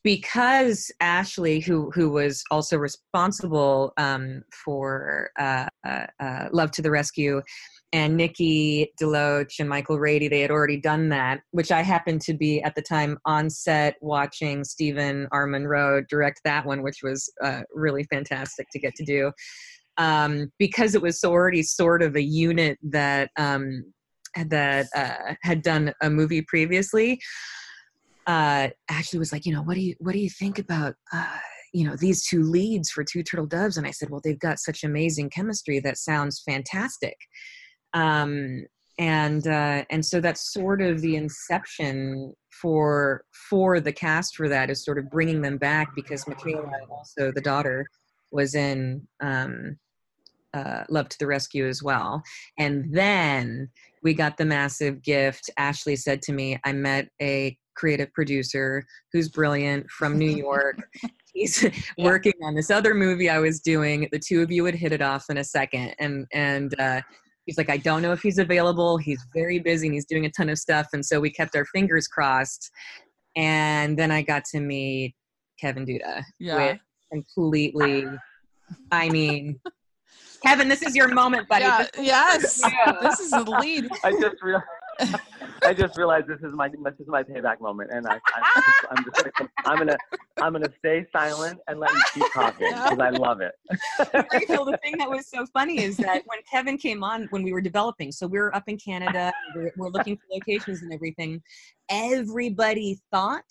Because 0.03 0.91
Ashley, 0.99 1.61
who 1.61 1.89
who 1.91 2.09
was 2.09 2.43
also 2.51 2.77
responsible 2.77 3.93
um, 3.95 4.43
for 4.65 5.31
uh, 5.39 5.67
uh, 5.87 6.07
uh, 6.19 6.47
Love 6.51 6.71
to 6.71 6.81
the 6.81 6.91
Rescue, 6.91 7.41
and 7.93 8.17
Nikki 8.17 8.91
DeLoach 8.99 9.59
and 9.59 9.69
Michael 9.69 9.99
Rady, 9.99 10.27
they 10.27 10.41
had 10.41 10.49
already 10.49 10.77
done 10.77 11.09
that, 11.09 11.41
which 11.51 11.71
I 11.71 11.83
happened 11.83 12.21
to 12.21 12.33
be 12.33 12.59
at 12.63 12.73
the 12.73 12.81
time 12.81 13.19
on 13.25 13.51
set 13.51 13.95
watching 14.01 14.63
Stephen 14.63 15.27
R. 15.31 15.45
Monroe 15.45 16.01
direct 16.09 16.41
that 16.43 16.65
one, 16.65 16.81
which 16.81 17.03
was 17.03 17.31
uh, 17.43 17.61
really 17.71 18.03
fantastic 18.05 18.65
to 18.71 18.79
get 18.79 18.95
to 18.95 19.05
do. 19.05 19.31
Um, 19.97 20.51
because 20.57 20.95
it 20.95 21.03
was 21.03 21.23
already 21.23 21.61
sort 21.61 22.01
of 22.01 22.15
a 22.15 22.21
unit 22.21 22.79
that 22.81 23.29
um, 23.37 23.93
that 24.47 24.87
uh, 24.95 25.35
had 25.43 25.61
done 25.61 25.93
a 26.01 26.09
movie 26.09 26.41
previously. 26.41 27.19
Uh, 28.25 28.69
actually, 28.89 29.19
was 29.19 29.31
like, 29.31 29.45
you 29.45 29.53
know, 29.53 29.61
what 29.61 29.75
do 29.75 29.81
you 29.81 29.93
what 29.99 30.13
do 30.13 30.19
you 30.19 30.31
think 30.31 30.57
about 30.57 30.95
uh, 31.13 31.37
you 31.75 31.85
know 31.85 31.95
these 31.95 32.25
two 32.25 32.41
leads 32.41 32.89
for 32.89 33.03
Two 33.03 33.21
Turtle 33.21 33.45
Doves? 33.45 33.77
And 33.77 33.85
I 33.85 33.91
said, 33.91 34.09
well, 34.09 34.21
they've 34.23 34.39
got 34.39 34.57
such 34.57 34.83
amazing 34.83 35.29
chemistry 35.29 35.79
that 35.81 35.99
sounds 35.99 36.41
fantastic 36.43 37.17
um, 37.93 38.65
and 38.99 39.47
uh, 39.47 39.83
and 39.89 40.05
so 40.05 40.19
that's 40.19 40.53
sort 40.53 40.81
of 40.81 41.01
the 41.01 41.15
inception 41.15 42.33
for 42.51 43.23
for 43.49 43.79
the 43.79 43.91
cast 43.91 44.35
for 44.35 44.47
that 44.49 44.69
is 44.69 44.85
sort 44.85 44.99
of 44.99 45.09
bringing 45.09 45.41
them 45.41 45.57
back 45.57 45.95
because 45.95 46.27
Michaela, 46.27 46.69
also 46.89 47.31
the 47.31 47.41
daughter, 47.41 47.87
was 48.31 48.53
in 48.53 49.07
um, 49.21 49.77
uh, 50.53 50.83
Love 50.89 51.09
to 51.09 51.17
the 51.19 51.27
Rescue 51.27 51.67
as 51.67 51.81
well, 51.81 52.21
and 52.59 52.85
then 52.93 53.69
we 54.03 54.13
got 54.13 54.37
the 54.37 54.45
massive 54.45 55.01
gift. 55.01 55.49
Ashley 55.57 55.95
said 55.95 56.21
to 56.23 56.33
me, 56.33 56.59
"I 56.63 56.73
met 56.73 57.09
a 57.21 57.57
creative 57.75 58.13
producer 58.13 58.85
who's 59.11 59.29
brilliant 59.29 59.89
from 59.89 60.19
New 60.19 60.29
York." 60.29 60.77
he's 61.33 61.65
working 61.97 62.33
on 62.43 62.53
this 62.53 62.69
other 62.69 62.93
movie 62.93 63.29
I 63.29 63.39
was 63.39 63.59
doing. 63.59 64.07
The 64.11 64.19
two 64.19 64.41
of 64.43 64.51
you 64.51 64.61
would 64.63 64.75
hit 64.75 64.91
it 64.91 65.01
off 65.01 65.25
in 65.31 65.37
a 65.37 65.43
second, 65.43 65.95
and 65.99 66.27
and 66.31 66.79
uh, 66.79 67.01
he's 67.45 67.57
like, 67.57 67.69
I 67.69 67.77
don't 67.77 68.01
know 68.01 68.11
if 68.11 68.21
he's 68.21 68.37
available. 68.37 68.97
He's 68.97 69.23
very 69.33 69.59
busy 69.59 69.87
and 69.87 69.93
he's 69.93 70.05
doing 70.05 70.25
a 70.25 70.31
ton 70.31 70.49
of 70.49 70.57
stuff. 70.57 70.87
And 70.93 71.05
so 71.05 71.19
we 71.19 71.29
kept 71.29 71.55
our 71.55 71.65
fingers 71.65 72.07
crossed. 72.07 72.71
And 73.35 73.97
then 73.97 74.11
I 74.11 74.21
got 74.21 74.45
to 74.51 74.59
meet 74.59 75.15
Kevin 75.59 75.85
Duda. 75.85 76.23
Yeah. 76.39 76.75
completely, 77.11 78.05
I 78.91 79.09
mean, 79.09 79.59
Kevin, 80.45 80.67
this 80.67 80.81
is 80.81 80.95
your 80.95 81.07
moment, 81.07 81.47
buddy. 81.47 81.65
Yeah, 81.65 81.87
yes. 81.97 82.61
Yeah. 82.85 82.97
This 83.01 83.19
is 83.19 83.31
the 83.31 83.43
lead. 83.61 83.87
I 84.03 84.11
just 84.11 84.41
realized. 84.41 84.67
I 85.65 85.73
just 85.73 85.97
realized 85.97 86.27
this 86.27 86.39
is 86.41 86.53
my 86.53 86.69
this 86.69 86.93
is 86.99 87.07
my 87.07 87.23
payback 87.23 87.61
moment, 87.61 87.91
and 87.93 88.05
I, 88.07 88.15
I 88.15 88.41
I'm 88.91 89.03
just 89.03 89.15
gonna, 89.17 89.49
I'm 89.65 89.77
gonna 89.77 89.97
I'm 90.41 90.53
gonna 90.53 90.73
stay 90.79 91.05
silent 91.13 91.59
and 91.67 91.79
let 91.79 91.91
you 91.93 92.01
keep 92.13 92.23
talking 92.33 92.67
because 92.67 92.99
I 92.99 93.09
love 93.09 93.41
it. 93.41 93.53
Rachel, 94.31 94.65
the 94.65 94.77
thing 94.83 94.97
that 94.97 95.09
was 95.09 95.27
so 95.27 95.45
funny 95.53 95.81
is 95.81 95.97
that 95.97 96.23
when 96.25 96.39
Kevin 96.49 96.77
came 96.77 97.03
on 97.03 97.27
when 97.29 97.43
we 97.43 97.53
were 97.53 97.61
developing, 97.61 98.11
so 98.11 98.27
we 98.27 98.39
were 98.39 98.53
up 98.55 98.63
in 98.67 98.77
Canada, 98.77 99.31
we're, 99.55 99.71
we're 99.77 99.89
looking 99.89 100.17
for 100.17 100.23
locations 100.31 100.81
and 100.81 100.93
everything. 100.93 101.41
Everybody 101.89 102.99
thought 103.11 103.43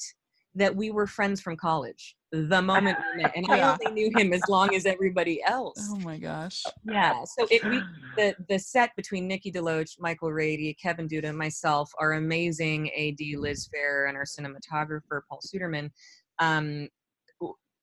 that 0.54 0.74
we 0.74 0.90
were 0.90 1.06
friends 1.06 1.40
from 1.40 1.56
college 1.56 2.16
the 2.32 2.62
moment 2.62 2.96
we 3.14 3.22
met, 3.22 3.32
and 3.36 3.46
I 3.48 3.60
only 3.84 3.92
knew 3.92 4.10
him 4.18 4.32
as 4.32 4.42
long 4.48 4.74
as 4.74 4.86
everybody 4.86 5.42
else. 5.46 5.90
Oh 5.90 5.96
my 5.98 6.18
gosh! 6.18 6.62
Yeah, 6.84 7.24
so 7.24 7.46
it 7.50 7.62
we 7.64 7.82
the 8.16 8.34
the 8.48 8.58
set 8.58 8.90
between 8.96 9.28
Nikki 9.28 9.52
DeLoach, 9.52 10.00
Michael 10.00 10.32
Rady, 10.32 10.74
Kevin 10.82 11.06
Duda, 11.06 11.28
and 11.28 11.38
myself, 11.38 11.90
our 11.98 12.14
amazing 12.14 12.90
AD 12.94 13.38
Liz 13.38 13.68
Fair, 13.72 14.06
and 14.06 14.16
our 14.16 14.24
cinematographer 14.24 15.20
Paul 15.28 15.40
Suderman. 15.46 15.90
Um, 16.38 16.88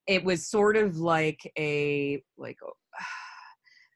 it 0.07 0.23
was 0.23 0.49
sort 0.49 0.75
of 0.75 0.97
like 0.97 1.39
a 1.57 2.21
like 2.37 2.57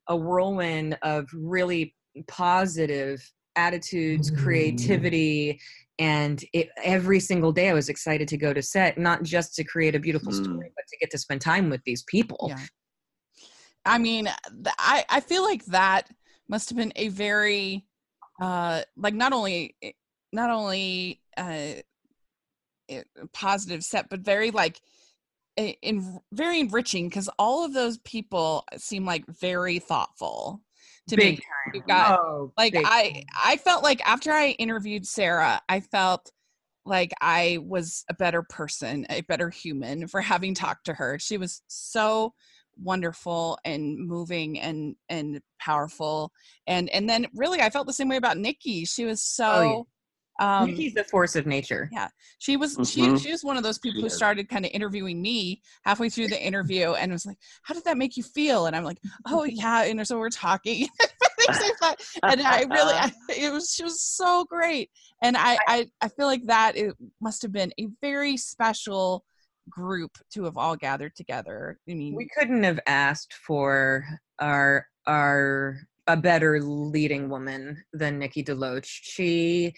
a 0.07 0.15
whirlwind 0.15 0.97
of 1.01 1.27
really 1.33 1.95
positive 2.27 3.27
attitudes, 3.55 4.29
mm. 4.29 4.37
creativity, 4.37 5.59
and 5.99 6.43
it, 6.53 6.69
every 6.83 7.19
single 7.19 7.51
day 7.51 7.69
i 7.69 7.73
was 7.73 7.89
excited 7.89 8.27
to 8.27 8.37
go 8.37 8.53
to 8.53 8.61
set 8.61 8.97
not 8.97 9.23
just 9.23 9.53
to 9.55 9.63
create 9.63 9.95
a 9.95 9.99
beautiful 9.99 10.31
mm. 10.31 10.43
story 10.43 10.71
but 10.75 10.85
to 10.87 10.97
get 10.97 11.11
to 11.11 11.17
spend 11.17 11.41
time 11.41 11.69
with 11.69 11.81
these 11.85 12.03
people 12.03 12.47
yeah. 12.49 12.59
i 13.85 13.97
mean 13.97 14.27
i 14.79 15.05
i 15.09 15.19
feel 15.19 15.43
like 15.43 15.63
that 15.65 16.09
must 16.49 16.69
have 16.69 16.77
been 16.77 16.93
a 16.95 17.09
very 17.09 17.85
uh 18.41 18.81
like 18.97 19.13
not 19.13 19.33
only 19.33 19.75
eh, 19.83 19.91
not 20.31 20.49
only 20.49 21.21
uh 21.37 21.73
eh, 22.89 23.03
positive 23.31 23.83
set 23.83 24.09
but 24.09 24.21
very 24.21 24.49
like 24.49 24.81
in 25.55 26.19
very 26.31 26.59
enriching 26.59 27.07
because 27.07 27.29
all 27.37 27.63
of 27.63 27.73
those 27.73 27.99
people 27.99 28.65
seem 28.77 29.05
like 29.05 29.23
very 29.27 29.77
thoughtful 29.77 30.62
to 31.09 31.15
big 31.15 31.37
me. 31.37 31.43
Time. 31.73 31.83
Got, 31.87 32.19
oh, 32.19 32.53
like 32.57 32.75
I 32.75 33.11
time. 33.11 33.23
I 33.43 33.57
felt 33.57 33.83
like 33.83 34.01
after 34.07 34.31
I 34.31 34.49
interviewed 34.59 35.07
Sarah, 35.07 35.61
I 35.67 35.79
felt 35.79 36.31
like 36.85 37.13
I 37.21 37.59
was 37.61 38.03
a 38.09 38.13
better 38.13 38.43
person, 38.43 39.05
a 39.09 39.21
better 39.21 39.49
human 39.49 40.07
for 40.07 40.21
having 40.21 40.53
talked 40.53 40.85
to 40.85 40.93
her. 40.93 41.17
She 41.19 41.37
was 41.37 41.61
so 41.67 42.33
wonderful 42.81 43.57
and 43.63 43.99
moving 43.99 44.59
and 44.59 44.95
and 45.07 45.39
powerful 45.59 46.31
and 46.65 46.89
and 46.89 47.07
then 47.07 47.27
really 47.35 47.61
I 47.61 47.69
felt 47.69 47.85
the 47.85 47.93
same 47.93 48.09
way 48.09 48.17
about 48.17 48.37
Nikki. 48.37 48.85
She 48.85 49.05
was 49.05 49.21
so 49.21 49.45
oh, 49.45 49.61
yeah 49.61 49.92
um, 50.39 50.69
Nikki's 50.69 50.93
the 50.93 51.03
force 51.03 51.35
of 51.35 51.45
nature. 51.45 51.89
Yeah, 51.91 52.09
she 52.39 52.57
was. 52.57 52.73
Mm-hmm. 52.73 52.83
She 53.17 53.23
she 53.23 53.31
was 53.31 53.43
one 53.43 53.57
of 53.57 53.63
those 53.63 53.77
people 53.77 54.01
who 54.01 54.09
started 54.09 54.49
kind 54.49 54.65
of 54.65 54.71
interviewing 54.73 55.21
me 55.21 55.61
halfway 55.83 56.09
through 56.09 56.27
the 56.27 56.41
interview, 56.41 56.93
and 56.93 57.11
was 57.11 57.25
like, 57.25 57.37
"How 57.61 57.73
did 57.73 57.85
that 57.85 57.97
make 57.97 58.17
you 58.17 58.23
feel?" 58.23 58.65
And 58.65 58.75
I'm 58.75 58.83
like, 58.83 58.99
"Oh 59.27 59.43
yeah," 59.49 59.83
and 59.83 60.05
so 60.07 60.17
we're 60.17 60.29
talking. 60.29 60.87
and 62.23 62.41
I 62.41 62.65
really, 62.69 62.93
I, 62.95 63.11
it 63.29 63.51
was 63.51 63.73
she 63.73 63.83
was 63.83 64.01
so 64.01 64.45
great, 64.45 64.89
and 65.21 65.37
I, 65.37 65.57
I 65.67 65.87
I 66.01 66.07
feel 66.07 66.27
like 66.27 66.45
that 66.45 66.75
it 66.77 66.95
must 67.21 67.41
have 67.43 67.51
been 67.51 67.71
a 67.79 67.87
very 68.01 68.37
special 68.37 69.23
group 69.69 70.17
to 70.33 70.43
have 70.43 70.57
all 70.57 70.75
gathered 70.75 71.15
together. 71.15 71.79
I 71.87 71.93
mean, 71.93 72.15
we 72.15 72.27
couldn't 72.37 72.63
have 72.63 72.79
asked 72.87 73.33
for 73.33 74.05
our 74.39 74.87
our 75.05 75.77
a 76.07 76.17
better 76.17 76.61
leading 76.61 77.29
woman 77.29 77.81
than 77.93 78.19
Nikki 78.19 78.43
DeLoach. 78.43 78.85
She 78.85 79.73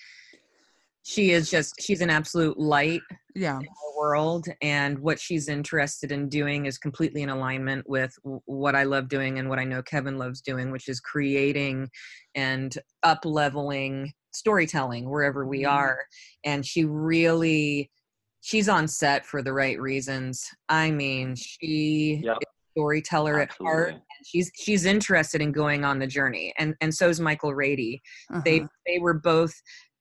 she 1.05 1.31
is 1.31 1.51
just 1.51 1.79
she's 1.79 2.01
an 2.01 2.09
absolute 2.09 2.57
light 2.57 3.01
yeah 3.35 3.57
in 3.57 3.63
the 3.63 3.93
world 3.97 4.47
and 4.61 4.97
what 4.97 5.19
she's 5.19 5.47
interested 5.47 6.11
in 6.11 6.27
doing 6.27 6.65
is 6.65 6.79
completely 6.79 7.21
in 7.21 7.29
alignment 7.29 7.87
with 7.87 8.13
what 8.45 8.75
i 8.75 8.83
love 8.83 9.07
doing 9.07 9.37
and 9.37 9.47
what 9.47 9.59
i 9.59 9.63
know 9.63 9.83
kevin 9.83 10.17
loves 10.17 10.41
doing 10.41 10.71
which 10.71 10.89
is 10.89 10.99
creating 10.99 11.87
and 12.33 12.79
up 13.03 13.23
leveling 13.23 14.11
storytelling 14.33 15.07
wherever 15.09 15.45
we 15.45 15.61
mm-hmm. 15.61 15.75
are 15.75 15.99
and 16.43 16.65
she 16.65 16.85
really 16.85 17.89
she's 18.41 18.67
on 18.67 18.87
set 18.87 19.25
for 19.25 19.43
the 19.43 19.53
right 19.53 19.79
reasons 19.79 20.43
i 20.69 20.89
mean 20.89 21.35
she 21.35 22.19
yep. 22.23 22.37
storyteller 22.71 23.39
Absolutely. 23.41 23.71
at 23.71 23.91
heart 23.91 23.95
she's 24.25 24.51
she's 24.55 24.85
interested 24.85 25.39
in 25.39 25.51
going 25.51 25.85
on 25.85 25.99
the 25.99 26.07
journey 26.07 26.51
and 26.57 26.73
and 26.81 26.93
so 26.93 27.09
is 27.09 27.19
michael 27.19 27.53
rady 27.53 28.01
uh-huh. 28.31 28.41
they 28.43 28.65
they 28.87 28.97
were 28.97 29.13
both 29.13 29.53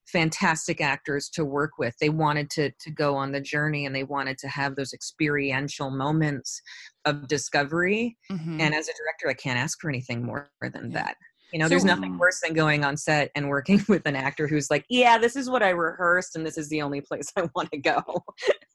fantastic 0.07 0.81
actors 0.81 1.29
to 1.31 1.45
work 1.45 1.73
with. 1.79 1.95
They 2.01 2.11
wanted 2.11 2.51
to 2.51 2.71
to 2.71 2.91
go 2.91 3.17
on 3.17 3.33
the 3.33 3.41
journey 3.41 3.87
and 3.87 3.95
they 3.95 4.05
wanted 4.05 4.39
to 4.39 4.49
have 4.49 4.77
those 4.77 4.93
experiential 4.93 5.91
moments 5.91 6.61
of 7.05 7.29
discovery. 7.29 8.17
Mm-hmm. 8.31 8.61
And 8.61 8.75
as 8.75 8.89
a 8.89 8.93
director, 8.93 9.29
I 9.29 9.35
can't 9.35 9.59
ask 9.59 9.81
for 9.81 9.89
anything 9.89 10.25
more 10.25 10.51
than 10.61 10.91
yeah. 10.91 11.03
that. 11.03 11.17
You 11.53 11.61
know, 11.61 11.67
so, 11.67 11.71
there's 11.71 11.85
nothing 11.85 12.19
worse 12.19 12.41
than 12.41 12.53
going 12.53 12.85
on 12.85 12.97
set 12.97 13.31
and 13.37 13.49
working 13.49 13.85
with 13.89 14.07
an 14.07 14.17
actor 14.17 14.49
who's 14.49 14.71
like, 14.71 14.85
"Yeah, 14.89 15.19
this 15.19 15.37
is 15.37 15.49
what 15.49 15.63
I 15.63 15.71
rehearsed 15.71 16.37
and 16.37 16.45
this 16.45 16.59
is 16.59 16.69
the 16.69 16.83
only 16.83 17.01
place 17.01 17.31
I 17.37 17.49
want 17.55 17.71
to 17.71 17.79
go." 17.79 18.03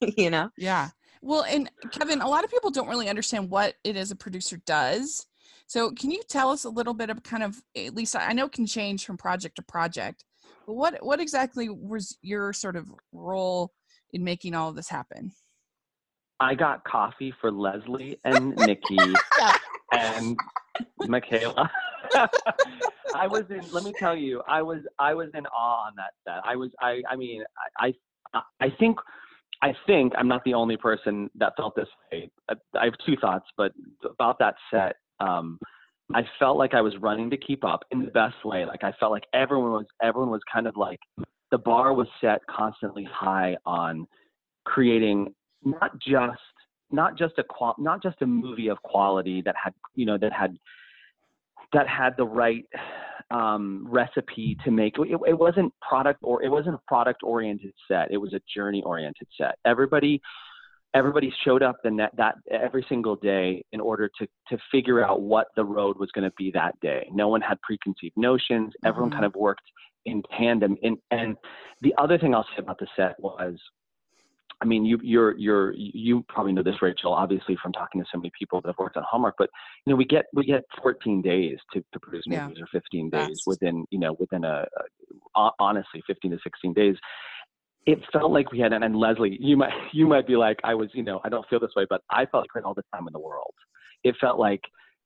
you 0.00 0.30
know? 0.30 0.50
Yeah. 0.56 0.88
Well, 1.22 1.44
and 1.44 1.70
Kevin, 1.92 2.22
a 2.22 2.28
lot 2.28 2.44
of 2.44 2.50
people 2.50 2.70
don't 2.70 2.88
really 2.88 3.10
understand 3.10 3.50
what 3.50 3.74
it 3.84 3.96
is 3.96 4.10
a 4.10 4.16
producer 4.16 4.56
does. 4.64 5.26
So, 5.66 5.92
can 5.92 6.10
you 6.10 6.22
tell 6.28 6.50
us 6.50 6.64
a 6.64 6.70
little 6.70 6.94
bit 6.94 7.10
of 7.10 7.22
kind 7.22 7.42
of 7.42 7.60
at 7.76 7.94
least 7.94 8.16
I 8.16 8.32
know 8.32 8.46
it 8.46 8.52
can 8.52 8.66
change 8.66 9.04
from 9.04 9.16
project 9.16 9.56
to 9.56 9.62
project, 9.62 10.24
what 10.72 10.98
what 11.02 11.20
exactly 11.20 11.68
was 11.68 12.16
your 12.22 12.52
sort 12.52 12.76
of 12.76 12.86
role 13.12 13.72
in 14.12 14.24
making 14.24 14.54
all 14.54 14.68
of 14.68 14.76
this 14.76 14.88
happen? 14.88 15.32
I 16.40 16.54
got 16.54 16.84
coffee 16.84 17.34
for 17.40 17.52
Leslie 17.52 18.18
and 18.24 18.56
Nikki 18.66 18.98
and 19.92 20.36
Michaela. 21.06 21.70
I 23.14 23.26
was 23.26 23.44
in. 23.50 23.62
Let 23.72 23.84
me 23.84 23.92
tell 23.98 24.16
you, 24.16 24.42
I 24.48 24.62
was 24.62 24.80
I 24.98 25.14
was 25.14 25.28
in 25.34 25.46
awe 25.46 25.86
on 25.86 25.92
that 25.96 26.12
set. 26.26 26.42
I 26.44 26.56
was 26.56 26.70
I 26.80 27.02
I 27.10 27.16
mean 27.16 27.44
I 27.78 27.92
I, 28.34 28.40
I 28.60 28.70
think 28.78 28.98
I 29.62 29.74
think 29.86 30.12
I'm 30.16 30.28
not 30.28 30.42
the 30.44 30.54
only 30.54 30.76
person 30.76 31.28
that 31.36 31.52
felt 31.56 31.74
this 31.76 31.88
way. 32.10 32.30
I, 32.48 32.54
I 32.78 32.84
have 32.86 32.94
two 33.04 33.16
thoughts, 33.20 33.46
but 33.56 33.72
about 34.04 34.38
that 34.38 34.54
set. 34.72 34.96
Um, 35.20 35.58
I 36.14 36.22
felt 36.38 36.56
like 36.56 36.74
I 36.74 36.80
was 36.80 36.94
running 36.98 37.30
to 37.30 37.36
keep 37.36 37.64
up 37.64 37.84
in 37.90 38.00
the 38.00 38.10
best 38.10 38.44
way. 38.44 38.64
Like 38.66 38.82
I 38.82 38.92
felt 38.98 39.12
like 39.12 39.24
everyone 39.32 39.72
was 39.72 39.86
everyone 40.02 40.30
was 40.30 40.40
kind 40.52 40.66
of 40.66 40.76
like 40.76 40.98
the 41.50 41.58
bar 41.58 41.94
was 41.94 42.08
set 42.20 42.40
constantly 42.48 43.04
high 43.10 43.56
on 43.66 44.06
creating 44.64 45.34
not 45.64 45.98
just 45.98 46.40
not 46.90 47.16
just 47.16 47.34
a 47.38 47.44
qual 47.44 47.74
not 47.78 48.02
just 48.02 48.20
a 48.22 48.26
movie 48.26 48.68
of 48.68 48.80
quality 48.82 49.42
that 49.42 49.54
had 49.62 49.72
you 49.94 50.06
know 50.06 50.18
that 50.18 50.32
had 50.32 50.56
that 51.72 51.86
had 51.88 52.16
the 52.16 52.24
right 52.24 52.64
um, 53.30 53.86
recipe 53.88 54.56
to 54.64 54.72
make 54.72 54.94
it, 54.98 55.20
it 55.26 55.38
wasn't 55.38 55.72
product 55.80 56.18
or 56.22 56.42
it 56.42 56.48
wasn't 56.48 56.74
a 56.74 56.80
product 56.88 57.20
oriented 57.22 57.72
set 57.86 58.10
it 58.10 58.16
was 58.16 58.32
a 58.32 58.40
journey 58.52 58.82
oriented 58.84 59.28
set 59.38 59.56
everybody 59.64 60.20
everybody 60.94 61.32
showed 61.44 61.62
up 61.62 61.76
the 61.82 61.90
net 61.90 62.10
that 62.16 62.36
every 62.50 62.84
single 62.88 63.16
day 63.16 63.64
in 63.72 63.80
order 63.80 64.10
to 64.18 64.26
to 64.48 64.58
figure 64.70 65.04
out 65.04 65.22
what 65.22 65.48
the 65.56 65.64
road 65.64 65.98
was 65.98 66.10
going 66.12 66.28
to 66.28 66.34
be 66.36 66.50
that 66.50 66.78
day 66.80 67.08
no 67.12 67.28
one 67.28 67.40
had 67.40 67.60
preconceived 67.62 68.16
notions 68.16 68.72
everyone 68.84 69.10
mm-hmm. 69.10 69.20
kind 69.20 69.26
of 69.26 69.34
worked 69.34 69.62
in 70.06 70.22
tandem 70.36 70.76
in, 70.82 70.96
and 71.10 71.36
the 71.82 71.94
other 71.98 72.18
thing 72.18 72.34
i'll 72.34 72.46
say 72.56 72.62
about 72.62 72.78
the 72.78 72.86
set 72.96 73.14
was 73.18 73.58
I 74.62 74.66
mean, 74.66 74.84
you 74.84 74.98
you're 75.02 75.36
you're 75.38 75.72
you 75.74 76.22
probably 76.28 76.52
know 76.52 76.62
this, 76.62 76.82
Rachel, 76.82 77.14
obviously 77.14 77.56
from 77.62 77.72
talking 77.72 78.00
to 78.00 78.06
so 78.12 78.18
many 78.18 78.30
people 78.38 78.60
that 78.60 78.68
have 78.68 78.78
worked 78.78 78.98
on 78.98 79.04
Hallmark. 79.10 79.36
But 79.38 79.48
you 79.86 79.92
know, 79.92 79.96
we 79.96 80.04
get 80.04 80.26
we 80.34 80.44
get 80.44 80.64
14 80.82 81.22
days 81.22 81.58
to, 81.72 81.82
to 81.92 82.00
produce 82.00 82.24
movies, 82.26 82.56
yeah. 82.58 82.62
or 82.62 82.66
15 82.70 83.10
days 83.10 83.26
That's... 83.26 83.46
within 83.46 83.86
you 83.90 83.98
know 83.98 84.14
within 84.18 84.44
a, 84.44 84.66
a, 85.34 85.50
honestly 85.58 86.02
15 86.06 86.32
to 86.32 86.38
16 86.42 86.74
days. 86.74 86.96
It 87.86 87.98
felt 88.12 88.30
like 88.30 88.52
we 88.52 88.58
had, 88.58 88.72
and, 88.72 88.84
and 88.84 88.96
Leslie, 88.96 89.36
you 89.40 89.56
might 89.56 89.72
you 89.92 90.06
might 90.06 90.26
be 90.26 90.36
like, 90.36 90.58
I 90.64 90.74
was, 90.74 90.90
you 90.92 91.02
know, 91.02 91.20
I 91.24 91.28
don't 91.28 91.46
feel 91.48 91.60
this 91.60 91.72
way, 91.76 91.86
but 91.88 92.02
I 92.10 92.26
felt 92.26 92.44
like 92.44 92.54
we 92.54 92.60
had 92.60 92.64
all 92.64 92.74
the 92.74 92.84
time 92.94 93.06
in 93.06 93.12
the 93.12 93.20
world. 93.20 93.54
It 94.04 94.14
felt 94.20 94.38
like 94.38 94.62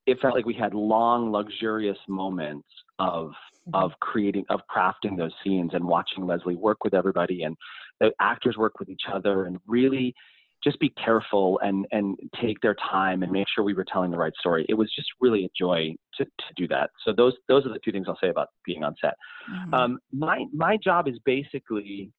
it 0.07 0.21
felt 0.21 0.35
like 0.35 0.45
we 0.45 0.55
had 0.55 0.75
long, 0.75 1.33
luxurious 1.33 1.99
moments 2.09 2.69
of 2.99 3.29
mm-hmm. 3.29 3.75
of 3.75 3.93
creating 4.01 4.45
of 4.51 4.61
crafting 4.75 5.17
those 5.17 5.33
scenes 5.43 5.71
and 5.75 5.85
watching 5.85 6.27
Leslie 6.27 6.57
work 6.57 6.85
with 6.85 6.95
everybody 6.95 7.43
and 7.43 7.57
the 8.01 8.11
actors 8.21 8.57
work 8.57 8.79
with 8.79 8.89
each 8.89 9.05
other 9.13 9.45
and 9.45 9.59
really 9.67 10.15
just 10.63 10.81
be 10.81 10.91
careful 10.91 11.61
and 11.63 11.87
and 11.93 12.17
take 12.41 12.61
their 12.61 12.75
time 12.91 13.23
and 13.23 13.31
make 13.31 13.47
sure 13.55 13.63
we 13.63 13.75
were 13.75 13.85
telling 13.85 14.11
the 14.11 14.17
right 14.17 14.33
story. 14.39 14.65
It 14.69 14.75
was 14.75 14.93
just 14.95 15.09
really 15.21 15.45
a 15.45 15.49
joy 15.57 15.95
to, 16.17 16.25
to 16.25 16.55
do 16.57 16.67
that. 16.69 16.91
So 17.05 17.13
those 17.13 17.35
those 17.49 17.67
are 17.67 17.69
the 17.69 17.79
two 17.85 17.93
things 17.93 18.07
I'll 18.09 18.19
say 18.21 18.31
about 18.31 18.49
being 18.65 18.83
on 18.83 18.95
set. 19.01 19.15
Mm-hmm. 19.51 19.75
Um, 19.75 19.99
my 20.13 20.45
my 20.53 20.77
job 20.83 21.07
is 21.07 21.19
basically, 21.25 22.11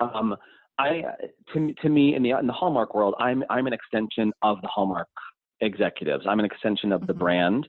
um, 0.00 0.36
I 0.78 1.02
to 1.54 1.74
to 1.82 1.88
me 1.88 2.14
in 2.14 2.22
the 2.22 2.30
in 2.32 2.46
the 2.46 2.52
Hallmark 2.52 2.94
world, 2.94 3.14
I'm 3.18 3.42
I'm 3.50 3.66
an 3.66 3.72
extension 3.72 4.32
of 4.42 4.60
the 4.62 4.68
Hallmark 4.68 5.08
executives. 5.60 6.24
I'm 6.28 6.38
an 6.38 6.44
extension 6.44 6.92
of 6.92 7.06
the 7.06 7.12
mm-hmm. 7.12 7.20
brand. 7.20 7.68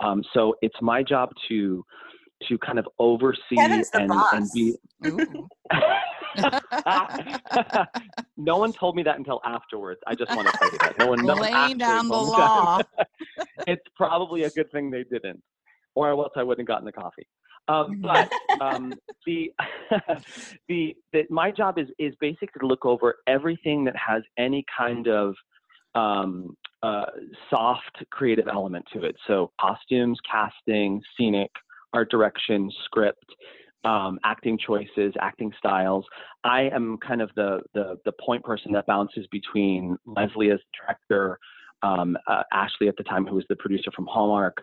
Um, 0.00 0.22
so 0.34 0.54
it's 0.62 0.76
my 0.80 1.02
job 1.02 1.30
to 1.48 1.84
to 2.48 2.58
kind 2.58 2.78
of 2.78 2.86
oversee 2.98 3.56
and, 3.58 3.82
and 3.94 4.48
be 4.52 4.76
no 8.36 8.58
one 8.58 8.72
told 8.74 8.94
me 8.94 9.02
that 9.02 9.16
until 9.16 9.40
afterwards. 9.44 10.00
I 10.06 10.14
just 10.14 10.34
want 10.36 10.46
to 10.48 10.58
say 10.58 10.76
that. 10.80 10.98
No 10.98 11.06
one 11.06 11.24
laying 11.24 11.78
down 11.78 12.08
the 12.08 12.14
law. 12.14 12.80
it's 13.66 13.82
probably 13.96 14.42
a 14.42 14.50
good 14.50 14.70
thing 14.70 14.90
they 14.90 15.04
didn't, 15.04 15.42
or 15.94 16.10
else 16.10 16.32
I 16.36 16.42
wouldn't 16.42 16.68
have 16.68 16.74
gotten 16.74 16.84
the 16.84 16.92
coffee. 16.92 17.26
Um, 17.68 18.00
but 18.02 18.30
um, 18.60 18.92
the 19.26 19.52
the 20.68 20.96
that 21.12 21.30
my 21.30 21.50
job 21.50 21.78
is 21.78 21.88
is 21.98 22.14
basically 22.20 22.60
to 22.60 22.66
look 22.66 22.84
over 22.84 23.16
everything 23.26 23.84
that 23.84 23.96
has 23.96 24.22
any 24.38 24.64
kind 24.76 25.08
of 25.08 25.34
um, 25.94 26.56
uh, 26.82 27.06
soft 27.50 28.04
creative 28.10 28.48
element 28.48 28.84
to 28.92 29.02
it. 29.04 29.16
So 29.26 29.50
costumes, 29.60 30.18
casting, 30.30 31.02
scenic, 31.16 31.50
art 31.92 32.10
direction, 32.10 32.70
script, 32.84 33.24
um, 33.84 34.18
acting 34.24 34.58
choices, 34.58 35.14
acting 35.20 35.52
styles. 35.58 36.04
I 36.44 36.68
am 36.72 36.98
kind 36.98 37.22
of 37.22 37.30
the, 37.36 37.60
the, 37.72 37.96
the 38.04 38.12
point 38.24 38.44
person 38.44 38.72
that 38.72 38.86
bounces 38.86 39.26
between 39.30 39.96
Leslie 40.06 40.50
as 40.50 40.58
director, 40.78 41.38
um, 41.82 42.16
uh, 42.26 42.42
Ashley 42.52 42.88
at 42.88 42.96
the 42.96 43.04
time, 43.04 43.26
who 43.26 43.36
was 43.36 43.44
the 43.48 43.56
producer 43.56 43.90
from 43.94 44.06
Hallmark, 44.06 44.56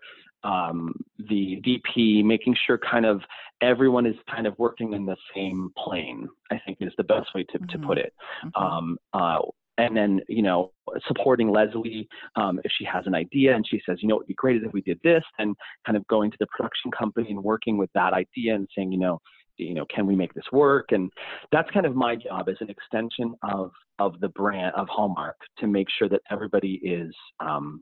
um, 0.43 0.93
the 1.29 1.61
DP, 1.65 2.23
making 2.23 2.55
sure 2.65 2.77
kind 2.77 3.05
of 3.05 3.21
everyone 3.61 4.05
is 4.05 4.15
kind 4.33 4.47
of 4.47 4.57
working 4.57 4.93
in 4.93 5.05
the 5.05 5.15
same 5.35 5.71
plane. 5.77 6.27
I 6.51 6.59
think 6.65 6.77
is 6.81 6.93
the 6.97 7.03
best 7.03 7.33
way 7.33 7.43
to, 7.43 7.59
mm-hmm. 7.59 7.81
to 7.81 7.87
put 7.87 7.97
it. 7.97 8.13
Mm-hmm. 8.45 8.63
Um, 8.63 8.97
uh, 9.13 9.39
and 9.77 9.95
then 9.95 10.21
you 10.27 10.41
know 10.41 10.71
supporting 11.07 11.49
leslie 11.51 12.07
um, 12.35 12.59
if 12.63 12.71
she 12.77 12.85
has 12.85 13.05
an 13.07 13.15
idea 13.15 13.55
and 13.55 13.65
she 13.67 13.81
says 13.85 13.97
you 14.01 14.07
know 14.07 14.15
it 14.15 14.19
would 14.19 14.27
be 14.27 14.33
great 14.35 14.61
if 14.63 14.71
we 14.71 14.81
did 14.81 14.99
this 15.03 15.23
and 15.39 15.55
kind 15.85 15.97
of 15.97 16.05
going 16.07 16.29
to 16.29 16.37
the 16.39 16.47
production 16.47 16.91
company 16.91 17.31
and 17.31 17.43
working 17.43 17.77
with 17.77 17.89
that 17.93 18.13
idea 18.13 18.53
and 18.53 18.67
saying 18.75 18.91
you 18.91 18.99
know 18.99 19.19
you 19.57 19.73
know 19.73 19.85
can 19.93 20.05
we 20.05 20.15
make 20.15 20.33
this 20.33 20.45
work 20.51 20.91
and 20.91 21.11
that's 21.51 21.69
kind 21.71 21.85
of 21.85 21.95
my 21.95 22.15
job 22.15 22.49
as 22.49 22.55
an 22.59 22.69
extension 22.69 23.33
of 23.43 23.71
of 23.99 24.19
the 24.19 24.29
brand 24.29 24.73
of 24.75 24.87
hallmark 24.89 25.37
to 25.57 25.67
make 25.67 25.87
sure 25.97 26.09
that 26.09 26.21
everybody 26.29 26.79
is 26.83 27.13
um, 27.39 27.81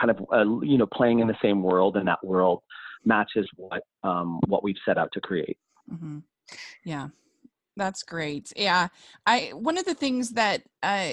kind 0.00 0.10
of 0.10 0.18
uh, 0.32 0.64
you 0.64 0.78
know 0.78 0.86
playing 0.86 1.20
in 1.20 1.28
the 1.28 1.36
same 1.42 1.62
world 1.62 1.96
and 1.96 2.08
that 2.08 2.24
world 2.24 2.62
matches 3.04 3.48
what 3.56 3.82
um, 4.02 4.40
what 4.46 4.62
we've 4.62 4.76
set 4.84 4.98
out 4.98 5.10
to 5.12 5.20
create 5.20 5.58
mm-hmm. 5.92 6.18
yeah 6.84 7.08
that's 7.80 8.02
great. 8.02 8.52
Yeah, 8.56 8.88
I 9.26 9.52
one 9.54 9.78
of 9.78 9.86
the 9.86 9.94
things 9.94 10.30
that 10.32 10.62
uh, 10.82 11.12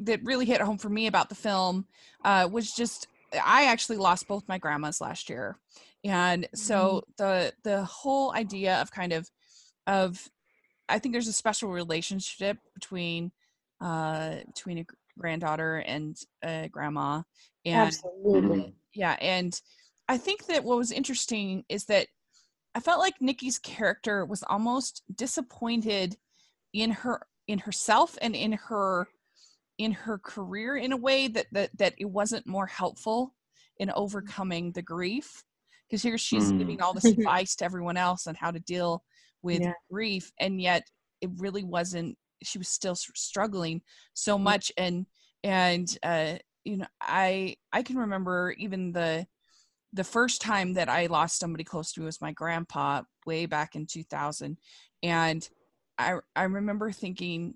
that 0.00 0.20
really 0.24 0.46
hit 0.46 0.60
home 0.60 0.78
for 0.78 0.88
me 0.88 1.06
about 1.06 1.28
the 1.28 1.34
film 1.34 1.86
uh, 2.24 2.48
was 2.50 2.72
just 2.72 3.06
I 3.44 3.66
actually 3.66 3.98
lost 3.98 4.26
both 4.26 4.48
my 4.48 4.58
grandmas 4.58 5.00
last 5.00 5.28
year, 5.28 5.58
and 6.02 6.48
so 6.54 7.04
mm-hmm. 7.18 7.24
the 7.24 7.52
the 7.62 7.84
whole 7.84 8.32
idea 8.34 8.80
of 8.80 8.90
kind 8.90 9.12
of 9.12 9.30
of 9.86 10.28
I 10.88 10.98
think 10.98 11.12
there's 11.12 11.28
a 11.28 11.32
special 11.32 11.70
relationship 11.70 12.58
between 12.74 13.30
uh, 13.80 14.36
between 14.46 14.78
a 14.78 14.86
granddaughter 15.18 15.76
and 15.76 16.16
a 16.42 16.68
grandma, 16.68 17.22
and 17.68 17.88
absolutely, 17.88 18.74
yeah, 18.94 19.16
and 19.20 19.58
I 20.08 20.16
think 20.18 20.46
that 20.46 20.64
what 20.64 20.78
was 20.78 20.92
interesting 20.92 21.64
is 21.68 21.84
that 21.86 22.06
I 22.74 22.80
felt 22.80 23.00
like 23.00 23.20
Nikki's 23.20 23.58
character 23.58 24.24
was 24.24 24.42
almost 24.42 25.02
disappointed 25.14 26.16
in 26.72 26.90
her 26.90 27.20
in 27.46 27.58
herself 27.58 28.16
and 28.20 28.36
in 28.36 28.52
her 28.52 29.08
in 29.78 29.92
her 29.92 30.18
career 30.18 30.76
in 30.76 30.92
a 30.92 30.96
way 30.96 31.28
that 31.28 31.46
that 31.52 31.70
that 31.78 31.94
it 31.98 32.04
wasn't 32.04 32.46
more 32.46 32.66
helpful 32.66 33.34
in 33.78 33.90
overcoming 33.92 34.72
the 34.72 34.82
grief 34.82 35.44
because 35.88 36.02
here 36.02 36.18
she's 36.18 36.52
mm. 36.52 36.58
giving 36.58 36.82
all 36.82 36.92
this 36.92 37.04
advice 37.18 37.56
to 37.56 37.64
everyone 37.64 37.96
else 37.96 38.26
on 38.26 38.34
how 38.34 38.50
to 38.50 38.60
deal 38.60 39.02
with 39.42 39.60
yeah. 39.60 39.72
grief 39.90 40.30
and 40.40 40.60
yet 40.60 40.82
it 41.20 41.30
really 41.38 41.64
wasn't 41.64 42.16
she 42.42 42.58
was 42.58 42.68
still 42.68 42.94
struggling 42.94 43.80
so 44.14 44.36
much 44.38 44.70
and 44.76 45.06
and 45.44 45.98
uh 46.02 46.34
you 46.68 46.76
know 46.76 46.86
i 47.00 47.56
i 47.72 47.82
can 47.82 47.96
remember 47.96 48.54
even 48.58 48.92
the 48.92 49.26
the 49.92 50.04
first 50.04 50.40
time 50.40 50.74
that 50.74 50.88
I 50.88 51.06
lost 51.06 51.38
somebody 51.38 51.64
close 51.64 51.92
to 51.92 52.00
me 52.00 52.06
was 52.06 52.20
my 52.20 52.32
grandpa 52.32 53.02
way 53.24 53.46
back 53.46 53.74
in 53.74 53.86
2000. 53.86 54.58
And 55.02 55.48
I, 55.96 56.18
I 56.36 56.44
remember 56.44 56.92
thinking, 56.92 57.54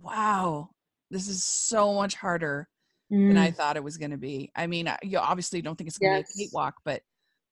wow, 0.00 0.70
this 1.10 1.28
is 1.28 1.44
so 1.44 1.94
much 1.94 2.14
harder 2.14 2.68
mm. 3.12 3.28
than 3.28 3.36
I 3.36 3.50
mm. 3.50 3.54
thought 3.54 3.76
it 3.76 3.84
was 3.84 3.98
going 3.98 4.12
to 4.12 4.18
be. 4.18 4.50
I 4.56 4.66
mean, 4.66 4.90
you 5.02 5.18
obviously 5.18 5.60
don't 5.60 5.76
think 5.76 5.88
it's 5.88 5.98
going 5.98 6.12
to 6.12 6.18
yes. 6.20 6.36
be 6.36 6.44
a 6.44 6.46
cakewalk, 6.46 6.74
but 6.84 7.02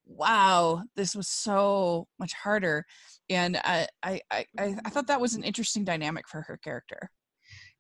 wow, 0.07 0.83
this 0.97 1.15
was 1.15 1.29
so 1.29 2.09
much 2.19 2.33
harder. 2.33 2.87
And 3.29 3.59
I, 3.59 3.87
I, 4.03 4.21
I, 4.31 4.47
I 4.59 4.91
thought 4.91 5.09
that 5.09 5.21
was 5.21 5.35
an 5.35 5.45
interesting 5.45 5.85
dynamic 5.85 6.27
for 6.27 6.41
her 6.43 6.57
character. 6.57 7.11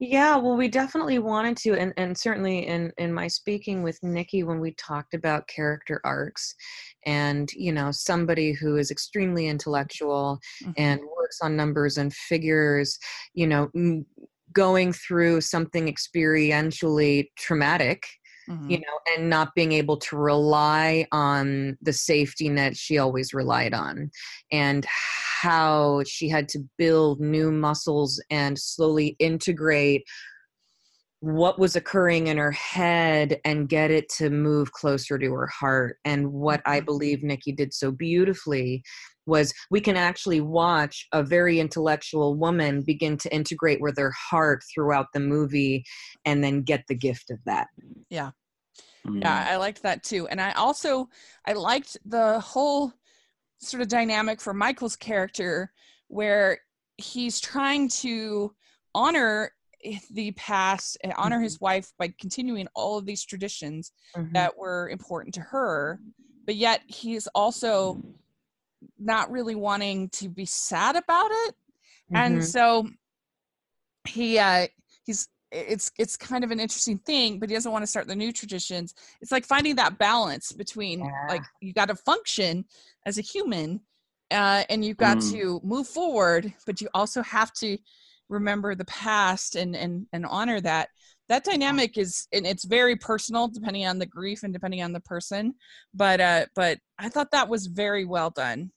Yeah, 0.03 0.36
well, 0.36 0.57
we 0.57 0.68
definitely 0.68 1.18
wanted 1.18 1.59
to, 1.59 1.74
and, 1.74 1.92
and 1.98 2.16
certainly 2.16 2.66
in, 2.66 2.90
in 2.96 3.12
my 3.12 3.28
speaking 3.28 3.82
with 3.82 4.03
Nikki 4.03 4.42
when 4.42 4.59
we 4.59 4.72
talked 4.72 5.12
about 5.12 5.46
character 5.46 6.01
arcs 6.05 6.55
and, 7.05 7.51
you 7.53 7.70
know, 7.70 7.90
somebody 7.92 8.53
who 8.53 8.78
is 8.78 8.90
extremely 8.90 9.46
intellectual 9.46 10.40
mm-hmm. 10.64 10.72
and 10.78 11.03
works 11.03 11.40
on 11.42 11.55
numbers 11.55 11.98
and 11.98 12.14
figures, 12.14 12.98
you 13.34 13.46
know, 13.46 13.68
going 14.55 14.94
through 14.94 15.42
something 15.42 15.86
experientially 15.86 17.26
traumatic 17.36 18.07
mm-hmm. 18.48 18.70
you 18.70 18.78
know, 18.78 19.14
and 19.14 19.28
not 19.28 19.55
being 19.55 19.72
able 19.72 19.96
to 19.96 20.16
rely 20.16 21.07
on 21.12 21.76
the 21.82 21.92
safety 21.92 22.48
net 22.48 22.76
she 22.76 22.98
always 22.98 23.32
relied 23.32 23.74
on, 23.74 24.11
and 24.51 24.86
how 25.41 26.03
she 26.07 26.28
had 26.28 26.49
to 26.49 26.61
build 26.76 27.20
new 27.20 27.51
muscles 27.51 28.22
and 28.30 28.59
slowly 28.59 29.16
integrate 29.18 30.05
what 31.20 31.59
was 31.59 31.76
occurring 31.76 32.28
in 32.28 32.38
her 32.38 32.53
head 32.53 33.41
and 33.45 33.68
get 33.68 33.91
it 33.91 34.09
to 34.09 34.30
move 34.30 34.72
closer 34.72 35.18
to 35.18 35.32
her 35.32 35.47
heart. 35.47 35.99
And 36.05 36.32
what 36.32 36.62
I 36.66 36.80
Mm-hmm. 36.80 36.84
believe 36.86 37.22
Nikki 37.22 37.53
did 37.53 37.74
so 37.74 37.91
beautifully 37.93 38.82
was 39.26 39.53
we 39.70 39.80
can 39.80 39.97
actually 39.97 40.41
watch 40.41 41.07
a 41.12 41.22
very 41.22 41.61
intellectual 41.61 42.36
woman 42.36 42.82
begin 42.82 43.16
to 43.18 43.34
integrate 43.34 43.80
with 43.80 43.99
her 43.99 44.12
heart 44.30 44.62
throughout 44.74 45.07
the 45.12 45.20
movie 45.20 45.84
and 46.24 46.43
then 46.43 46.62
get 46.62 46.84
the 46.88 46.95
gift 46.95 47.30
of 47.30 47.38
that. 47.47 47.68
Yeah, 48.09 48.30
Mm. 49.07 49.20
yeah, 49.22 49.47
I 49.51 49.57
liked 49.57 49.82
that 49.82 50.03
too. 50.03 50.26
And 50.28 50.41
I 50.41 50.53
also 50.53 51.09
I 51.47 51.53
liked 51.53 51.97
the 52.05 52.41
whole 52.41 52.93
sort 53.61 53.82
of 53.82 53.88
dynamic 53.88 54.40
for 54.40 54.54
Michael's 54.54 54.96
character 54.96 55.72
where 56.08 56.58
he's 56.96 57.40
trying 57.40 57.88
to 57.88 58.54
honor 58.94 59.52
the 60.11 60.32
past 60.32 60.98
and 61.02 61.12
honor 61.16 61.40
his 61.40 61.61
wife 61.61 61.92
by 61.98 62.12
continuing 62.20 62.68
all 62.74 62.98
of 62.98 63.06
these 63.06 63.24
traditions 63.24 63.92
Mhm. 64.16 64.32
that 64.32 64.56
were 64.58 64.88
important 64.90 65.34
to 65.34 65.40
her 65.40 66.00
but 66.46 66.56
yet 66.56 66.82
he's 66.86 67.26
also 67.28 68.02
not 68.98 69.30
really 69.30 69.54
wanting 69.54 70.08
to 70.11 70.28
be 70.28 70.44
sad 70.44 70.96
about 70.96 71.30
it 71.30 71.54
and 72.12 72.38
Mhm. 72.38 72.44
so 72.44 72.88
he 74.06 74.38
uh 74.38 74.66
he's 75.04 75.28
it's 75.53 75.90
it's 75.98 76.16
kind 76.16 76.44
of 76.44 76.51
an 76.51 76.61
interesting 76.61 76.98
thing 76.98 77.38
but 77.38 77.48
he 77.48 77.55
doesn't 77.55 77.72
want 77.72 77.82
to 77.82 77.86
start 77.86 78.07
the 78.07 78.14
new 78.16 78.32
traditions. 78.32 78.94
It's 79.20 79.32
like 79.32 79.44
finding 79.44 79.76
that 79.76 79.98
balance 79.98 80.53
between 80.53 81.01
like 81.28 81.42
you 81.61 81.72
got 81.72 81.88
to 81.88 81.96
function 81.96 82.64
as 83.07 83.18
a 83.18 83.22
human 83.22 83.80
uh 84.30 84.62
and 84.70 84.84
you've 84.84 84.96
got 84.96 85.18
Mm. 85.18 85.30
to 85.32 85.61
move 85.64 85.88
forward 85.88 86.53
but 86.66 86.80
you 86.80 86.88
also 86.94 87.22
have 87.22 87.53
to 87.55 87.78
remember 88.28 88.74
the 88.74 88.84
past 88.84 89.57
and 89.57 89.74
and 89.74 90.07
and 90.12 90.24
honor 90.26 90.61
that. 90.61 90.88
That 91.28 91.44
dynamic 91.44 91.96
is 91.96 92.26
and 92.32 92.46
it's 92.46 92.64
very 92.64 92.96
personal 92.96 93.48
depending 93.48 93.86
on 93.86 93.98
the 93.98 94.07
grief 94.07 94.42
and 94.42 94.53
depending 94.53 94.82
on 94.82 94.92
the 94.92 95.01
person 95.01 95.55
but 95.94 96.20
uh 96.20 96.46
but 96.57 96.78
i 96.98 97.09
thought 97.09 97.30
that 97.32 97.48
was 97.48 97.66
very 97.66 98.05
well 98.05 98.30
done. 98.30 98.70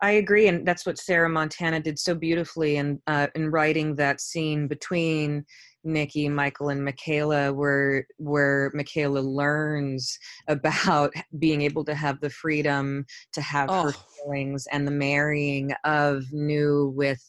I 0.00 0.12
agree, 0.12 0.48
and 0.48 0.66
that's 0.66 0.84
what 0.84 0.98
Sarah 0.98 1.28
Montana 1.28 1.80
did 1.80 1.98
so 1.98 2.14
beautifully 2.14 2.76
in 2.76 3.00
uh, 3.06 3.28
in 3.34 3.50
writing 3.50 3.94
that 3.96 4.20
scene 4.20 4.66
between 4.66 5.44
Nikki, 5.84 6.28
Michael, 6.28 6.70
and 6.70 6.84
Michaela, 6.84 7.52
where 7.52 8.06
where 8.18 8.70
Michaela 8.74 9.20
learns 9.20 10.18
about 10.48 11.12
being 11.38 11.62
able 11.62 11.84
to 11.84 11.94
have 11.94 12.20
the 12.20 12.30
freedom 12.30 13.04
to 13.32 13.40
have 13.40 13.70
her 13.82 13.92
Oh. 13.92 13.92
feelings 14.24 14.66
and 14.72 14.86
the 14.86 14.92
marrying 14.92 15.72
of 15.84 16.24
new 16.32 16.92
with, 16.96 17.22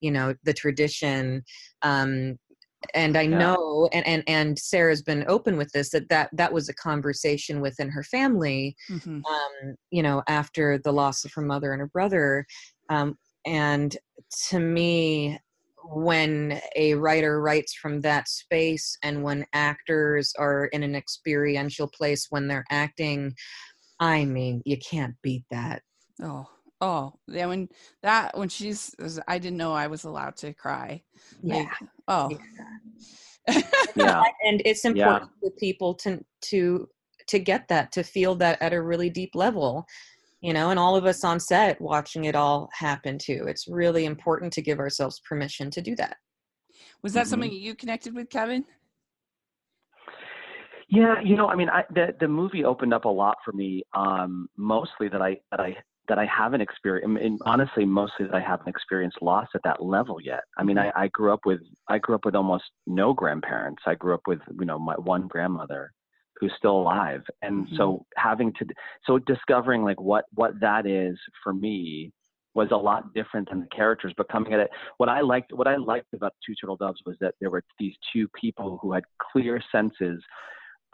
you 0.00 0.10
know, 0.10 0.34
the 0.44 0.54
tradition. 0.54 1.42
Um, 1.82 2.38
and 2.94 3.16
I 3.16 3.26
Yeah. 3.26 3.38
know, 3.38 3.88
and, 3.92 4.06
and 4.06 4.22
and 4.28 4.58
Sarah's 4.58 5.02
been 5.02 5.24
open 5.28 5.56
with 5.56 5.70
this 5.72 5.90
that 5.90 6.08
that 6.10 6.30
that 6.32 6.52
was 6.52 6.68
a 6.68 6.74
conversation 6.74 7.60
within 7.60 7.90
her 7.90 8.02
family 8.04 8.76
Mhm. 8.90 9.22
um, 9.28 9.74
you 9.90 10.02
know, 10.02 10.22
after 10.28 10.78
the 10.78 10.92
loss 10.92 11.24
of 11.24 11.32
her 11.34 11.42
mother 11.42 11.72
and 11.72 11.80
her 11.80 11.88
brother. 11.88 12.46
Um, 12.88 13.18
and 13.46 13.96
to 14.48 14.60
me, 14.60 15.38
when 15.90 16.60
a 16.76 16.94
writer 16.94 17.40
writes 17.40 17.74
from 17.74 18.00
that 18.02 18.28
space 18.28 18.96
and 19.02 19.22
when 19.22 19.46
actors 19.52 20.32
are 20.38 20.66
in 20.66 20.82
an 20.82 20.94
experiential 20.94 21.88
place 21.88 22.26
when 22.30 22.46
they're 22.48 22.66
acting, 22.70 23.32
I 24.00 24.24
mean, 24.24 24.62
you 24.64 24.76
can't 24.78 25.14
beat 25.22 25.44
that. 25.50 25.82
oh 26.22 26.46
oh 26.80 27.12
yeah 27.26 27.46
when 27.46 27.68
that 28.04 28.36
when 28.38 28.48
she's 28.48 28.94
i 29.26 29.36
didn't 29.36 29.56
know 29.56 29.72
i 29.72 29.88
was 29.88 30.04
allowed 30.04 30.36
to 30.36 30.52
cry 30.54 31.02
Yeah. 31.42 31.56
Like, 31.56 31.68
oh 32.06 32.30
yeah. 33.96 34.22
And 34.44 34.62
it's 34.64 34.84
important 34.84 35.30
for 35.40 35.50
people 35.58 35.94
to 35.94 36.24
to 36.50 36.88
to 37.28 37.38
get 37.38 37.68
that, 37.68 37.92
to 37.92 38.02
feel 38.02 38.34
that 38.36 38.60
at 38.60 38.72
a 38.72 38.82
really 38.82 39.10
deep 39.10 39.34
level. 39.34 39.86
You 40.40 40.52
know, 40.52 40.70
and 40.70 40.78
all 40.78 40.94
of 40.96 41.04
us 41.04 41.24
on 41.24 41.40
set 41.40 41.80
watching 41.80 42.24
it 42.24 42.36
all 42.36 42.68
happen 42.72 43.18
too. 43.18 43.46
It's 43.48 43.66
really 43.68 44.04
important 44.04 44.52
to 44.52 44.62
give 44.62 44.78
ourselves 44.78 45.20
permission 45.28 45.70
to 45.72 45.82
do 45.82 45.96
that. 45.96 46.16
was 47.02 47.12
that 47.14 47.26
Mhm. 47.26 47.30
something 47.30 47.52
you 47.52 47.74
connected 47.74 48.14
with 48.14 48.30
kevin 48.30 48.64
Yeah, 50.90 51.20
you 51.22 51.36
know, 51.36 51.48
I 51.48 51.54
mean, 51.54 51.68
I, 51.68 51.84
the 51.90 52.14
the 52.18 52.28
movie 52.28 52.64
opened 52.64 52.94
up 52.94 53.04
a 53.04 53.08
lot 53.08 53.36
for 53.44 53.52
me. 53.52 53.82
Um, 53.94 54.48
mostly 54.56 55.08
that 55.08 55.20
I 55.20 55.36
that 55.50 55.60
I 55.60 55.76
that 56.08 56.18
I 56.18 56.24
haven't 56.24 56.62
experienced, 56.62 57.22
and 57.22 57.38
honestly, 57.44 57.84
mostly 57.84 58.24
that 58.26 58.34
I 58.34 58.40
haven't 58.40 58.68
experienced 58.68 59.20
loss 59.20 59.46
at 59.54 59.60
that 59.64 59.82
level 59.82 60.18
yet. 60.22 60.40
I 60.56 60.62
mean, 60.64 60.78
I, 60.78 60.90
I 60.96 61.08
grew 61.08 61.32
up 61.32 61.40
with 61.44 61.60
I 61.88 61.98
grew 61.98 62.14
up 62.14 62.24
with 62.24 62.34
almost 62.34 62.64
no 62.86 63.12
grandparents. 63.12 63.82
I 63.86 63.96
grew 63.96 64.14
up 64.14 64.22
with 64.26 64.40
you 64.58 64.64
know 64.64 64.78
my 64.78 64.94
one 64.94 65.28
grandmother 65.28 65.92
who's 66.38 66.52
still 66.56 66.78
alive, 66.78 67.24
and 67.42 67.66
Mhm. 67.66 67.76
so 67.76 68.06
having 68.16 68.52
to 68.54 68.66
so 69.04 69.18
discovering 69.18 69.82
like 69.84 70.00
what 70.00 70.24
what 70.34 70.58
that 70.60 70.86
is 70.86 71.18
for 71.42 71.52
me 71.52 72.12
was 72.54 72.70
a 72.70 72.76
lot 72.76 73.12
different 73.14 73.48
than 73.48 73.60
the 73.60 73.66
characters. 73.68 74.12
But 74.16 74.28
coming 74.28 74.52
at 74.52 74.60
it, 74.60 74.70
what 74.96 75.08
I 75.08 75.20
liked 75.20 75.52
what 75.52 75.68
I 75.68 75.76
liked 75.76 76.12
about 76.14 76.34
Two 76.44 76.54
Turtle 76.54 76.76
Doves 76.76 77.00
was 77.06 77.16
that 77.20 77.34
there 77.40 77.50
were 77.50 77.62
these 77.78 77.96
two 78.12 78.28
people 78.28 78.78
who 78.78 78.92
had 78.92 79.04
clear 79.18 79.60
senses 79.70 80.22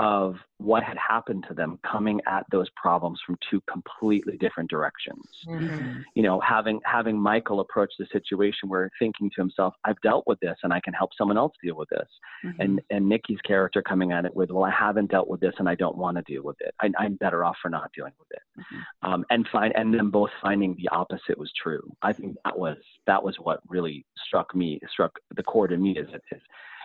of 0.00 0.34
what 0.58 0.82
had 0.82 0.96
happened 0.96 1.44
to 1.48 1.54
them 1.54 1.78
coming 1.88 2.20
at 2.26 2.44
those 2.50 2.68
problems 2.74 3.20
from 3.24 3.36
two 3.48 3.60
completely 3.70 4.36
different 4.38 4.68
directions 4.68 5.24
Mhm. 5.46 6.04
you 6.14 6.22
know 6.22 6.40
having 6.40 6.80
having 6.84 7.16
michael 7.18 7.60
approach 7.60 7.92
the 7.98 8.06
situation 8.06 8.68
where 8.68 8.90
thinking 8.98 9.30
to 9.30 9.40
himself 9.40 9.74
i've 9.84 10.00
dealt 10.00 10.24
with 10.26 10.40
this 10.40 10.56
and 10.64 10.72
i 10.72 10.80
can 10.80 10.94
help 10.94 11.10
someone 11.16 11.36
else 11.38 11.52
deal 11.62 11.76
with 11.76 11.88
this 11.90 12.08
Mhm. 12.42 12.54
and 12.58 12.80
and 12.90 13.08
nikki's 13.08 13.40
character 13.42 13.82
coming 13.82 14.10
at 14.10 14.24
it 14.24 14.34
with 14.34 14.50
well 14.50 14.64
i 14.64 14.70
haven't 14.70 15.10
dealt 15.12 15.28
with 15.28 15.40
this 15.40 15.54
and 15.58 15.68
i 15.68 15.74
don't 15.76 15.96
want 15.96 16.16
to 16.16 16.22
deal 16.22 16.42
with 16.42 16.60
it 16.60 16.74
I, 16.80 16.90
i'm 16.98 17.14
better 17.14 17.44
off 17.44 17.56
for 17.62 17.68
not 17.68 17.92
dealing 17.92 18.14
with 18.18 18.28
it 18.32 18.42
Mhm. 18.58 18.84
um, 19.02 19.24
and 19.30 19.46
find 19.48 19.72
and 19.76 19.94
then 19.94 20.10
both 20.10 20.30
finding 20.42 20.74
the 20.76 20.88
opposite 20.88 21.38
was 21.38 21.52
true 21.52 21.88
i 22.02 22.12
think 22.12 22.36
that 22.44 22.58
was 22.58 22.78
that 23.06 23.22
was 23.22 23.36
what 23.38 23.60
really 23.68 24.04
struck 24.26 24.54
me 24.56 24.80
struck 24.90 25.12
the 25.36 25.42
chord 25.44 25.70
in 25.72 25.80
me 25.82 25.92
is, 25.96 26.08
is 26.32 26.42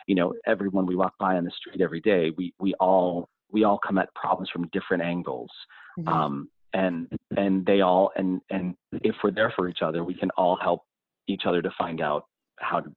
you 0.10 0.16
know 0.16 0.34
everyone 0.48 0.88
we 0.88 0.96
walk 0.96 1.14
by 1.20 1.38
on 1.38 1.46
the 1.46 1.52
street 1.52 1.82
every 1.82 2.02
day 2.02 2.32
we 2.36 2.52
we 2.60 2.74
all 2.80 3.30
we 3.52 3.64
all 3.64 3.80
come 3.86 3.98
at 4.00 4.14
problems 4.16 4.50
from 4.50 4.68
different 4.74 5.04
angles. 5.04 5.50
Mhm. 5.98 6.08
um, 6.08 6.50
and 6.74 7.08
and 7.36 7.66
they 7.66 7.82
all 7.82 8.12
and 8.16 8.42
and 8.50 8.76
if 8.92 9.16
we're 9.24 9.32
there 9.32 9.52
for 9.56 9.68
each 9.68 9.82
other 9.82 10.04
we 10.04 10.14
can 10.14 10.30
all 10.38 10.56
help 10.56 10.82
each 11.28 11.44
other 11.48 11.62
to 11.64 11.72
find 11.78 12.00
out 12.00 12.26
how 12.60 12.80
to 12.80 12.92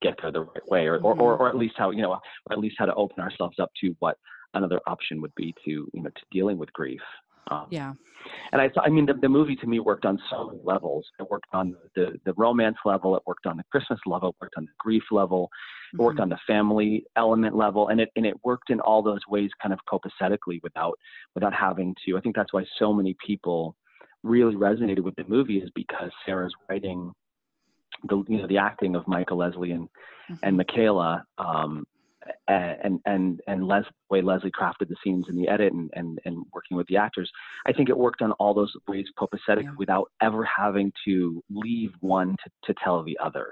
get 0.00 0.14
there 0.20 0.32
the 0.32 0.40
right 0.40 0.68
way 0.68 0.86
or 0.86 0.96
or, 0.98 1.14
or, 1.20 1.36
or 1.36 1.48
at 1.48 1.56
least 1.56 1.74
how 1.76 1.90
you 1.90 2.02
know 2.02 2.12
or 2.12 2.52
at 2.52 2.58
least 2.58 2.76
how 2.78 2.86
to 2.86 2.94
open 2.94 3.20
ourselves 3.20 3.58
up 3.58 3.70
to 3.80 3.94
what 3.98 4.16
another 4.54 4.80
option 4.86 5.20
would 5.20 5.34
be 5.34 5.54
to 5.64 5.70
you 5.92 6.02
know 6.02 6.10
to 6.10 6.22
dealing 6.30 6.58
with 6.58 6.72
grief 6.72 7.02
um, 7.50 7.66
yeah 7.70 7.92
and 8.52 8.60
I, 8.60 8.70
I 8.80 8.88
mean, 8.88 9.06
the, 9.06 9.14
the 9.14 9.28
movie 9.28 9.56
to 9.56 9.66
me 9.66 9.80
worked 9.80 10.04
on 10.04 10.18
so 10.30 10.46
many 10.46 10.60
levels. 10.62 11.06
It 11.18 11.28
worked 11.30 11.48
on 11.52 11.74
the, 11.94 12.18
the 12.24 12.32
romance 12.34 12.76
level. 12.84 13.16
It 13.16 13.22
worked 13.26 13.46
on 13.46 13.56
the 13.56 13.64
Christmas 13.70 13.98
level. 14.06 14.30
It 14.30 14.36
worked 14.40 14.54
on 14.56 14.64
the 14.64 14.72
grief 14.78 15.02
level. 15.10 15.50
It 15.92 15.98
worked 15.98 16.18
Mhm. 16.18 16.22
on 16.22 16.28
the 16.30 16.38
family 16.46 17.04
element 17.16 17.56
level, 17.56 17.88
and 17.88 18.00
it 18.00 18.10
and 18.16 18.24
it 18.26 18.36
worked 18.44 18.70
in 18.70 18.80
all 18.80 19.02
those 19.02 19.20
ways, 19.28 19.50
kind 19.62 19.72
of 19.72 19.80
copacetically, 19.86 20.62
without 20.62 20.98
without 21.34 21.52
having 21.52 21.94
to. 22.04 22.16
I 22.16 22.20
think 22.20 22.36
that's 22.36 22.52
why 22.52 22.64
so 22.78 22.92
many 22.92 23.14
people 23.24 23.76
really 24.22 24.54
resonated 24.54 25.00
with 25.00 25.16
the 25.16 25.24
movie 25.26 25.58
is 25.58 25.70
because 25.74 26.10
Sarah's 26.24 26.54
writing 26.68 27.12
the 28.04 28.24
you 28.28 28.38
know 28.38 28.46
the 28.46 28.58
acting 28.58 28.94
of 28.96 29.06
Michael 29.06 29.38
Leslie 29.38 29.72
and 29.72 29.88
and 30.42 30.56
Michaela 30.56 31.24
um, 31.38 31.86
and 32.48 33.00
and 33.06 33.40
and 33.46 33.66
Les, 33.66 33.82
the 33.84 33.92
way 34.10 34.22
Leslie 34.22 34.50
crafted 34.50 34.88
the 34.88 34.96
scenes 35.04 35.26
in 35.28 35.36
the 35.36 35.48
edit 35.48 35.72
and, 35.72 35.90
and 35.94 36.18
and 36.24 36.44
working 36.52 36.76
with 36.76 36.86
the 36.88 36.96
actors, 36.96 37.30
I 37.66 37.72
think 37.72 37.88
it 37.88 37.96
worked 37.96 38.22
on 38.22 38.32
all 38.32 38.54
those 38.54 38.72
ways 38.88 39.06
copacetic 39.18 39.64
Yeah. 39.64 39.70
without 39.78 40.10
ever 40.20 40.44
having 40.44 40.92
to 41.06 41.42
leave 41.50 41.90
one 42.00 42.36
to, 42.44 42.72
to 42.72 42.80
tell 42.84 43.02
the 43.02 43.18
other. 43.22 43.48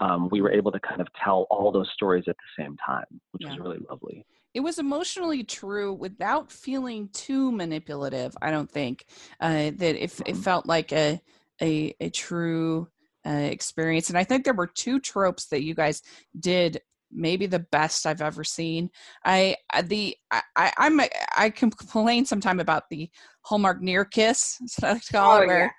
Um, 0.00 0.28
we 0.30 0.40
were 0.40 0.50
able 0.50 0.72
to 0.72 0.80
kind 0.80 1.00
of 1.00 1.06
tell 1.22 1.46
all 1.50 1.70
those 1.70 1.88
stories 1.94 2.24
at 2.26 2.36
the 2.36 2.62
same 2.62 2.76
time, 2.84 3.04
which 3.30 3.42
Yeah. 3.44 3.50
was 3.52 3.60
really 3.60 3.78
lovely. 3.88 4.26
it 4.52 4.60
was 4.60 4.78
emotionally 4.78 5.42
true 5.44 5.92
without 5.92 6.50
feeling 6.50 7.08
too 7.12 7.50
manipulative 7.50 8.36
i 8.40 8.50
don't 8.52 8.70
think 8.70 9.04
uh, 9.40 9.70
that 9.80 9.96
it, 9.96 10.12
it 10.26 10.34
Mhm. 10.36 10.42
felt 10.44 10.66
like 10.66 10.92
a 10.92 11.20
a, 11.60 11.94
a 12.00 12.08
true 12.10 12.88
uh, 13.26 13.30
experience 13.30 14.08
and 14.10 14.18
i 14.18 14.24
think 14.24 14.44
there 14.44 14.54
were 14.54 14.66
two 14.66 15.00
tropes 15.00 15.46
that 15.46 15.62
you 15.64 15.74
guys 15.74 16.02
did 16.38 16.80
maybe 17.14 17.46
the 17.46 17.64
best 17.70 18.06
i've 18.06 18.22
ever 18.22 18.44
seen 18.44 18.90
i 19.24 19.56
the 19.84 20.16
i, 20.30 20.72
i'm 20.78 21.00
i 21.36 21.50
complain 21.50 22.24
sometime 22.24 22.60
about 22.60 22.84
the 22.90 23.08
hallmark 23.42 23.80
near 23.80 24.04
kiss 24.04 24.58
that's 24.60 24.82
i 24.82 24.92
like 24.92 25.02
to 25.02 25.12
call 25.12 25.38
Oh, 25.38 25.42
it 25.42 25.46
where 25.46 25.74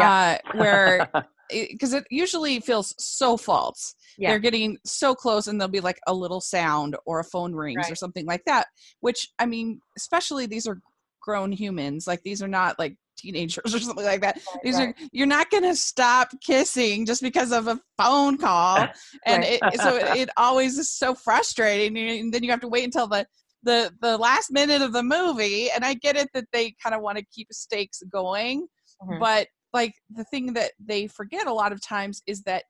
uh 0.00 0.36
where 0.54 1.10
because 1.50 1.92
it 1.92 2.04
usually 2.10 2.60
feels 2.60 2.94
so 2.98 3.36
false. 3.36 3.94
Yeah. 4.18 4.30
They're 4.30 4.38
getting 4.38 4.78
so 4.84 5.14
close, 5.14 5.46
and 5.46 5.60
there'll 5.60 5.70
be 5.70 5.80
like 5.80 5.98
a 6.06 6.14
little 6.14 6.40
sound 6.40 6.96
or 7.06 7.20
a 7.20 7.24
phone 7.24 7.54
rings 7.54 7.90
or 7.90 7.94
something 7.94 8.26
like 8.26 8.44
that. 8.46 8.68
Which 9.00 9.28
I 9.38 9.46
mean, 9.46 9.80
especially 9.96 10.46
these 10.46 10.66
are 10.66 10.80
grown 11.20 11.52
humans. 11.52 12.06
Like 12.06 12.22
these 12.22 12.42
are 12.42 12.48
not 12.48 12.78
like 12.78 12.96
teenagers 13.16 13.74
or 13.74 13.78
something 13.78 14.04
like 14.04 14.22
that. 14.22 14.40
These 14.62 14.78
right. 14.78 14.88
are 14.88 14.94
you're 15.12 15.26
not 15.26 15.50
going 15.50 15.64
to 15.64 15.76
stop 15.76 16.30
kissing 16.40 17.06
just 17.06 17.22
because 17.22 17.52
of 17.52 17.68
a 17.68 17.80
phone 17.98 18.38
call, 18.38 18.88
and 19.26 19.42
Right. 19.42 19.62
it, 19.72 19.80
so 19.80 19.96
it, 19.96 20.06
it 20.16 20.30
always 20.36 20.78
is 20.78 20.90
so 20.90 21.14
frustrating. 21.14 21.96
And 21.96 22.32
then 22.32 22.42
you 22.42 22.50
have 22.50 22.60
to 22.60 22.68
wait 22.68 22.84
until 22.84 23.06
the 23.06 23.26
the 23.62 23.92
the 24.00 24.16
last 24.16 24.50
minute 24.50 24.82
of 24.82 24.92
the 24.92 25.02
movie. 25.02 25.70
And 25.70 25.84
I 25.84 25.94
get 25.94 26.16
it 26.16 26.28
that 26.34 26.46
they 26.52 26.74
kind 26.82 26.94
of 26.94 27.02
want 27.02 27.18
to 27.18 27.24
keep 27.32 27.48
stakes 27.52 28.02
going, 28.10 28.66
Mhm. 29.02 29.20
but 29.20 29.48
like 29.72 29.94
the 30.10 30.24
thing 30.24 30.52
that 30.54 30.72
they 30.84 31.06
forget 31.06 31.46
a 31.46 31.52
lot 31.52 31.72
of 31.72 31.80
times 31.80 32.22
is 32.26 32.42
that 32.42 32.64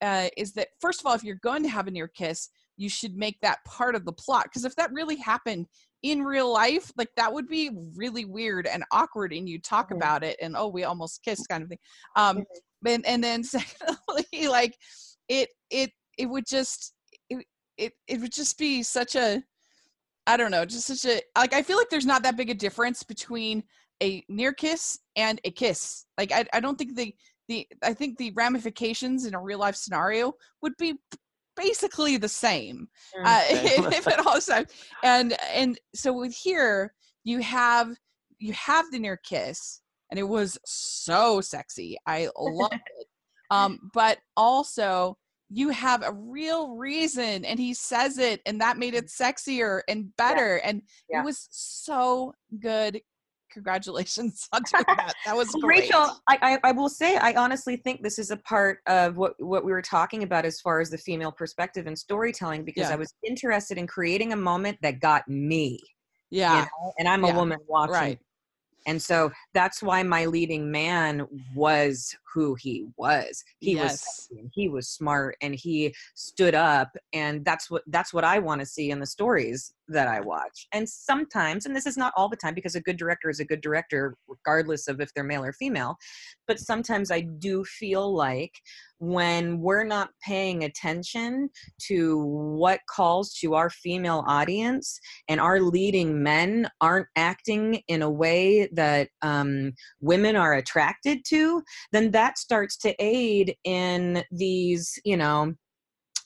uh, 0.00 0.28
is 0.36 0.52
that 0.54 0.68
first 0.80 1.00
of 1.00 1.06
all, 1.06 1.14
if 1.14 1.22
you're 1.22 1.36
going 1.36 1.62
to 1.62 1.68
have 1.68 1.86
a 1.86 1.90
near 1.90 2.08
kiss, 2.08 2.48
you 2.76 2.88
should 2.88 3.16
make 3.16 3.38
that 3.40 3.58
part 3.64 3.94
of 3.94 4.04
the 4.04 4.12
plot 4.12 4.44
because 4.44 4.64
if 4.64 4.74
that 4.74 4.92
really 4.92 5.16
happened 5.16 5.66
in 6.02 6.22
real 6.22 6.52
life, 6.52 6.92
like 6.96 7.10
that 7.16 7.32
would 7.32 7.48
be 7.48 7.70
really 7.96 8.24
weird 8.24 8.66
and 8.66 8.84
awkward, 8.90 9.32
and 9.32 9.48
you 9.48 9.60
talk 9.60 9.90
Mhm. 9.90 9.96
about 9.96 10.24
it 10.24 10.36
and 10.40 10.56
oh, 10.56 10.68
we 10.68 10.84
almost 10.84 11.22
kissed 11.22 11.48
kind 11.48 11.62
of 11.62 11.68
thing. 11.68 11.78
Um, 12.16 12.44
and 12.86 13.06
and 13.06 13.22
then 13.22 13.44
secondly, 13.44 14.48
like 14.48 14.76
it 15.28 15.48
it 15.70 15.90
it 16.18 16.26
would 16.26 16.46
just 16.46 16.94
it 17.30 17.46
it 17.76 17.92
it 18.08 18.20
would 18.20 18.32
just 18.32 18.58
be 18.58 18.82
such 18.82 19.14
a 19.16 19.42
I 20.26 20.36
don't 20.36 20.50
know, 20.52 20.64
just 20.64 20.86
such 20.86 21.04
a 21.04 21.20
like 21.36 21.52
I 21.52 21.62
feel 21.62 21.76
like 21.76 21.90
there's 21.90 22.06
not 22.06 22.22
that 22.24 22.36
big 22.36 22.50
a 22.50 22.54
difference 22.54 23.02
between 23.02 23.64
a 24.02 24.24
near 24.28 24.52
kiss 24.52 24.98
and 25.16 25.40
a 25.44 25.50
kiss. 25.50 26.06
Like 26.18 26.32
I 26.32 26.44
I 26.52 26.60
don't 26.60 26.76
think 26.76 26.96
the 26.96 27.14
the 27.48 27.66
I 27.82 27.94
think 27.94 28.18
the 28.18 28.32
ramifications 28.34 29.24
in 29.26 29.34
a 29.34 29.40
real 29.40 29.58
life 29.58 29.76
scenario 29.76 30.34
would 30.62 30.76
be 30.78 30.94
basically 31.56 32.16
the 32.16 32.28
same. 32.28 32.88
Uh, 33.24 33.42
Okay. 33.50 33.76
if 33.96 34.06
it 34.06 34.26
also 34.26 34.64
and 35.02 35.36
and 35.52 35.78
so 35.94 36.12
with 36.12 36.34
here 36.34 36.94
you 37.24 37.40
have 37.40 37.94
you 38.38 38.52
have 38.52 38.90
the 38.90 38.98
near 38.98 39.16
kiss 39.16 39.80
and 40.10 40.18
it 40.18 40.24
was 40.28 40.58
so 40.64 41.40
sexy. 41.40 41.96
I 42.06 42.28
loved 42.36 42.74
it. 42.98 43.06
Um, 43.50 43.90
but 43.94 44.18
also 44.36 45.16
you 45.54 45.68
have 45.68 46.02
a 46.02 46.12
real 46.12 46.70
reason 46.76 47.44
and 47.44 47.58
he 47.58 47.74
says 47.74 48.16
it 48.18 48.40
and 48.46 48.60
that 48.60 48.78
made 48.78 48.94
it 48.94 49.06
sexier 49.08 49.82
and 49.88 50.14
better 50.16 50.56
and 50.64 50.82
Yeah. 51.10 51.20
it 51.20 51.24
was 51.24 51.46
so 51.50 52.32
good 52.58 53.00
congratulations 53.52 54.48
on 54.52 54.62
doing 54.62 54.84
that 54.96 55.14
that 55.24 55.36
was 55.36 55.54
great 55.60 55.82
Rachel, 55.82 56.10
I, 56.28 56.38
I, 56.42 56.58
I 56.68 56.72
will 56.72 56.88
say, 56.88 57.16
I 57.16 57.34
honestly 57.34 57.76
think 57.76 58.02
this 58.02 58.18
is 58.18 58.30
a 58.30 58.36
part 58.38 58.80
of 58.86 59.16
what, 59.16 59.34
what 59.38 59.64
we 59.64 59.72
were 59.72 59.82
talking 59.82 60.22
about 60.22 60.44
as 60.44 60.60
far 60.60 60.80
as 60.80 60.90
the 60.90 60.98
female 60.98 61.32
perspective 61.32 61.86
and 61.86 61.98
storytelling, 61.98 62.64
because 62.64 62.88
Yeah. 62.88 62.94
I 62.94 62.96
was 62.96 63.14
interested 63.26 63.78
in 63.78 63.86
creating 63.86 64.32
a 64.32 64.36
moment 64.36 64.78
that 64.82 65.00
got 65.00 65.28
me, 65.28 65.80
you 66.30 66.38
yeah 66.38 66.62
know, 66.62 66.92
and 66.98 67.08
I'm 67.08 67.24
a 67.24 67.28
Yeah. 67.28 67.36
woman 67.36 67.58
watching. 67.66 67.92
right 67.92 68.18
And 68.86 69.00
so 69.00 69.30
that's 69.54 69.82
why 69.82 70.02
my 70.02 70.26
leading 70.26 70.70
man 70.70 71.26
was 71.54 72.16
who 72.32 72.54
he 72.54 72.86
was. 72.96 73.42
He 73.58 73.76
was 73.76 73.82
Yes. 73.82 74.28
and 74.30 74.50
he 74.52 74.68
was 74.68 74.88
smart 74.88 75.36
and 75.42 75.54
he 75.54 75.94
stood 76.14 76.54
up 76.54 76.96
and 77.12 77.44
that's 77.44 77.70
what 77.70 77.82
that's 77.88 78.12
what 78.12 78.24
I 78.24 78.38
want 78.38 78.60
to 78.60 78.66
see 78.66 78.90
in 78.90 79.00
the 79.00 79.06
stories 79.06 79.74
that 79.88 80.08
I 80.08 80.20
watch. 80.20 80.66
And 80.72 80.88
sometimes 80.88 81.66
and 81.66 81.74
this 81.76 81.86
is 81.86 81.96
not 81.96 82.12
all 82.16 82.28
the 82.28 82.36
time 82.36 82.54
because 82.54 82.74
a 82.74 82.80
good 82.80 82.96
director 82.96 83.28
is 83.28 83.40
a 83.40 83.44
good 83.44 83.60
director 83.60 84.16
regardless 84.28 84.88
of 84.88 85.00
if 85.00 85.12
they're 85.14 85.24
male 85.24 85.44
or 85.44 85.52
female, 85.52 85.96
but 86.46 86.58
sometimes 86.58 87.10
I 87.10 87.20
do 87.20 87.64
feel 87.64 88.14
like 88.14 88.52
when 89.02 89.58
we're 89.58 89.82
not 89.82 90.10
paying 90.24 90.62
attention 90.62 91.50
to 91.76 92.24
what 92.24 92.78
calls 92.88 93.34
to 93.34 93.54
our 93.54 93.68
female 93.68 94.22
audience 94.28 95.00
and 95.28 95.40
our 95.40 95.60
leading 95.60 96.22
men 96.22 96.68
aren't 96.80 97.08
acting 97.16 97.82
in 97.88 98.02
a 98.02 98.08
way 98.08 98.68
that 98.72 99.08
um, 99.22 99.72
women 100.00 100.36
are 100.36 100.54
attracted 100.54 101.24
to, 101.26 101.60
then 101.90 102.12
that 102.12 102.21
starts 102.38 102.76
to 102.78 102.94
aid 103.02 103.56
in 103.64 104.24
these, 104.30 104.98
you 105.04 105.16
know, 105.16 105.54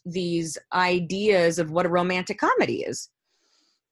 these 0.04 0.56
ideas 0.72 1.58
of 1.58 1.70
what 1.70 1.86
a 1.86 1.88
romantic 1.88 2.38
comedy 2.38 2.82
is. 2.82 3.10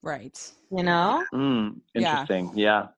right 0.03 0.53
You 0.71 0.83
know, 0.85 1.25
Mm, 1.33 1.81
Yeah. 1.95 2.11
interesting. 2.21 2.53
Yeah. 2.57 2.89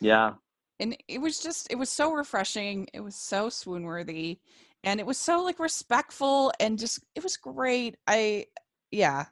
Yeah. 0.00 0.34
and 0.78 0.96
it 1.08 1.20
was 1.20 1.40
just 1.40 1.66
it 1.70 1.76
was 1.76 1.88
so 1.90 2.12
refreshing 2.12 2.86
it 2.92 3.00
was 3.00 3.14
so 3.16 3.48
swoon 3.48 3.84
worthy 3.84 4.38
and 4.84 5.00
it 5.00 5.06
was 5.06 5.18
so 5.18 5.42
like 5.42 5.58
respectful 5.58 6.52
and 6.60 6.78
just 6.78 7.00
it 7.14 7.22
was 7.22 7.36
great 7.36 7.96
i 8.06 8.44
yeah 8.90 9.24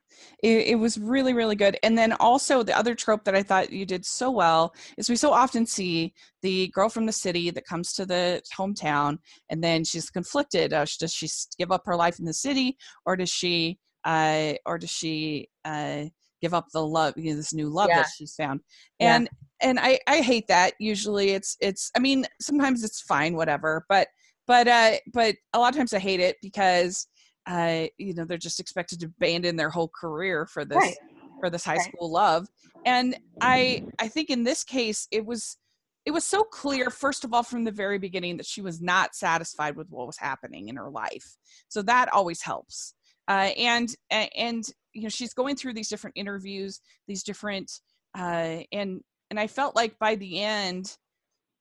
it, 0.43 0.69
it 0.69 0.75
was 0.75 0.99
really 0.99 1.33
really 1.33 1.55
good 1.57 1.79
and 1.83 1.97
then 1.97 2.13
also 2.15 2.63
the 2.63 2.77
other 2.77 2.95
trope 2.95 3.25
that 3.25 3.35
i 3.37 3.43
thought 3.43 3.71
you 3.73 3.87
did 3.87 4.05
so 4.05 4.31
well 4.31 4.75
is 4.99 5.09
we 5.09 5.17
so 5.17 5.33
often 5.33 5.65
see 5.65 6.13
the 6.43 6.69
girl 6.69 6.89
from 6.89 7.07
the 7.07 7.13
city 7.13 7.51
that 7.51 7.65
comes 7.67 7.93
to 7.93 8.05
the 8.05 8.43
hometown 8.57 9.17
and 9.51 9.63
then 9.63 9.85
she's 9.85 10.11
conflicted 10.11 10.73
uh, 10.73 10.85
does 10.99 11.13
she 11.13 11.29
give 11.59 11.71
up 11.71 11.83
her 11.87 11.97
life 11.97 12.19
in 12.19 12.25
the 12.25 12.35
city 12.35 12.77
or 13.07 13.17
does 13.17 13.31
she 13.31 13.79
uh 14.05 14.55
or 14.67 14.77
does 14.79 14.91
she 14.91 15.49
uh 15.65 16.05
give 16.43 16.53
up 16.53 16.67
the 16.73 16.85
love 16.85 17.15
you 17.17 17.31
know 17.31 17.37
this 17.37 17.55
new 17.55 17.71
love 17.71 17.89
Yeah. 17.89 18.03
that 18.03 18.07
she's 18.17 18.35
found 18.35 18.61
Yeah. 18.99 19.17
and 19.17 19.29
and 19.63 19.79
I 19.81 19.99
I 20.07 20.21
hate 20.21 20.47
that. 20.49 20.75
Usually 20.79 21.31
it's 21.31 21.57
it's 21.61 21.91
I 21.97 22.01
mean 22.01 22.27
sometimes 22.41 22.85
it's 22.85 23.01
fine 23.01 23.35
whatever, 23.35 23.87
but 23.89 24.09
but 24.47 24.69
uh 24.69 24.97
but 25.13 25.37
a 25.55 25.59
lot 25.59 25.73
of 25.73 25.77
times 25.77 25.95
I 25.95 25.99
hate 25.99 26.21
it 26.21 26.37
because 26.43 27.07
uh 27.47 27.87
you 27.99 28.15
know 28.15 28.25
they're 28.25 28.39
just 28.39 28.61
expected 28.61 29.01
to 29.01 29.07
abandon 29.07 29.57
their 29.57 29.71
whole 29.71 29.89
career 29.89 30.47
for 30.47 30.65
this 30.65 30.79
Right. 30.79 30.97
for 31.41 31.51
this 31.51 31.65
high 31.65 31.77
Right. 31.77 31.93
school 31.93 32.11
love. 32.13 32.49
And 32.85 33.17
I 33.41 33.83
I 33.99 34.09
think 34.09 34.31
in 34.31 34.45
this 34.45 34.65
case 34.65 35.07
it 35.11 35.25
was 35.27 35.59
it 36.07 36.11
was 36.13 36.25
so 36.25 36.43
clear 36.45 36.91
first 36.91 37.25
of 37.25 37.33
all 37.33 37.43
from 37.43 37.65
the 37.65 37.73
very 37.73 37.99
beginning 37.99 38.37
that 38.37 38.47
she 38.47 38.61
was 38.63 38.81
not 38.81 39.15
satisfied 39.15 39.77
with 39.77 39.89
what 39.91 40.07
was 40.07 40.19
happening 40.19 40.69
in 40.69 40.77
her 40.77 40.91
life. 40.91 41.37
So 41.69 41.83
that 41.83 42.13
always 42.13 42.43
helps. 42.43 42.95
Uh 43.29 43.51
and 43.59 43.89
and 44.11 44.65
you 44.93 45.03
know 45.03 45.09
she's 45.09 45.35
going 45.35 45.57
through 45.57 45.75
these 45.75 45.89
different 45.89 46.17
interviews, 46.17 46.81
these 47.09 47.23
different 47.23 47.71
uh 48.17 48.61
and 48.73 49.01
and 49.31 49.41
I 49.41 49.47
felt 49.49 49.75
like 49.75 49.99
by 49.99 50.15
the 50.15 50.41
end, 50.41 50.97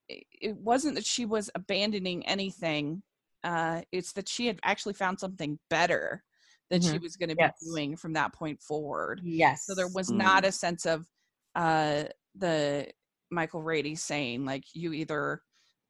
it, 0.08 0.24
it 0.40 0.56
wasn't 0.56 0.94
that 0.96 1.06
she 1.06 1.24
was 1.24 1.50
abandoning 1.54 2.26
anything. 2.26 3.02
Uh, 3.44 3.82
it's 3.92 4.12
that 4.14 4.28
she 4.28 4.46
had 4.46 4.58
actually 4.64 4.94
found 4.94 5.20
something 5.20 5.58
better 5.70 6.24
that 6.70 6.82
she 6.82 6.98
Mhm. 6.98 7.02
was 7.02 7.16
going 7.16 7.28
to 7.28 7.36
Yes. 7.38 7.52
be 7.60 7.66
doing 7.70 7.96
from 7.96 8.14
that 8.14 8.32
point 8.32 8.60
forward. 8.62 9.20
yes. 9.22 9.64
So 9.66 9.74
there 9.74 9.86
was 9.88 10.10
Mm. 10.10 10.16
not 10.16 10.44
a 10.46 10.50
sense 10.52 10.86
of 10.86 11.06
uh, 11.54 12.04
the 12.34 12.90
Michael 13.30 13.62
Rady 13.62 13.94
saying 13.94 14.44
like 14.44 14.64
you 14.74 14.92
either 14.92 15.42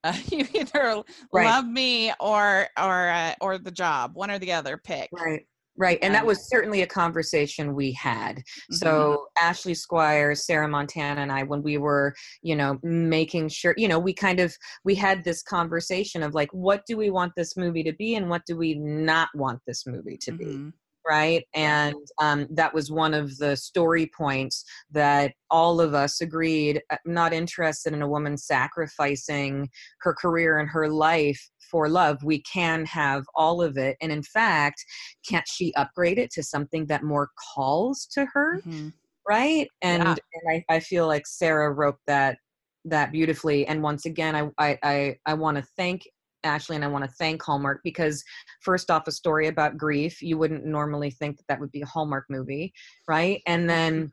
uh, 0.03 0.13
you 0.33 0.47
either 0.53 1.03
Right. 1.33 1.45
love 1.47 1.67
me 1.67 2.13
or 2.21 2.69
or 2.79 3.09
uh, 3.09 3.35
or 3.41 3.57
the 3.59 3.71
job, 3.71 4.15
one 4.17 4.31
or 4.31 4.39
the 4.39 4.53
other. 4.53 4.77
Pick. 4.77 5.09
Right. 5.13 5.47
Right. 5.77 5.99
And 6.03 6.15
that 6.15 6.25
was 6.25 6.49
certainly 6.49 6.83
a 6.83 6.87
conversation 6.87 7.75
we 7.75 7.93
had. 7.93 8.39
Mhm. 8.39 8.77
So 8.77 9.27
Ashley 9.37 9.75
Squire, 9.75 10.35
Sarah 10.35 10.69
Montana, 10.69 11.21
and 11.21 11.33
I, 11.33 11.43
when 11.43 11.63
we 11.63 11.79
were, 11.79 12.15
you 12.43 12.55
know, 12.55 12.79
making 12.83 13.49
sure, 13.49 13.75
you 13.77 13.89
know, 13.89 13.99
we 13.99 14.13
kind 14.15 14.39
of 14.39 14.57
we 14.85 14.95
had 14.95 15.25
this 15.25 15.43
conversation 15.43 16.23
of 16.23 16.33
like, 16.35 16.51
what 16.53 16.87
do 16.87 16.97
we 16.97 17.11
want 17.11 17.33
this 17.37 17.57
movie 17.57 17.83
to 17.85 17.93
be, 17.93 18.15
and 18.15 18.31
what 18.31 18.47
do 18.47 18.57
we 18.57 18.75
not 18.75 19.29
want 19.35 19.61
this 19.67 19.85
movie 19.87 20.17
to 20.19 20.33
be, 20.33 20.45
Mhm. 20.45 20.73
Right? 21.07 21.45
And 21.55 21.95
um, 22.21 22.47
that 22.51 22.75
was 22.75 22.91
one 22.91 23.15
of 23.15 23.37
the 23.39 23.57
story 23.57 24.11
points 24.17 24.65
that 24.91 25.33
all 25.51 25.81
of 25.81 25.95
us 25.95 26.21
agreed. 26.21 26.83
uh, 26.91 26.97
Not 27.05 27.33
interested 27.33 27.93
in 27.93 28.03
a 28.03 28.09
woman 28.09 28.37
sacrificing 28.37 29.69
her 30.01 30.15
career 30.15 30.59
and 30.59 30.69
her 30.69 30.89
life 30.89 31.41
for 31.71 31.89
love. 31.89 32.23
We 32.23 32.43
can 32.43 32.85
have 32.87 33.25
all 33.35 33.63
of 33.63 33.77
it, 33.77 33.97
and 34.01 34.13
in 34.13 34.23
fact, 34.23 34.85
can't 35.29 35.47
she 35.49 35.75
upgrade 35.75 36.19
it 36.19 36.31
to 36.33 36.43
something 36.43 36.87
that 36.87 37.03
more 37.03 37.31
calls 37.55 38.07
to 38.13 38.27
her? 38.33 38.61
Mhm. 38.67 38.93
right 39.27 39.69
and, 39.83 40.03
Yeah. 40.03 40.15
and 40.35 40.65
I, 40.71 40.75
I 40.77 40.81
feel 40.81 41.07
like 41.07 41.27
sarah 41.27 41.73
wrote 41.73 41.97
that 42.07 42.37
that 42.85 43.11
beautifully 43.13 43.67
and 43.67 43.83
once 43.83 44.05
again 44.05 44.37
i 44.37 44.51
i 44.59 44.79
i, 44.83 45.17
I 45.25 45.35
want 45.35 45.57
to 45.57 45.63
thank 45.77 46.03
ashley 46.45 46.77
and 46.77 46.85
i 46.85 46.89
want 46.89 47.05
to 47.05 47.11
thank 47.19 47.43
hallmark 47.43 47.81
because 47.83 48.23
first 48.61 48.91
off 48.91 49.09
a 49.09 49.13
story 49.13 49.49
about 49.49 49.77
grief 49.77 50.23
you 50.23 50.39
wouldn't 50.39 50.65
normally 50.65 51.11
think 51.11 51.37
that 51.37 51.45
that 51.49 51.61
would 51.61 51.73
be 51.73 51.83
a 51.83 51.87
hallmark 51.87 52.25
movie 52.29 52.73
right? 53.09 53.43
And 53.47 53.69
then 53.69 54.11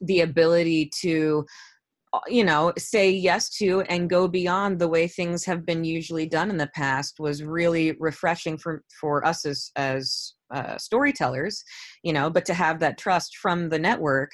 the 0.00 0.20
ability 0.20 0.90
to 1.00 1.44
uh, 2.12 2.20
you 2.28 2.44
know 2.44 2.72
say 2.76 3.10
yes 3.10 3.48
to 3.48 3.82
and 3.82 4.10
go 4.10 4.26
beyond 4.28 4.78
the 4.78 4.88
way 4.88 5.06
things 5.06 5.44
have 5.44 5.64
been 5.64 5.84
usually 5.84 6.26
done 6.26 6.50
in 6.50 6.56
the 6.56 6.70
past 6.74 7.20
was 7.20 7.42
really 7.42 7.96
refreshing 8.00 8.58
for 8.58 8.82
for 9.00 9.24
us 9.26 9.46
as 9.46 9.70
as 9.76 10.34
uh, 10.52 10.76
storytellers 10.76 11.62
you 12.02 12.12
know 12.12 12.28
but 12.28 12.44
to 12.44 12.52
have 12.52 12.80
that 12.80 12.98
trust 12.98 13.36
from 13.38 13.68
the 13.68 13.78
network 13.78 14.30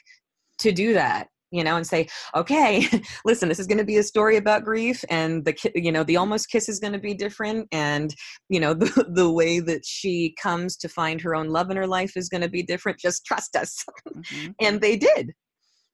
to 0.58 0.72
do 0.72 0.92
that 0.92 1.28
you 1.50 1.64
know 1.64 1.76
and 1.76 1.86
say 1.86 2.06
okay 2.34 2.86
listen 3.24 3.48
this 3.48 3.58
is 3.58 3.66
going 3.66 3.78
to 3.78 3.84
be 3.84 3.96
a 3.96 4.02
story 4.02 4.36
about 4.36 4.64
grief 4.64 5.04
and 5.10 5.44
the 5.44 5.52
ki- 5.52 5.72
you 5.74 5.90
know 5.92 6.04
the 6.04 6.16
almost 6.16 6.50
kiss 6.50 6.68
is 6.68 6.78
going 6.78 6.92
to 6.92 6.98
be 6.98 7.14
different 7.14 7.66
and 7.72 8.14
you 8.48 8.60
know 8.60 8.74
the, 8.82 9.06
the 9.14 9.30
way 9.30 9.60
that 9.60 9.84
she 9.84 10.34
comes 10.40 10.76
to 10.76 10.88
find 10.88 11.20
her 11.20 11.34
own 11.34 11.48
love 11.48 11.70
in 11.70 11.76
her 11.76 11.86
life 11.86 12.16
is 12.16 12.28
going 12.28 12.42
to 12.42 12.48
be 12.48 12.62
different 12.62 12.98
just 12.98 13.24
trust 13.24 13.56
us 13.56 13.84
Mhm. 14.14 14.54
and 14.60 14.80
they 14.80 14.96
did 14.96 15.32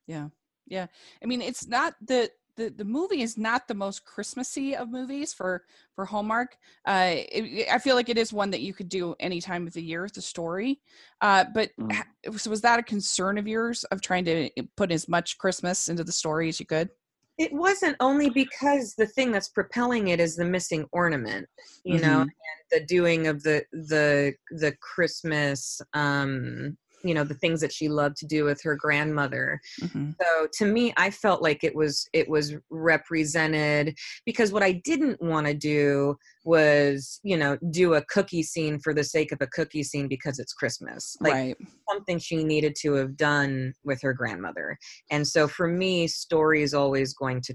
Yeah. 0.07 0.29
Yeah. 0.67 0.87
I 1.23 1.27
mean, 1.27 1.43
it's 1.43 1.67
not 1.67 1.95
that 2.09 2.31
the 2.57 2.71
the 2.71 2.85
movie 2.85 3.23
is 3.23 3.37
not 3.37 3.69
the 3.69 3.75
most 3.75 4.05
Christmassy 4.05 4.75
of 4.77 4.91
movies 4.91 5.33
for 5.33 5.65
for 5.95 6.05
Hallmark. 6.05 6.57
Uh, 6.87 7.11
it, 7.15 7.69
I 7.71 7.79
feel 7.79 7.97
like 7.97 8.09
it 8.09 8.19
is 8.19 8.33
one 8.33 8.51
that 8.51 8.61
you 8.61 8.75
could 8.75 8.89
do 8.89 9.15
any 9.21 9.41
time 9.41 9.67
of 9.67 9.73
the 9.73 9.83
year. 9.83 10.09
The 10.13 10.23
story, 10.23 10.81
uh, 11.21 11.45
but 11.55 11.71
Mm. 11.81 11.93
ha- 11.93 12.05
so 12.37 12.51
was 12.51 12.61
that 12.63 12.79
a 12.79 12.83
concern 12.83 13.39
of 13.39 13.49
yours 13.49 13.85
of 13.85 14.01
trying 14.01 14.25
to 14.27 14.51
put 14.77 14.93
as 14.93 15.09
much 15.09 15.39
Christmas 15.39 15.89
into 15.89 16.05
the 16.05 16.13
story 16.13 16.49
as 16.49 16.61
you 16.61 16.67
could? 16.67 16.91
It 17.37 17.53
wasn't 17.53 17.97
only 17.99 18.31
because 18.31 18.95
the 18.95 19.09
thing 19.09 19.33
that's 19.33 19.49
propelling 19.49 20.09
it 20.09 20.21
is 20.21 20.37
the 20.37 20.45
missing 20.45 20.87
ornament, 20.93 21.49
you 21.83 22.01
know, 22.01 22.21
and 22.21 22.31
the 22.71 22.87
doing 22.87 23.27
of 23.27 23.43
the 23.43 23.65
the 23.73 24.35
the 24.51 24.73
Christmas 24.81 25.81
um 25.95 26.77
you 27.05 27.15
know 27.15 27.23
the 27.25 27.35
things 27.35 27.61
that 27.61 27.73
she 27.73 27.89
loved 27.89 28.17
to 28.17 28.27
do 28.27 28.45
with 28.45 28.61
her 28.63 28.75
grandmother 28.75 29.61
Mhm. 29.81 30.15
so 30.21 30.49
to 30.55 30.65
me 30.65 30.93
i 30.97 31.11
felt 31.11 31.43
like 31.43 31.63
it 31.63 31.75
was 31.75 32.09
it 32.13 32.29
was 32.29 32.55
represented 32.71 33.97
because 34.25 34.53
what 34.53 34.63
i 34.63 34.73
didn't 34.85 35.21
want 35.23 35.47
to 35.47 35.55
do 35.55 36.17
was 36.45 37.21
you 37.23 37.37
know 37.37 37.57
do 37.71 37.95
a 37.95 38.05
cookie 38.07 38.43
scene 38.43 38.79
for 38.81 38.95
the 38.95 39.05
sake 39.05 39.33
of 39.33 39.41
a 39.41 39.47
cookie 39.49 39.83
scene 39.83 40.09
because 40.09 40.39
it's 40.39 40.55
christmas 40.55 41.17
like 41.21 41.35
right. 41.35 41.57
something 41.91 42.19
she 42.19 42.43
needed 42.43 42.75
to 42.81 42.95
have 42.95 43.17
done 43.17 43.73
with 43.85 44.01
her 44.03 44.15
grandmother 44.15 44.77
and 45.11 45.27
so 45.27 45.47
for 45.47 45.69
me 45.69 46.07
story 46.07 46.63
is 46.63 46.75
always 46.75 47.15
going 47.15 47.41
to 47.41 47.55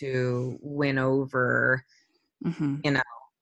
to 0.00 0.58
win 0.60 0.98
over 0.98 1.82
hmm 2.44 2.76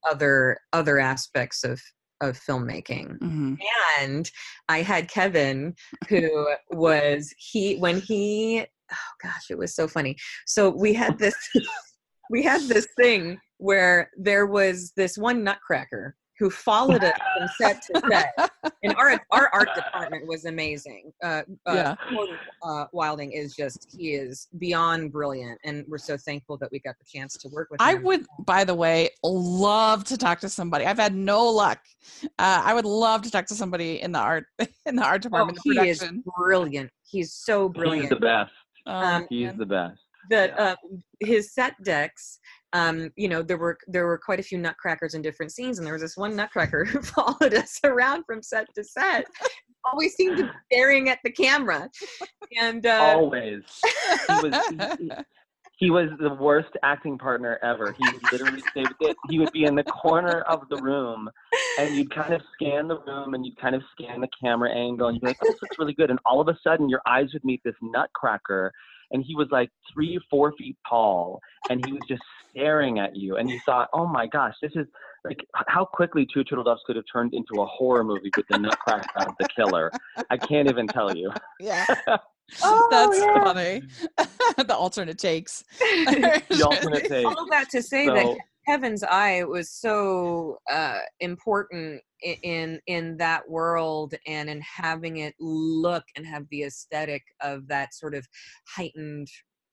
other 0.09 0.59
other 0.72 0.98
aspects 0.98 1.64
of 1.64 1.80
of 2.20 2.38
filmmaking. 2.38 3.18
Hmm 3.18 3.54
and 4.00 4.30
i 4.68 4.82
had 4.82 5.08
kevin 5.08 5.74
who 6.08 6.48
was 6.70 7.32
he 7.38 7.76
when 7.76 8.00
he 8.00 8.64
oh 8.92 9.12
gosh 9.22 9.50
it 9.50 9.58
was 9.58 9.74
so 9.74 9.88
funny. 9.88 10.16
So 10.46 10.70
we 10.70 10.92
had 10.92 11.18
this 11.18 11.34
we 12.30 12.42
had 12.42 12.62
this 12.62 12.88
thing 12.96 13.38
where 13.58 14.10
there 14.16 14.46
was 14.46 14.92
this 14.96 15.16
one 15.16 15.44
nutcracker 15.44 16.16
who 16.39 16.51
followed 16.51 17.03
us 17.03 17.14
from 17.37 17.49
set 17.59 17.82
to 17.82 18.03
set 18.11 18.51
and 18.82 18.95
our 18.97 19.18
our 19.30 19.51
art 19.53 19.68
department 19.74 20.26
was 20.26 20.45
amazing 20.45 21.12
uh, 21.22 21.43
uh 21.66 21.74
Yeah. 21.74 21.95
Gordon, 22.11 22.37
uh, 22.62 22.84
wilding 22.93 23.32
is 23.32 23.55
just 23.55 23.95
he 23.97 24.14
is 24.14 24.49
beyond 24.59 25.12
brilliant 25.12 25.59
and 25.64 25.84
we're 25.89 25.99
so 25.99 26.16
thankful 26.16 26.57
that 26.59 26.70
we 26.70 26.80
got 26.80 26.95
the 26.99 27.18
chance 27.18 27.37
to 27.39 27.49
work 27.49 27.68
with 27.70 27.80
him. 27.80 27.87
I 27.87 27.95
him 27.95 28.03
would, 28.05 28.26
by 28.45 28.64
the 28.64 28.74
way, 28.74 29.11
love 29.22 30.05
to 30.05 30.16
talk 30.16 30.41
to 30.41 30.49
somebody. 30.49 30.84
I've 30.84 30.99
had 30.99 31.14
no 31.14 31.45
luck. 31.49 31.80
Uh, 32.24 32.62
I 32.64 32.74
would 32.74 32.84
love 32.84 33.22
to 33.22 33.30
talk 33.30 33.47
to 33.47 33.55
somebody 33.55 34.01
in 34.03 34.12
the 34.12 34.18
art 34.18 34.45
in 34.87 34.97
the 34.97 35.05
art 35.05 35.20
oh, 35.20 35.28
department. 35.28 35.59
the 35.64 35.72
he 35.82 35.89
is 35.89 35.99
production. 35.99 36.24
brilliant 36.37 36.91
he's 37.07 37.34
so 37.34 37.68
brilliant. 37.68 38.03
He's 38.03 38.11
the 38.11 38.16
best. 38.16 38.53
Oh, 38.87 38.93
um, 38.93 39.26
He's 39.28 39.55
the 39.55 39.66
best. 39.66 40.01
that 40.30 40.51
Yeah. 40.51 40.64
uh, 40.64 40.76
his 41.20 41.55
set 41.55 41.74
decks 41.82 42.39
um 42.72 43.10
you 43.16 43.28
know 43.28 43.42
there 43.42 43.56
were 43.56 43.78
there 43.86 44.06
were 44.06 44.18
quite 44.18 44.40
a 44.40 44.42
few 44.42 44.58
nutcrackers 44.58 45.14
in 45.14 45.22
different 45.22 45.52
scenes 45.52 45.78
and 45.78 45.86
there 45.86 45.94
was 45.94 46.02
this 46.02 46.16
one 46.16 46.34
nutcracker 46.34 46.84
who 46.90 47.00
followed 47.00 47.54
us 47.54 47.78
around 47.84 48.24
from 48.24 48.42
set 48.42 48.66
to 48.74 48.82
set 48.82 49.26
always 49.84 50.14
seemed 50.14 50.36
to 50.36 50.44
be 50.44 50.50
staring 50.72 51.08
at 51.08 51.18
the 51.24 51.30
camera 51.30 51.88
and 52.60 52.86
uh 52.86 53.14
Always. 53.16 53.62
He 54.28 54.48
was 54.48 54.98
he, 54.98 55.10
he 55.78 55.90
was 55.90 56.08
the 56.18 56.32
worst 56.34 56.70
acting 56.82 57.18
partner 57.18 57.58
ever. 57.62 57.94
He 57.98 58.04
would 58.12 58.32
literally 58.32 58.62
they 58.74 58.84
would, 59.00 59.16
he 59.28 59.38
would 59.38 59.52
be 59.52 59.64
in 59.64 59.74
the 59.74 59.84
corner 59.84 60.40
of 60.42 60.62
the 60.70 60.76
room 60.76 61.28
and 61.78 61.94
you'd 61.94 62.14
kind 62.14 62.32
of 62.32 62.40
scan 62.54 62.88
the 62.88 62.98
room 63.00 63.34
and 63.34 63.44
you'd 63.44 63.58
kind 63.58 63.74
of 63.74 63.82
scan 63.92 64.20
the 64.20 64.28
camera 64.42 64.70
angle 64.70 65.08
and 65.08 65.16
you'd 65.16 65.20
be 65.20 65.28
like, 65.28 65.36
oh, 65.42 65.46
this 65.46 65.60
looks 65.60 65.78
really 65.78 65.92
good. 65.92 66.10
And 66.10 66.18
all 66.24 66.40
of 66.40 66.48
a 66.48 66.58
sudden 66.64 66.88
your 66.88 67.02
eyes 67.06 67.26
would 67.34 67.44
meet 67.44 67.60
this 67.62 67.74
nutcracker 67.82 68.72
and 69.12 69.22
he 69.26 69.34
was 69.34 69.48
like 69.50 69.70
three, 69.92 70.18
four 70.30 70.52
feet 70.59 70.76
tall 70.88 71.40
and 71.70 71.84
he 71.86 71.92
was 71.92 72.02
just 72.09 72.22
staring 72.50 72.98
at 72.98 73.14
you. 73.16 73.36
And 73.36 73.50
you 73.50 73.59
thought, 73.66 73.88
oh 73.92 74.07
my 74.07 74.26
gosh, 74.26 74.54
this 74.62 74.72
is 74.74 74.86
like 75.24 75.38
how 75.66 75.84
quickly 75.84 76.26
Two 76.32 76.44
Turtle 76.44 76.64
Doves 76.64 76.80
could 76.86 76.96
have 76.96 77.04
turned 77.12 77.34
into 77.34 77.61
a 77.62 77.66
horror 77.66 78.04
movie 78.04 78.30
with 78.36 78.46
the 78.48 78.59
nutcracker 78.59 79.07
as 79.20 79.28
the 79.38 79.48
killer. 79.57 79.90
I 80.30 80.36
can't 80.36 80.68
even 80.68 80.86
tell 80.88 81.14
you. 81.16 81.30
yeah, 81.61 81.84
oh, 82.62 82.88
that's 82.90 83.18
yeah. 83.18 83.44
funny. 83.44 83.82
the 84.66 84.74
alternate 84.76 85.18
takes. 85.18 85.64
The 86.48 86.62
alternate 86.64 87.04
take. 87.09 87.26
all 87.26 87.46
that 87.50 87.68
to 87.70 87.82
say 87.82 88.07
that 88.09 88.24
So, 88.24 88.36
Kevin's 88.68 89.02
eye 89.02 89.44
was 89.44 89.70
so 89.70 90.59
uh, 90.70 91.00
important 91.20 92.00
i- 92.00 92.05
in 92.22 92.80
in 92.86 93.16
that 93.18 93.48
world 93.48 94.14
and 94.26 94.48
in 94.48 94.60
having 94.60 95.18
it 95.18 95.34
look 95.38 96.04
and 96.16 96.26
have 96.26 96.44
the 96.50 96.64
aesthetic 96.64 97.22
of 97.40 97.68
that 97.68 97.94
sort 97.94 98.14
of 98.14 98.26
heightened 98.66 99.28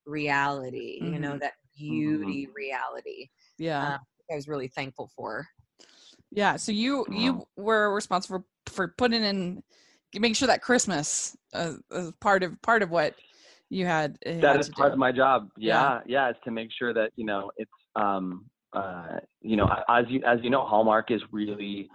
reality, 0.06 1.00
you 1.02 1.20
know, 1.20 1.34
Mhm. 1.36 1.40
that 1.42 1.54
beauty 1.78 2.48
reality. 2.56 3.30
Yeah, 3.58 3.94
Um, 3.96 4.00
I 4.32 4.36
was 4.36 4.48
really 4.48 4.68
thankful 4.68 5.10
for. 5.16 5.48
yeah. 6.32 6.56
So 6.56 6.72
you 6.72 7.06
you 7.12 7.46
were 7.56 7.94
responsible 7.94 8.46
for, 8.66 8.72
for 8.72 8.88
putting 8.98 9.24
in, 9.24 9.64
making 10.16 10.36
sure 10.36 10.48
that 10.48 10.62
Christmas 10.62 11.36
uh, 11.54 11.74
is 11.92 12.12
part 12.20 12.44
of 12.44 12.62
part 12.62 12.82
of 12.84 12.90
what 12.92 13.16
you 13.70 13.86
had. 13.86 14.18
uh, 14.26 14.32
that 14.32 14.44
had 14.54 14.60
is 14.62 14.68
to 14.68 14.72
part 14.74 14.90
do. 14.90 14.94
of 14.94 15.00
my 15.00 15.12
job. 15.12 15.50
Yeah. 15.58 15.74
Yeah, 15.74 16.00
yeah, 16.06 16.30
is 16.30 16.36
to 16.46 16.52
make 16.52 16.70
sure 16.78 16.94
that 16.94 17.12
you 17.16 17.26
know 17.26 17.52
it's 17.58 17.72
um 17.96 18.46
uh 18.74 19.20
you 19.42 19.56
know 19.56 19.68
as 19.88 20.06
you 20.10 20.22
as 20.26 20.40
you 20.42 20.50
know 20.50 20.66
Hallmark 20.66 21.12
is 21.12 21.22
really 21.32 21.90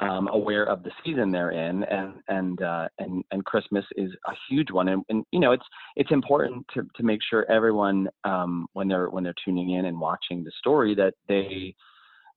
um 0.00 0.28
aware 0.28 0.64
of 0.64 0.82
the 0.82 0.90
season 1.04 1.30
they're 1.30 1.52
in 1.52 1.82
and 1.84 2.14
and 2.28 2.62
uh 2.62 2.86
and 2.98 3.24
and 3.30 3.44
Christmas 3.44 3.84
is 3.96 4.10
a 4.26 4.32
huge 4.48 4.70
one 4.70 4.88
and, 4.88 5.02
and 5.08 5.24
you 5.32 5.40
know 5.40 5.52
it's 5.52 5.64
it's 5.96 6.10
important 6.10 6.66
to 6.74 6.82
to 6.96 7.02
make 7.02 7.20
sure 7.28 7.50
everyone 7.50 8.08
um 8.24 8.66
when 8.74 8.88
they're 8.88 9.08
when 9.08 9.24
they're 9.24 9.34
tuning 9.44 9.70
in 9.70 9.86
and 9.86 9.98
watching 9.98 10.44
the 10.44 10.52
story 10.58 10.94
that 10.94 11.14
they 11.28 11.74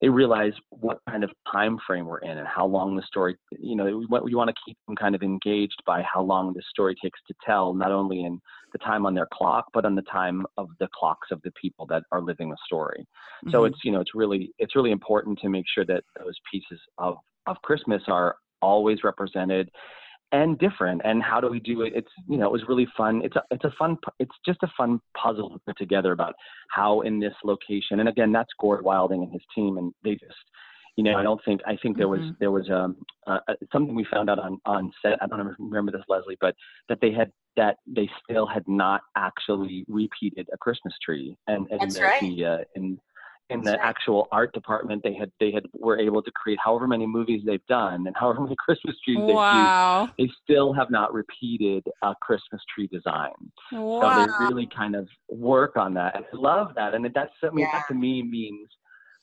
they 0.02 0.08
realize 0.08 0.54
what 0.70 1.00
kind 1.10 1.26
of 1.26 1.30
time 1.52 1.78
frame 1.86 2.06
we're 2.06 2.20
in 2.20 2.38
and 2.38 2.48
how 2.48 2.66
long 2.66 2.96
the 2.96 3.02
story 3.02 3.36
you 3.60 3.76
know 3.76 3.84
we 3.84 4.06
want, 4.06 4.24
we 4.24 4.34
want 4.34 4.50
to 4.50 4.56
keep 4.66 4.78
them 4.88 4.96
kind 4.96 5.14
of 5.14 5.22
engaged 5.22 5.84
by 5.86 6.02
how 6.02 6.22
long 6.22 6.54
the 6.54 6.62
story 6.70 6.96
takes 7.04 7.20
to 7.28 7.34
tell 7.46 7.74
not 7.74 7.92
only 7.92 8.24
in 8.24 8.40
the 8.72 8.78
time 8.80 9.06
on 9.06 9.14
their 9.14 9.28
clock 9.34 9.66
but 9.74 9.84
on 9.84 9.96
the 9.96 10.02
time 10.04 10.46
of 10.58 10.70
the 10.80 10.88
clocks 10.98 11.28
of 11.32 11.42
the 11.42 11.52
people 11.62 11.86
that 11.86 12.04
are 12.14 12.22
living 12.22 12.50
the 12.50 12.58
story 12.66 13.06
so 13.52 13.64
Mhm. 13.64 13.68
it's 13.68 13.80
you 13.84 13.92
know 13.92 14.00
it's 14.00 14.16
really 14.16 14.54
it's 14.58 14.78
really 14.78 14.92
important 14.92 15.38
to 15.40 15.50
make 15.50 15.66
sure 15.68 15.84
that 15.84 16.06
those 16.18 16.36
pieces 16.50 16.80
of 16.98 17.18
of 17.50 17.62
christmas 17.62 18.02
are 18.08 18.36
always 18.62 19.04
represented 19.04 19.70
and 20.32 20.60
different 20.60 21.02
and 21.04 21.24
how 21.24 21.42
do 21.42 21.48
we 21.50 21.60
do 21.60 21.82
it 21.82 21.94
it's 21.96 22.12
you 22.28 22.38
know 22.38 22.46
it 22.46 22.52
was 22.52 22.62
really 22.68 22.88
fun 22.96 23.22
it's 23.24 23.36
a 23.36 23.44
it's 23.52 23.64
a 23.64 23.74
fun 23.80 23.98
it's 24.20 24.36
just 24.46 24.60
a 24.64 24.68
fun 24.78 25.00
puzzle 25.18 25.50
to 25.50 25.60
put 25.66 25.78
together 25.78 26.12
about 26.12 26.36
how 26.70 27.02
in 27.02 27.20
this 27.20 27.34
location 27.44 28.00
and 28.00 28.08
again 28.08 28.32
that's 28.32 28.52
gord 28.60 28.84
wilding 28.84 29.24
and 29.24 29.32
his 29.32 29.42
team 29.56 29.78
and 29.78 29.92
they 30.04 30.12
just 30.12 30.36
you 30.98 31.04
know 31.04 31.18
i 31.18 31.24
don't 31.24 31.42
think 31.46 31.62
i 31.66 31.76
think 31.82 31.98
there 31.98 32.08
was 32.08 32.22
Mhm. 32.22 32.38
there 32.40 32.52
was 32.52 32.70
um 32.70 32.96
uh, 33.26 33.40
uh, 33.48 33.54
something 33.72 33.96
we 33.96 34.06
found 34.06 34.30
out 34.30 34.38
on 34.38 34.60
on 34.66 34.92
set 35.02 35.18
i 35.22 35.26
don't 35.28 35.56
remember 35.58 35.92
this 35.92 36.04
leslie 36.08 36.38
but 36.40 36.56
that 36.90 37.00
they 37.02 37.12
had 37.12 37.32
that 37.56 37.78
they 37.88 38.08
still 38.24 38.46
had 38.46 38.64
not 38.68 39.02
actually 39.16 39.84
repeated 39.88 40.48
a 40.54 40.58
christmas 40.58 40.94
tree 41.04 41.36
and, 41.48 41.66
and 41.72 41.82
That's 41.82 41.96
the, 41.96 42.02
right. 42.04 42.22
the 42.22 42.46
uh, 42.46 42.58
in 42.76 43.00
in 43.50 43.62
the 43.62 43.78
actual 43.84 44.28
art 44.32 44.54
department 44.54 45.02
they 45.04 45.14
had 45.14 45.32
they 45.40 45.52
had 45.52 45.64
were 45.74 45.98
able 46.00 46.22
to 46.22 46.32
create 46.32 46.60
however 46.64 46.88
many 46.88 47.08
movies 47.08 47.42
they've 47.46 47.66
done 47.68 48.06
and 48.08 48.16
however 48.16 48.42
many 48.42 48.56
christmas 48.66 48.96
trees 49.04 49.18
they've 49.18 49.28
used 49.30 49.36
Wow! 49.36 50.10
they 50.18 50.30
still 50.44 50.74
have 50.74 50.90
not 50.92 51.14
repeated 51.14 51.84
a 52.04 52.14
Christmas 52.22 52.62
tree 52.74 52.88
design. 52.88 53.32
So 53.72 53.78
they 54.26 54.46
really 54.46 54.68
kind 54.76 54.96
of 54.96 55.08
work 55.30 55.78
on 55.78 55.94
that. 55.96 56.16
And 56.16 56.26
I 56.26 56.36
love 56.38 56.74
that. 56.76 56.94
And 56.94 57.06
that's, 57.14 57.32
I 57.44 57.50
mean, 57.50 57.68
that 57.72 57.84
to 57.90 57.94
me 57.94 58.22
means, 58.24 58.68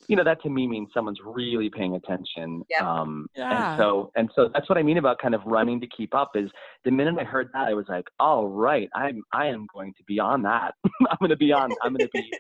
you 0.09 0.17
know, 0.17 0.25
that 0.25 0.41
to 0.43 0.51
me 0.51 0.67
means 0.67 0.89
someone's 0.95 1.19
really 1.25 1.69
paying 1.71 1.97
attention. 1.97 2.63
Yep. 2.71 2.83
Um, 2.83 3.27
Yeah. 3.37 3.73
And 3.73 3.79
so, 3.81 4.13
and 4.17 4.31
so 4.35 4.49
that's 4.53 4.69
what 4.69 4.79
I 4.79 4.83
mean 4.83 4.99
about 4.99 5.19
kind 5.19 5.35
of 5.35 5.41
running 5.45 5.81
to 5.81 5.87
keep 5.89 6.15
up 6.15 6.33
is 6.35 6.51
the 6.85 6.91
minute 6.91 7.17
I 7.19 7.25
heard 7.25 7.49
that, 7.55 7.69
I 7.69 7.75
was 7.75 7.87
like, 7.89 8.07
all 8.21 8.49
right, 8.49 8.89
I'm, 8.95 9.23
I 9.33 9.47
am 9.47 9.67
going 9.75 9.93
to 9.95 10.05
be 10.05 10.19
on 10.21 10.43
that. 10.43 10.75
I'm 11.11 11.17
going 11.21 11.31
to 11.31 11.37
be 11.37 11.53
on, 11.53 11.71
I'm 11.83 11.93
going 11.93 12.07
to 12.07 12.11
be, 12.13 12.31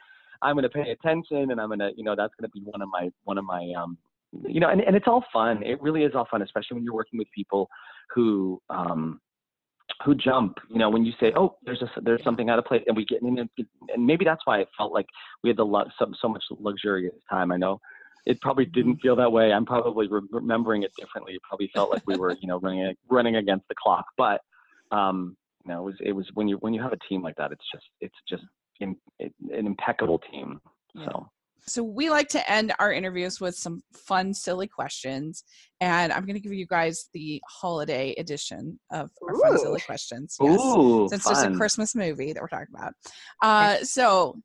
I'm 0.42 0.54
going 0.54 0.64
to 0.64 0.68
pay 0.68 0.90
attention 0.90 1.50
and 1.50 1.60
I'm 1.60 1.68
going 1.68 1.78
to, 1.80 1.90
you 1.96 2.04
know, 2.04 2.14
that's 2.16 2.32
going 2.38 2.50
to 2.50 2.52
be 2.52 2.60
one 2.64 2.82
of 2.82 2.88
my, 2.88 3.10
one 3.24 3.38
of 3.38 3.44
my, 3.44 3.72
um, 3.76 3.98
you 4.46 4.60
know, 4.60 4.68
and, 4.68 4.80
and 4.80 4.94
it's 4.96 5.06
all 5.06 5.24
fun. 5.32 5.62
It 5.62 5.80
really 5.80 6.02
is 6.02 6.12
all 6.14 6.26
fun, 6.30 6.42
especially 6.42 6.74
when 6.74 6.84
you're 6.84 6.94
working 6.94 7.18
with 7.18 7.28
people 7.34 7.68
who, 8.14 8.60
um, 8.70 9.20
who 10.04 10.14
jump, 10.14 10.58
you 10.68 10.78
know, 10.78 10.90
when 10.90 11.04
you 11.04 11.12
say, 11.18 11.32
"Oh, 11.36 11.56
there's 11.64 11.80
a 11.80 11.88
there's 12.02 12.22
something 12.22 12.50
out 12.50 12.58
of 12.58 12.64
place," 12.64 12.82
and 12.86 12.96
we 12.96 13.04
get 13.04 13.22
in, 13.22 13.38
and, 13.38 13.48
and 13.94 14.04
maybe 14.04 14.24
that's 14.24 14.42
why 14.44 14.58
it 14.60 14.68
felt 14.76 14.92
like 14.92 15.06
we 15.42 15.48
had 15.48 15.56
the 15.56 15.64
lu- 15.64 15.84
so, 15.98 16.12
so 16.20 16.28
much 16.28 16.42
luxurious 16.50 17.14
time. 17.30 17.50
I 17.52 17.56
know 17.56 17.80
it 18.26 18.40
probably 18.40 18.66
didn't 18.66 18.96
feel 18.96 19.16
that 19.16 19.30
way. 19.30 19.52
I'm 19.52 19.64
probably 19.64 20.08
re- 20.08 20.20
remembering 20.30 20.82
it 20.82 20.92
differently. 20.98 21.34
It 21.34 21.42
probably 21.42 21.70
felt 21.72 21.90
like 21.90 22.02
we 22.06 22.16
were, 22.16 22.36
you 22.40 22.48
know, 22.48 22.58
running 22.58 22.94
running 23.08 23.36
against 23.36 23.66
the 23.68 23.74
clock. 23.80 24.04
But 24.18 24.40
um, 24.90 25.36
you 25.64 25.72
know, 25.72 25.82
it 25.82 25.84
was 25.84 25.94
it 26.00 26.12
was 26.12 26.26
when 26.34 26.48
you 26.48 26.56
when 26.56 26.74
you 26.74 26.82
have 26.82 26.92
a 26.92 26.98
team 27.08 27.22
like 27.22 27.36
that, 27.36 27.52
it's 27.52 27.64
just 27.72 27.86
it's 28.00 28.14
just 28.28 28.42
in, 28.80 28.96
it, 29.18 29.32
an 29.52 29.66
impeccable 29.66 30.18
team. 30.30 30.60
Yeah. 30.94 31.06
So 31.06 31.30
So 31.66 31.82
we 31.82 32.10
like 32.10 32.28
to 32.28 32.50
end 32.50 32.72
our 32.78 32.92
interviews 32.92 33.40
with 33.40 33.54
some 33.56 33.82
fun, 33.92 34.32
silly 34.32 34.68
questions, 34.68 35.44
and 35.80 36.12
I'm 36.12 36.24
going 36.24 36.34
to 36.34 36.40
give 36.40 36.52
you 36.52 36.66
guys 36.66 37.08
the 37.12 37.42
holiday 37.48 38.14
edition 38.18 38.78
of 38.92 39.10
our 39.26 39.34
fun, 39.34 39.58
silly 39.58 39.80
questions. 39.80 40.36
Yes. 40.40 40.60
ooh, 40.60 41.08
Since 41.08 41.28
it's 41.30 41.42
a. 41.42 41.50
Christmas 41.50 41.94
movie 41.94 42.32
that 42.32 42.40
we're 42.40 42.48
talking 42.48 42.74
about. 42.74 42.94
Uh, 43.42 43.76
so, 43.84 44.36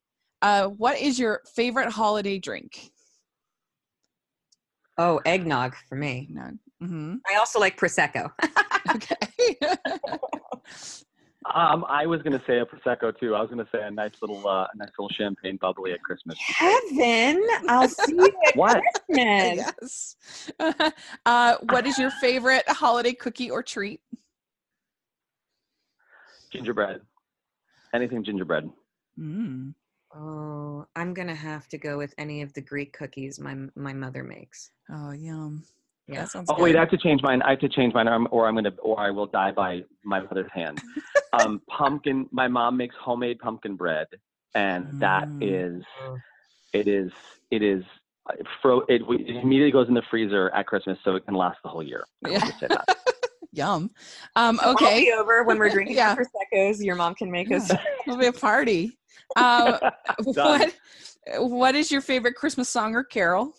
uh, 0.41 0.67
what 0.67 0.99
is 0.99 1.19
your 1.19 1.41
favorite 1.55 1.91
holiday 1.91 2.39
drink? 2.39 2.91
Oh, 4.97 5.19
eggnog 5.25 5.75
for 5.87 5.95
me. 5.95 6.27
No. 6.31 6.51
hmm 6.79 7.15
I 7.31 7.37
also 7.37 7.59
like 7.59 7.77
prosecco. 7.77 8.31
Okay. 8.95 9.57
Um, 11.55 11.83
I 11.89 12.05
was 12.05 12.21
gonna 12.21 12.41
say 12.45 12.59
a 12.59 12.65
prosecco 12.65 13.17
too. 13.19 13.33
I 13.33 13.41
was 13.41 13.49
gonna 13.49 13.67
say 13.71 13.81
a 13.81 13.89
nice 13.89 14.11
little, 14.21 14.47
uh, 14.47 14.67
a 14.71 14.77
nice 14.77 14.89
little 14.97 15.09
champagne 15.09 15.57
bubbly 15.59 15.91
at 15.91 16.01
Christmas. 16.03 16.37
Kevin, 16.59 17.43
I'll 17.67 17.89
see 17.89 18.13
you 18.13 18.31
at 18.47 18.55
What? 18.55 18.81
Christmas. 19.07 20.15
yes. 20.59 20.93
uh, 21.25 21.55
what 21.69 21.87
is 21.87 21.97
your 21.97 22.11
favorite 22.11 22.63
holiday 22.69 23.13
cookie 23.13 23.49
or 23.49 23.63
treat? 23.63 24.01
Gingerbread. 26.53 27.01
Anything 27.93 28.23
gingerbread. 28.23 28.69
Mm. 29.19 29.73
Oh, 30.15 30.85
I'm 30.95 31.13
gonna 31.15 31.33
have 31.35 31.67
to 31.69 31.77
go 31.79 31.97
with 31.97 32.13
any 32.19 32.43
of 32.43 32.53
the 32.53 32.61
Greek 32.61 32.93
cookies 32.93 33.39
my 33.39 33.55
my 33.75 33.93
mother 33.93 34.23
makes. 34.23 34.69
Oh, 34.91 35.11
yum. 35.11 35.63
Yeah. 36.07 36.21
That 36.21 36.31
sounds 36.31 36.49
Oh 36.49 36.61
wait. 36.61 36.75
I 36.75 36.79
have 36.79 36.89
to 36.89 36.97
change 36.97 37.21
mine. 37.21 37.41
I 37.41 37.51
have 37.51 37.59
to 37.59 37.69
change 37.69 37.93
mine, 37.93 38.07
or 38.07 38.13
I'm, 38.13 38.27
or 38.31 38.47
I'm 38.47 38.55
gonna, 38.55 38.73
or 38.81 38.99
I 38.99 39.11
will 39.11 39.27
die 39.27 39.51
by 39.51 39.83
my 40.03 40.19
mother's 40.21 40.51
hand. 40.53 40.81
um, 41.33 41.61
pumpkin. 41.69 42.27
My 42.31 42.47
mom 42.47 42.75
makes 42.77 42.95
homemade 42.99 43.39
pumpkin 43.39 43.75
bread, 43.75 44.07
and 44.55 44.87
that 44.99 45.27
Mm. 45.27 45.77
is, 45.79 45.83
Oh. 46.03 46.17
it 46.73 46.87
is, 46.87 47.11
it 47.51 47.61
is. 47.63 47.83
uh, 48.29 48.33
Fro- 48.61 48.81
it, 48.89 49.01
it 49.09 49.35
immediately 49.43 49.71
goes 49.71 49.87
in 49.87 49.93
the 49.93 50.03
freezer 50.09 50.49
at 50.53 50.67
Christmas, 50.67 50.97
so 51.03 51.15
it 51.15 51.25
can 51.25 51.33
last 51.35 51.57
the 51.63 51.69
whole 51.69 51.83
year. 51.83 52.03
I 52.25 52.29
Yeah. 52.29 52.39
just 52.39 52.59
say 52.59 52.67
that. 52.67 52.97
Yum. 53.53 53.89
Um, 54.35 54.59
I'll 54.61 54.73
okay. 54.73 55.01
be 55.05 55.11
over 55.11 55.43
when 55.43 55.59
we're 55.59 55.69
drinking 55.69 55.95
Yeah. 55.97 56.15
proseccos. 56.15 56.83
Your 56.83 56.95
mom 56.95 57.15
can 57.15 57.29
make 57.31 57.51
us. 57.51 57.69
Yeah. 57.69 57.81
It'll 58.07 58.17
be 58.19 58.27
a 58.27 58.33
party. 58.33 58.97
Um, 59.35 59.77
what 60.23 60.73
What 61.37 61.75
is 61.75 61.91
your 61.91 62.01
favorite 62.01 62.35
Christmas 62.35 62.69
song 62.69 62.95
or 62.95 63.03
carol? 63.03 63.53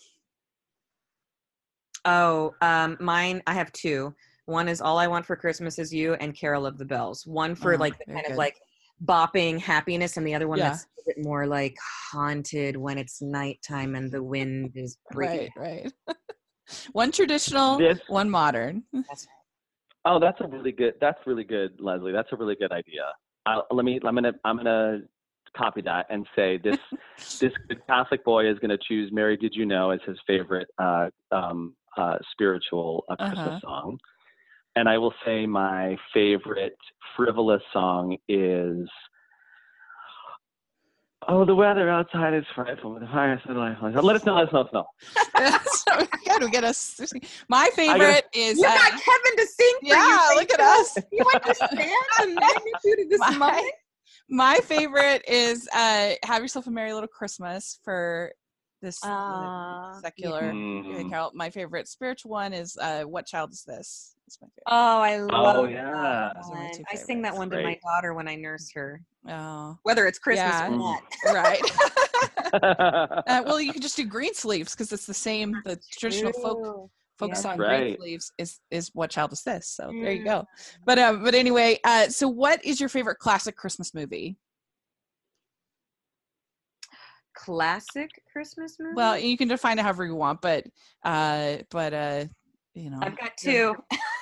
Oh, 2.05 2.53
um, 2.61 2.97
mine. 2.99 3.41
I 3.47 3.53
have 3.53 3.71
two. 3.71 4.13
One 4.45 4.67
is 4.67 4.81
"All 4.81 4.97
I 4.97 5.07
Want 5.07 5.25
for 5.25 5.35
Christmas 5.35 5.79
Is 5.79 5.93
You" 5.93 6.15
and 6.15 6.35
"Carol 6.35 6.65
of 6.65 6.77
the 6.77 6.85
Bells." 6.85 7.25
One 7.25 7.55
for 7.55 7.73
Oh, 7.73 7.77
like 7.77 7.97
the 7.97 8.05
kind 8.05 8.23
good. 8.25 8.31
of 8.31 8.37
like 8.37 8.59
bopping 9.05 9.59
happiness, 9.59 10.17
and 10.17 10.27
the 10.27 10.35
other 10.35 10.47
one 10.47 10.57
Yeah. 10.59 10.69
that's 10.71 10.83
a 10.83 11.01
bit 11.07 11.23
more 11.23 11.47
like 11.47 11.75
haunted 12.11 12.75
when 12.77 12.97
it's 12.97 13.21
nighttime 13.21 13.95
and 13.95 14.11
the 14.11 14.21
wind 14.23 14.71
is 14.75 14.97
breaking. 15.11 15.49
Right, 15.55 15.91
right. 16.07 16.17
one 16.93 17.11
traditional, 17.11 17.77
This- 17.77 17.99
one 18.07 18.29
modern. 18.29 18.83
Oh, 20.05 20.19
that's 20.19 20.41
a 20.41 20.47
really 20.47 20.73
good. 20.73 20.95
That's 20.99 21.19
really 21.25 21.45
good, 21.45 21.79
Leslie. 21.79 22.11
That's 22.11 22.27
a 22.33 22.35
really 22.35 22.55
good 22.55 22.73
idea. 22.73 23.03
Uh, 23.45 23.61
let 23.71 23.85
me. 23.85 24.01
I'm 24.03 24.15
gonna. 24.15 24.33
I'm 24.43 24.57
gonna 24.57 24.99
copy 25.55 25.81
that 25.83 26.07
and 26.09 26.27
say 26.35 26.57
this. 26.61 26.75
this 27.39 27.53
good 27.69 27.81
Catholic 27.87 28.25
boy 28.25 28.49
is 28.51 28.59
gonna 28.59 28.77
choose 28.85 29.11
"Mary 29.13 29.37
Did 29.37 29.55
You 29.55 29.65
Know" 29.65 29.91
as 29.91 30.01
his 30.05 30.17
favorite 30.27 30.67
uh, 30.77 31.07
um, 31.31 31.73
uh, 31.97 32.17
spiritual 32.31 33.05
uh, 33.09 33.15
Christmas 33.15 33.39
Uh-huh. 33.47 33.59
song, 33.61 33.97
and 34.75 34.87
I 34.89 34.97
will 34.97 35.13
say 35.25 35.45
my 35.45 35.97
favorite 36.13 36.77
frivolous 37.15 37.61
song 37.71 38.17
is. 38.27 38.87
Oh, 41.25 41.45
the 41.45 41.55
weather 41.55 41.89
outside 41.89 42.33
is 42.33 42.43
frightful 42.53 42.91
with 42.91 43.01
the 43.01 43.07
fire 43.07 43.41
so 43.47 43.53
delightful. 43.53 43.89
Let 44.01 44.17
us 44.17 44.25
know. 44.25 44.35
Let 44.35 44.47
us 44.47 44.51
know. 44.51 44.59
Let 45.35 45.53
us 45.53 45.85
know. 45.85 45.95
so 45.95 45.97
we 46.01 46.25
got 46.27 46.41
to 46.41 46.49
get 46.49 46.65
us. 46.65 46.99
My 47.47 47.69
gotta- 47.69 47.75
favorite 47.77 48.25
is. 48.33 48.57
You 48.59 48.65
uh, 48.67 48.75
got 48.75 48.91
Kevin 48.91 49.37
to 49.37 49.47
sing 49.47 49.73
for 49.79 49.85
you. 49.87 49.93
yeah, 49.93 50.27
look 50.35 50.51
at 50.51 50.59
us. 50.59 50.97
You 51.13 51.25
understand 51.33 51.91
the 52.19 52.27
magnitude 52.27 53.05
of 53.05 53.09
this 53.09 53.19
My- 53.19 53.31
moment? 53.37 53.73
My 54.29 54.55
favorite 54.65 55.23
is 55.27 55.69
uh, 55.73 56.11
"Have 56.23 56.41
Yourself 56.41 56.67
a 56.67 56.71
Merry 56.71 56.91
Little 56.93 57.07
Christmas" 57.07 57.79
for 57.85 58.33
this 58.83 59.03
uh, 59.03 59.49
secular 60.01 60.53
Mm. 60.53 61.09
carol. 61.09 61.31
My 61.33 61.49
favorite 61.49 61.87
spiritual 61.87 62.31
one 62.31 62.53
is 62.53 62.77
uh, 62.77 63.03
"What 63.03 63.25
Child 63.25 63.53
Is 63.53 63.63
This?" 63.63 64.15
My 64.41 64.47
favorite. 64.47 64.63
Oh, 64.67 64.99
I 65.01 65.17
love 65.17 65.55
Oh, 65.55 65.65
yeah. 65.65 65.81
that 65.81 66.35
Those 66.35 66.49
one. 66.51 66.85
I 66.91 66.95
sing 66.95 67.21
that 67.23 67.35
one 67.35 67.49
to 67.49 67.63
my 67.63 67.79
daughter 67.83 68.13
when 68.13 68.27
I 68.27 68.35
nurse 68.35 68.71
her, 68.75 69.01
Oh, 69.27 69.77
whether 69.83 70.05
it's 70.05 70.19
Christmas 70.19 70.55
Yeah. 70.55 70.67
or 70.67 70.77
not. 70.77 71.01
right. 71.33 71.63
uh, 72.53 73.43
well, 73.45 73.59
you 73.59 73.73
can 73.73 73.81
just 73.81 73.95
do 73.95 74.05
green 74.05 74.33
sleeves 74.35 74.71
because 74.75 74.91
it's 74.91 75.05
the 75.07 75.13
same. 75.13 75.61
The 75.65 75.79
traditional 75.91 76.33
folk 76.33 76.57
True. 76.61 76.89
folk 77.17 77.31
Yeah. 77.31 77.35
song 77.35 77.57
green 77.57 77.69
Right. 77.69 77.97
sleeves 77.97 78.31
is 78.37 78.59
is 78.69 78.91
what 78.93 79.09
child 79.09 79.31
is 79.31 79.43
this? 79.43 79.67
So 79.69 79.91
there 80.03 80.11
you 80.11 80.21
Mm. 80.21 80.25
go. 80.25 80.45
But 80.85 80.99
um, 80.99 81.23
but 81.23 81.33
anyway, 81.33 81.79
uh, 81.83 82.09
so 82.09 82.27
what 82.27 82.63
is 82.65 82.79
your 82.79 82.89
favorite 82.89 83.17
classic 83.19 83.55
Christmas 83.55 83.93
movie? 83.93 84.37
Classic 87.43 88.09
Christmas 88.31 88.77
movie. 88.79 88.95
Well, 88.95 89.17
you 89.17 89.37
can 89.37 89.49
define 89.49 89.77
it 89.77 89.81
however 89.81 90.05
you 90.05 90.15
want, 90.15 90.39
but 90.41 90.65
uh, 91.03 91.57
but 91.69 91.93
uh, 91.93 92.25
you 92.73 92.89
know, 92.89 92.99
I've 93.01 93.17
got 93.17 93.35
two. 93.37 93.75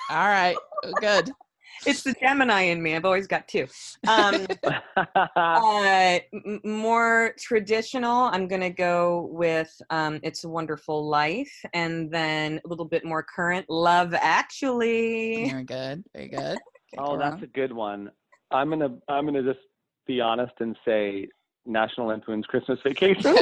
all 0.09 0.27
right, 0.27 0.57
good. 0.99 1.31
It's 1.85 2.03
the 2.03 2.13
Gemini 2.21 2.63
in 2.63 2.83
me. 2.83 2.95
I've 2.95 3.05
always 3.05 3.27
got 3.27 3.47
two. 3.47 3.65
Um, 4.07 4.45
uh, 4.95 6.19
m- 6.31 6.59
more 6.63 7.33
traditional. 7.39 8.25
I'm 8.25 8.47
gonna 8.47 8.69
go 8.69 9.29
with 9.31 9.71
um, 9.89 10.19
"It's 10.21 10.43
a 10.43 10.49
Wonderful 10.49 11.07
Life," 11.07 11.51
and 11.73 12.11
then 12.11 12.59
a 12.63 12.67
little 12.67 12.85
bit 12.85 13.03
more 13.03 13.23
current. 13.23 13.67
Love 13.69 14.13
Actually. 14.13 15.45
Very 15.49 15.63
good. 15.63 16.03
Very 16.13 16.27
good. 16.27 16.59
Oh, 16.99 17.17
that's 17.17 17.35
wrong. 17.35 17.43
a 17.43 17.47
good 17.47 17.71
one. 17.71 18.11
I'm 18.51 18.69
gonna 18.69 18.97
I'm 19.07 19.25
gonna 19.25 19.41
just 19.41 19.65
be 20.05 20.21
honest 20.21 20.53
and 20.59 20.77
say 20.85 21.29
National 21.65 22.07
Lampoon's 22.07 22.45
Christmas 22.45 22.79
Vacation. 22.83 23.21
yeah. 23.23 23.39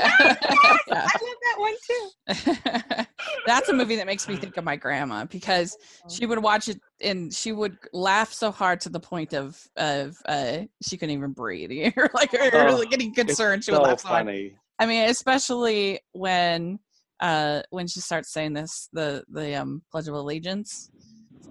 I 0.89 1.19
love 1.21 1.37
that 1.43 1.55
one 1.57 1.73
too. 1.87 3.05
That's 3.45 3.69
a 3.69 3.73
movie 3.73 3.95
that 3.97 4.05
makes 4.05 4.27
me 4.27 4.35
think 4.35 4.57
of 4.57 4.63
my 4.63 4.75
grandma 4.75 5.25
because 5.25 5.77
she 6.09 6.25
would 6.25 6.39
watch 6.39 6.67
it 6.67 6.79
and 7.01 7.33
she 7.33 7.51
would 7.51 7.77
laugh 7.93 8.31
so 8.33 8.51
hard 8.51 8.81
to 8.81 8.89
the 8.89 8.99
point 8.99 9.33
of 9.33 9.59
of 9.77 10.17
uh, 10.27 10.59
she 10.81 10.97
couldn't 10.97 11.15
even 11.15 11.31
breathe. 11.31 11.71
You're 11.95 12.09
like 12.13 12.33
you're 12.33 12.49
Oh, 12.53 12.65
really 12.65 12.87
getting 12.87 13.13
concerned. 13.13 13.63
She 13.63 13.71
would 13.71 13.77
so 13.77 13.83
laugh 13.83 13.99
so 14.01 14.07
hard. 14.09 14.25
funny. 14.25 14.55
I 14.79 14.85
mean, 14.85 15.09
especially 15.09 15.99
when 16.11 16.79
uh 17.19 17.61
when 17.69 17.87
she 17.87 17.99
starts 17.99 18.31
saying 18.31 18.53
this 18.53 18.89
the 18.93 19.23
the 19.29 19.55
um 19.55 19.81
Pledge 19.91 20.07
of 20.07 20.13
Allegiance 20.13 20.89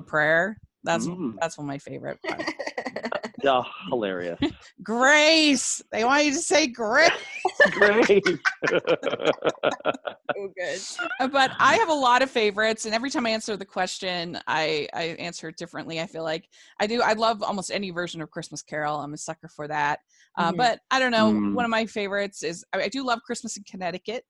prayer. 0.06 0.58
That's 0.84 1.06
Mm. 1.06 1.34
that's 1.40 1.58
one 1.58 1.64
of 1.66 1.68
my 1.68 1.78
favorite. 1.78 2.18
Parts. 3.43 3.68
Oh, 3.68 3.89
hilarious. 3.91 4.39
Grace. 4.82 5.82
They 5.93 6.05
want 6.05 6.24
you 6.24 6.32
to 6.32 6.39
say 6.39 6.66
grace. 6.66 7.11
Great. 7.72 8.22
Oh, 10.41 10.49
good. 10.57 10.78
Uh, 11.18 11.26
but 11.26 11.51
I 11.59 11.76
have 11.76 11.89
a 11.89 11.93
lot 11.95 12.22
of 12.22 12.30
favorites, 12.30 12.84
and 12.84 12.95
every 12.95 13.11
time 13.11 13.26
I 13.26 13.30
answer 13.30 13.57
the 13.57 13.64
question, 13.64 14.39
I 14.47 14.86
I 14.95 15.03
answer 15.18 15.49
it 15.49 15.57
differently. 15.57 16.01
I 16.01 16.07
feel 16.07 16.22
like 16.22 16.49
I 16.78 16.86
do. 16.86 17.03
I 17.03 17.14
love 17.14 17.43
almost 17.43 17.72
any 17.72 17.91
version 17.91 18.20
of 18.20 18.30
Christmas 18.30 18.62
Carol. 18.62 19.01
I'm 19.01 19.14
a 19.14 19.16
sucker 19.16 19.49
for 19.49 19.66
that. 19.68 19.99
Uh, 20.36 20.53
Mhm. 20.53 20.57
But 20.59 20.80
I 20.93 20.99
don't 21.01 21.11
know. 21.11 21.32
Mm. 21.32 21.55
One 21.55 21.64
of 21.64 21.70
my 21.70 21.86
favorites 21.86 22.43
is 22.45 22.64
I, 22.72 22.82
I 22.82 22.89
do 22.89 23.05
love 23.05 23.20
Christmas 23.24 23.57
in 23.57 23.64
Connecticut. 23.64 24.22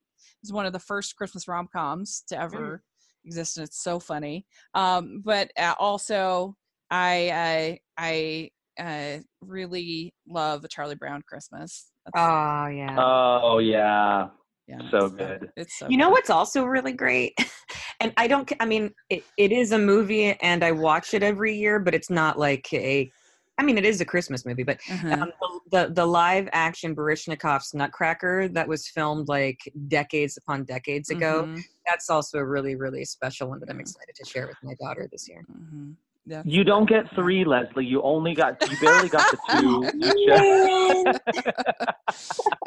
It's 0.42 0.52
one 0.52 0.64
of 0.66 0.72
the 0.72 0.78
first 0.78 1.14
Christmas 1.16 1.46
rom 1.48 1.68
coms 1.70 2.22
to 2.28 2.40
ever 2.40 2.82
exist, 3.24 3.58
and 3.58 3.66
it's 3.66 3.82
so 3.82 3.98
funny. 3.98 4.46
Um, 4.74 5.20
but 5.24 5.50
uh, 5.58 5.74
also, 5.78 6.56
I 6.90 7.30
I 7.34 7.78
I 7.98 8.50
uh, 8.78 9.18
really 9.40 10.12
love 10.28 10.64
a 10.64 10.68
Charlie 10.68 10.94
Brown 10.94 11.22
Christmas. 11.28 11.90
That's, 12.06 12.18
Oh 12.18 12.66
yeah. 12.68 12.96
oh 12.98 13.58
yeah. 13.58 14.28
yeah, 14.66 14.78
so 14.90 15.06
it's 15.06 15.14
good. 15.14 15.50
It's 15.56 15.78
so 15.78 15.88
you 15.88 15.96
know 15.96 16.10
what's 16.10 16.30
also 16.30 16.64
really 16.64 16.92
great 16.92 17.32
and 18.00 18.12
i 18.16 18.26
don't 18.26 18.50
i 18.60 18.66
mean 18.66 18.92
it, 19.10 19.22
it 19.36 19.52
is 19.52 19.72
a 19.72 19.78
movie 19.78 20.32
and 20.42 20.64
i 20.64 20.70
watch 20.72 21.14
it 21.14 21.22
every 21.22 21.54
year 21.56 21.78
but 21.78 21.94
it's 21.94 22.10
not 22.10 22.38
like 22.38 22.72
a 22.72 23.10
i 23.58 23.62
mean 23.62 23.76
it 23.78 23.84
is 23.84 24.00
a 24.00 24.04
christmas 24.04 24.44
movie 24.46 24.62
but 24.62 24.78
Uh-huh. 24.90 25.08
um, 25.22 25.32
the, 25.70 25.86
the 25.86 25.94
the 25.94 26.06
live 26.06 26.48
action 26.52 26.94
Baryshnikov's 26.94 27.74
nutcracker 27.74 28.48
that 28.48 28.68
was 28.68 28.88
filmed 28.88 29.28
like 29.28 29.58
decades 29.88 30.36
upon 30.36 30.64
decades 30.64 31.10
ago 31.10 31.46
Mhm, 31.46 31.62
that's 31.86 32.10
also 32.10 32.38
a 32.38 32.44
really 32.46 32.74
really 32.76 33.04
special 33.04 33.48
one 33.48 33.60
that 33.60 33.70
i'm 33.70 33.80
excited 33.80 34.14
to 34.14 34.24
share 34.24 34.46
with 34.46 34.56
my 34.62 34.74
daughter 34.80 35.08
this 35.10 35.28
year 35.28 35.44
mhm. 35.50 35.94
Yeah. 36.28 36.42
You 36.44 36.62
don't 36.62 36.86
get 36.88 37.04
three, 37.14 37.44
Leslie. 37.46 37.86
You 37.86 38.02
only 38.02 38.34
got 38.34 38.58
you 38.70 38.76
barely 38.80 39.08
got 39.08 39.24
the 39.30 39.38
two. 39.50 39.88
Just- 40.26 41.48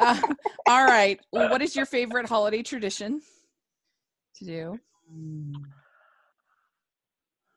Uh, 0.00 0.20
all 0.66 0.84
right. 0.84 1.20
Well, 1.30 1.48
what 1.48 1.62
is 1.62 1.76
your 1.76 1.86
favorite 1.86 2.28
holiday 2.28 2.62
tradition 2.62 3.20
to 4.38 4.44
do? 4.44 4.80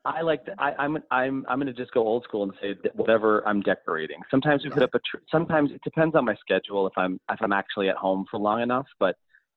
I 0.03 0.21
like. 0.21 0.45
To, 0.45 0.53
I, 0.59 0.73
I'm. 0.77 0.97
I'm. 1.09 1.45
I'm 1.49 1.59
going 1.59 1.65
to 1.67 1.73
just 1.73 1.91
go 1.91 2.01
old 2.05 2.23
school 2.23 2.43
and 2.43 2.53
say 2.61 2.75
that 2.83 2.95
whatever 2.95 3.47
I'm 3.47 3.61
decorating. 3.61 4.19
Sometimes 4.29 4.63
we 4.63 4.69
put 4.69 4.83
up 4.83 4.93
a. 4.93 4.99
Tr- 4.99 5.23
sometimes 5.31 5.71
it 5.71 5.81
depends 5.83 6.15
on 6.15 6.25
my 6.25 6.35
schedule 6.35 6.85
if 6.85 6.93
I'm 6.97 7.19
if 7.31 7.41
I'm 7.41 7.51
actually 7.53 7.89
at 7.89 7.95
home 7.95 8.25
for 8.29 8.39
long 8.39 8.61
enough. 8.61 8.85
But 8.99 9.15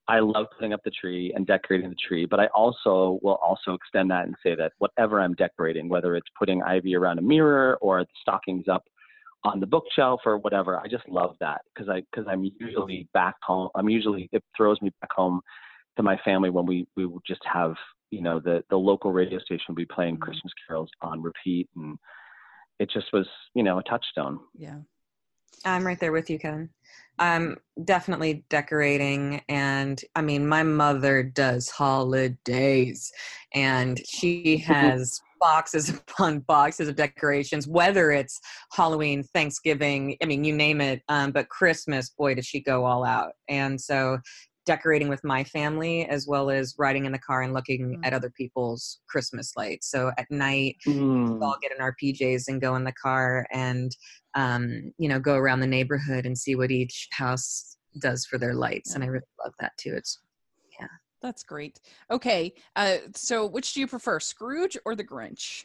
I 0.09 0.21
love 0.21 0.47
putting 0.57 0.73
up 0.73 0.83
the 0.85 0.91
tree 0.91 1.33
and 1.35 1.47
decorating 1.47 1.91
the 1.91 1.97
tree. 1.97 2.25
But 2.25 2.41
I 2.41 2.47
also 2.47 3.19
will 3.23 3.39
also 3.43 3.75
extend 3.75 4.11
that 4.11 4.25
and 4.27 4.35
say 4.43 4.55
that 4.55 4.73
whatever 4.79 5.21
I'm 5.21 5.35
decorating, 5.35 5.89
whether 5.89 6.17
it's 6.17 6.29
putting 6.39 6.63
ivy 6.63 6.97
around 6.97 7.19
a 7.19 7.23
mirror 7.23 7.77
or 7.83 8.03
the 8.03 8.09
stockings 8.23 8.69
up 8.69 8.85
on 9.45 9.61
the 9.61 9.67
bookshelf 9.67 10.21
or 10.25 10.39
whatever. 10.39 10.79
I 10.79 10.89
just 10.89 11.09
love 11.09 11.37
that 11.41 11.61
because 11.73 11.89
I 11.89 12.03
because 12.11 12.27
I'm 12.29 12.51
usually 12.59 13.09
back 13.13 13.37
home. 13.43 13.69
I'm 13.75 13.89
usually 13.89 14.29
it 14.33 14.43
throws 14.57 14.81
me 14.83 14.91
back 15.01 15.11
home 15.13 15.41
to 15.97 16.03
my 16.03 16.19
family 16.25 16.51
when 16.51 16.67
we 16.67 16.87
we 16.97 17.07
would 17.07 17.23
just 17.27 17.43
have 17.45 17.75
you 18.11 18.23
know 18.23 18.41
the 18.41 18.65
the 18.71 18.77
local 18.77 19.13
radio 19.13 19.39
station 19.39 19.67
would 19.69 19.77
be 19.77 19.87
playing 19.87 20.15
Mm-hmm. 20.15 20.23
Christmas 20.25 20.53
carols 20.67 20.91
on 21.03 21.23
repeat 21.23 21.69
and 21.77 21.99
it 22.79 22.91
just 22.91 23.07
was 23.13 23.27
you 23.55 23.63
know 23.63 23.79
a 23.79 23.83
touchstone. 23.83 24.41
Yeah. 24.57 24.79
I'm 25.65 25.87
right 25.87 25.99
there 25.99 26.13
with 26.13 26.31
you, 26.31 26.39
Kevin. 26.39 26.71
I'm 27.19 27.57
definitely 27.85 28.45
decorating, 28.49 29.43
and 29.49 30.01
I 30.15 30.23
mean, 30.23 30.47
my 30.47 30.63
mother 30.63 31.23
does 31.23 31.69
holidays, 31.69 33.13
and 33.55 34.01
she 34.09 34.57
has 34.67 35.21
boxes 35.41 35.89
upon 36.09 36.41
boxes 36.41 36.89
of 36.89 36.97
decorations. 36.97 37.67
Whether 37.67 38.11
it's 38.11 38.41
Halloween, 38.73 39.23
Thanksgiving, 39.23 40.17
I 40.23 40.27
mean, 40.27 40.45
you 40.45 40.53
name 40.53 40.81
it. 40.81 41.03
Um, 41.09 41.33
but 41.33 41.49
Christmas, 41.49 42.11
boy, 42.11 42.35
does 42.35 42.47
she 42.47 42.61
go 42.61 42.85
all 42.85 43.05
out! 43.05 43.33
And 43.49 43.81
so, 43.81 44.19
decorating 44.73 45.09
with 45.09 45.25
my 45.25 45.43
family 45.43 46.05
as 46.07 46.27
well 46.29 46.51
as 46.51 46.75
riding 46.79 47.07
in 47.07 47.13
the 47.13 47.19
car 47.19 47.41
and 47.41 47.55
looking 47.55 47.99
at 48.05 48.13
Mm. 48.13 48.17
other 48.17 48.31
people's 48.31 49.01
Christmas 49.09 49.57
lights. 49.57 49.91
So 49.91 50.13
at 50.19 50.31
night, 50.31 50.77
Mm. 50.87 51.43
all 51.43 51.57
get 51.63 51.73
in 51.73 51.81
our 51.81 51.95
PJs 52.01 52.49
and 52.49 52.61
go 52.61 52.77
in 52.77 52.85
the 52.85 52.93
car 52.93 53.47
and 53.51 53.91
um, 54.35 54.93
you 54.99 55.09
know 55.09 55.19
go 55.19 55.37
around 55.37 55.61
the 55.61 55.67
neighborhood 55.67 56.27
and 56.27 56.37
see 56.37 56.55
what 56.55 56.71
each 56.71 57.09
house 57.13 57.79
does 57.99 58.27
for 58.27 58.37
their 58.39 58.55
lights, 58.55 58.95
and 58.95 59.03
I 59.03 59.07
really 59.07 59.25
love 59.43 59.55
that 59.59 59.73
too. 59.79 59.95
It's 59.97 60.21
yeah. 60.79 60.87
That's 61.23 61.43
great. 61.43 61.81
Okay. 62.11 62.55
Uh, 62.77 62.99
so 63.15 63.47
which 63.47 63.73
do 63.73 63.81
you 63.81 63.87
prefer, 63.89 64.21
Scrooge 64.21 64.77
or 64.85 64.95
the 64.95 65.03
Grinch? 65.03 65.65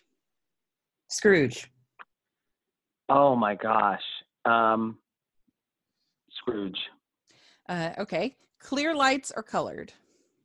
Scrooge. 1.09 1.69
Oh 3.09 3.35
my 3.35 3.53
gosh, 3.55 4.01
um, 4.45 4.97
Scrooge, 6.31 6.79
Uh, 7.69 7.91
okay. 7.99 8.35
Clear 8.63 8.95
lights 8.95 9.31
or 9.35 9.43
colored? 9.43 9.91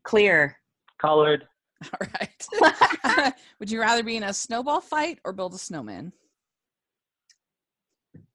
Clear. 0.02 0.56
colored. 1.00 1.46
All 1.84 2.08
right. 2.20 3.34
Would 3.60 3.70
you 3.70 3.80
rather 3.80 4.02
be 4.02 4.16
in 4.16 4.24
a 4.24 4.32
snowball 4.34 4.80
fight 4.80 5.20
or 5.24 5.32
build 5.32 5.54
a 5.54 5.58
snowman? 5.58 6.12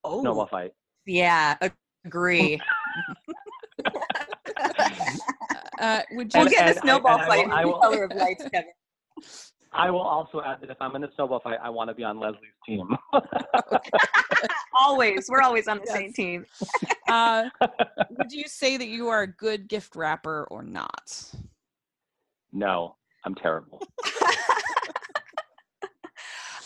Oh, 0.05 0.21
Snowball 0.21 0.47
fight. 0.47 0.73
yeah, 1.05 1.55
agree. 2.05 2.59
Uh, 5.79 6.01
would 6.11 6.31
we'll 6.33 6.43
you? 6.43 6.47
And- 6.47 6.49
get 6.49 6.61
in 6.61 6.67
and 6.69 6.77
a 6.77 6.79
I- 6.79 6.81
snowball 6.81 7.19
and 7.19 7.23
I 7.23 7.27
fight. 7.27 7.47
will- 7.47 7.53
I 7.53 7.65
will- 7.65 7.79
color 7.81 8.03
of 8.05 8.11
lights, 8.15 8.45
Kevin. 8.53 8.71
I 9.73 9.89
will 9.89 10.01
also 10.01 10.41
add 10.41 10.61
that 10.61 10.69
if 10.69 10.77
I'm 10.79 10.95
in 10.95 11.03
a 11.03 11.09
snowball 11.15 11.39
fight, 11.39 11.57
I 11.61 11.69
want 11.69 11.89
to 11.89 11.95
be 11.95 12.03
on 12.03 12.19
Leslie's 12.19 12.51
team. 12.65 12.87
always, 14.77 15.27
we're 15.29 15.41
always 15.41 15.67
on 15.67 15.77
the 15.77 15.83
Yes. 15.85 15.95
same 15.95 16.13
team. 16.13 16.45
Uh, 17.07 17.49
would 18.09 18.31
you 18.31 18.47
say 18.47 18.77
that 18.77 18.87
you 18.87 19.09
are 19.09 19.23
a 19.23 19.27
good 19.27 19.67
gift 19.67 19.95
wrapper 19.95 20.47
or 20.49 20.63
not? 20.63 21.31
no, 22.53 22.95
I'm 23.25 23.35
terrible. 23.35 23.81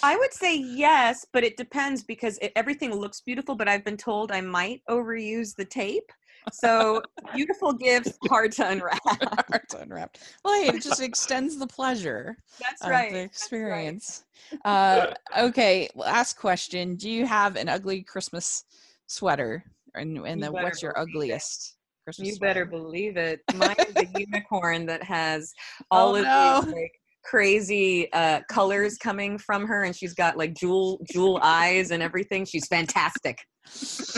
I 0.03 0.15
would 0.15 0.33
say 0.33 0.55
yes, 0.55 1.25
but 1.33 1.43
it 1.43 1.57
depends 1.57 2.03
because 2.03 2.37
it, 2.37 2.51
everything 2.55 2.93
looks 2.93 3.21
beautiful. 3.21 3.55
But 3.55 3.67
I've 3.67 3.83
been 3.83 3.97
told 3.97 4.31
I 4.31 4.41
might 4.41 4.81
overuse 4.89 5.55
the 5.55 5.65
tape. 5.65 6.11
So 6.51 7.01
beautiful 7.33 7.73
gifts, 7.73 8.17
hard 8.23 8.51
to 8.53 8.69
unwrap. 8.69 8.99
Hard 9.49 9.69
to 9.69 9.79
unwrap. 9.79 10.17
Well, 10.43 10.61
hey, 10.61 10.69
it 10.69 10.81
just 10.81 11.01
extends 11.01 11.57
the 11.57 11.67
pleasure 11.67 12.37
That's 12.59 12.83
of 12.83 12.89
right. 12.89 13.11
the 13.11 13.17
that's 13.17 13.19
right. 13.19 13.25
experience. 13.25 14.23
Uh, 14.65 15.13
okay, 15.37 15.89
last 15.95 16.37
question. 16.37 16.95
Do 16.95 17.09
you 17.09 17.25
have 17.25 17.55
an 17.55 17.69
ugly 17.69 18.01
Christmas 18.01 18.63
sweater? 19.07 19.63
And, 19.93 20.17
and 20.19 20.41
You 20.41 20.47
the, 20.47 20.51
what's 20.51 20.81
your 20.81 20.93
believe 20.93 21.07
it. 21.07 21.15
ugliest 21.15 21.75
Christmas 22.05 22.27
You 22.27 22.35
sweater? 22.35 22.53
better 22.53 22.65
believe 22.65 23.17
it. 23.17 23.41
Mine 23.53 23.75
is 23.87 23.97
a 23.99 24.05
unicorn 24.13 24.85
that 24.87 25.03
has 25.03 25.53
Oh, 25.91 25.97
all 25.97 26.15
of 26.15 26.23
no. 26.23 26.61
these 26.61 26.73
like 26.73 26.91
crazy 27.27 28.11
uh, 28.13 28.41
colors 28.49 28.97
coming 28.97 29.37
from 29.37 29.67
her, 29.67 29.83
and 29.83 29.95
she's 29.95 30.13
got 30.13 30.37
like 30.37 30.53
jewel 30.53 30.99
jewel 31.11 31.39
eyes 31.43 31.91
and 31.91 32.01
everything. 32.01 32.45
She's 32.45 32.67
fantastic. 32.67 33.39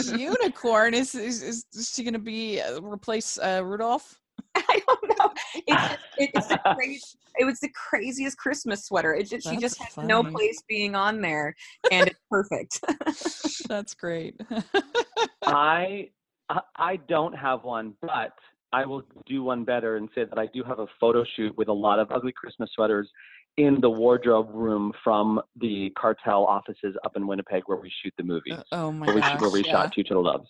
Unicorn 0.04 0.94
is 0.94 1.14
is, 1.14 1.42
is 1.42 1.92
she 1.94 2.04
going 2.04 2.14
to 2.14 2.20
be 2.20 2.60
uh, 2.60 2.80
replace 2.80 3.38
uh, 3.38 3.62
Rudolph? 3.64 4.16
I 4.54 4.80
don't 4.86 5.18
know. 5.18 5.32
It's 5.66 5.88
just, 5.88 6.00
it's 6.16 6.46
the 6.48 6.58
crazy, 6.74 7.02
it 7.38 7.44
was 7.44 7.60
the 7.60 7.70
craziest 7.74 8.38
Christmas 8.38 8.86
sweater. 8.86 9.14
It 9.14 9.28
just, 9.28 9.46
she 9.46 9.56
That's 9.56 9.76
just 9.76 9.82
has 9.82 9.96
no 10.06 10.22
place 10.22 10.62
being 10.68 10.94
on 10.94 11.20
there, 11.20 11.54
and 11.90 12.06
it's 12.08 12.20
perfect. 12.30 12.80
That's 13.68 13.94
great. 13.94 14.40
I 15.44 16.10
I- 16.48 16.60
I 16.76 16.96
don't 16.96 17.34
have 17.34 17.62
one, 17.62 17.94
but 18.02 18.32
I 18.72 18.86
will 18.86 19.02
do 19.26 19.42
one 19.42 19.64
better 19.64 19.96
and 19.96 20.08
say 20.14 20.24
that 20.24 20.38
I 20.38 20.46
do 20.54 20.62
have 20.62 20.78
a 20.78 20.86
photo 21.00 21.24
shoot 21.36 21.56
with 21.56 21.68
a 21.68 21.72
lot 21.72 21.98
of 21.98 22.10
ugly 22.12 22.32
Christmas 22.32 22.70
sweaters 22.74 23.08
in 23.56 23.80
the 23.80 23.90
wardrobe 23.90 24.48
room 24.52 24.92
from 25.02 25.40
the 25.60 25.90
cartel 25.98 26.44
offices 26.46 26.94
up 27.04 27.16
in 27.16 27.26
Winnipeg 27.26 27.64
where 27.66 27.78
we 27.78 27.92
shoot 28.02 28.14
the 28.16 28.22
movies. 28.22 28.54
Uh, 28.54 28.62
oh 28.72 28.92
my 28.92 29.06
where 29.06 29.14
we, 29.16 29.20
gosh! 29.22 29.40
where 29.40 29.50
we 29.50 29.64
yeah. 29.64 29.72
shot 29.72 29.92
Two 29.92 30.04
Turtle 30.04 30.22
Doves. 30.24 30.48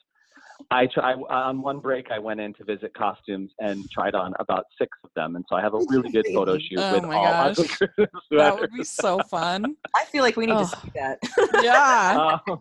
I, 0.71 0.87
try, 0.93 1.15
on 1.15 1.63
one 1.63 1.79
break 1.79 2.11
I 2.11 2.19
went 2.19 2.39
in 2.39 2.53
to 2.55 2.65
visit 2.65 2.93
costumes 2.93 3.51
and 3.61 3.91
tried 3.91 4.15
on 4.15 4.35
about 4.39 4.65
six 4.77 4.91
of 5.03 5.09
them, 5.17 5.35
and 5.37 5.45
so 5.49 5.57
I 5.57 5.63
have 5.63 5.73
a 5.73 5.79
really 5.89 6.11
good 6.11 6.27
photo 6.35 6.59
shoot 6.59 6.77
Oh 6.79 6.93
with 6.93 7.05
my 7.05 7.15
all 7.17 7.25
gosh. 7.25 7.51
ugly 7.59 7.69
Christmas 7.69 8.09
That 8.31 8.61
would 8.61 8.71
be 8.75 8.85
so 8.85 9.21
fun. 9.31 9.75
I 9.97 10.05
feel 10.05 10.23
like 10.23 10.37
we 10.37 10.45
need 10.45 10.53
Oh. 10.57 10.65
to 10.69 10.77
see 10.77 10.91
that. 10.97 11.19
Yeah. 11.63 12.37
Um, 12.51 12.61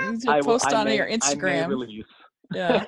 You 0.00 0.10
need 0.12 0.22
to 0.22 0.30
I 0.32 0.40
post 0.40 0.66
I 0.72 0.80
on 0.80 0.86
may- 0.86 0.96
your 0.96 1.06
I 1.06 1.10
may 1.10 1.18
Instagram. 1.18 1.68
release. 1.68 2.04
Yeah. 2.52 2.84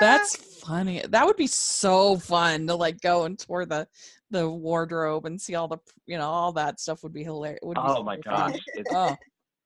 That's 0.00 0.36
funny. 0.60 1.02
That 1.08 1.26
would 1.26 1.36
be 1.36 1.46
so 1.46 2.16
fun 2.16 2.66
to 2.66 2.74
like 2.74 3.00
go 3.00 3.24
and 3.24 3.38
tour 3.38 3.66
the 3.66 3.86
the 4.30 4.48
wardrobe 4.48 5.26
and 5.26 5.40
see 5.40 5.54
all 5.56 5.66
the 5.68 5.78
you 6.06 6.16
know 6.18 6.28
all 6.28 6.52
that 6.52 6.80
stuff 6.80 7.02
would 7.02 7.12
be 7.12 7.24
hilarious. 7.24 7.60
Would 7.62 7.74
be 7.74 7.80
Oh 7.84 8.02
my 8.02 8.16
gosh, 8.16 8.58
it's, 8.74 8.90
Oh. 8.94 9.16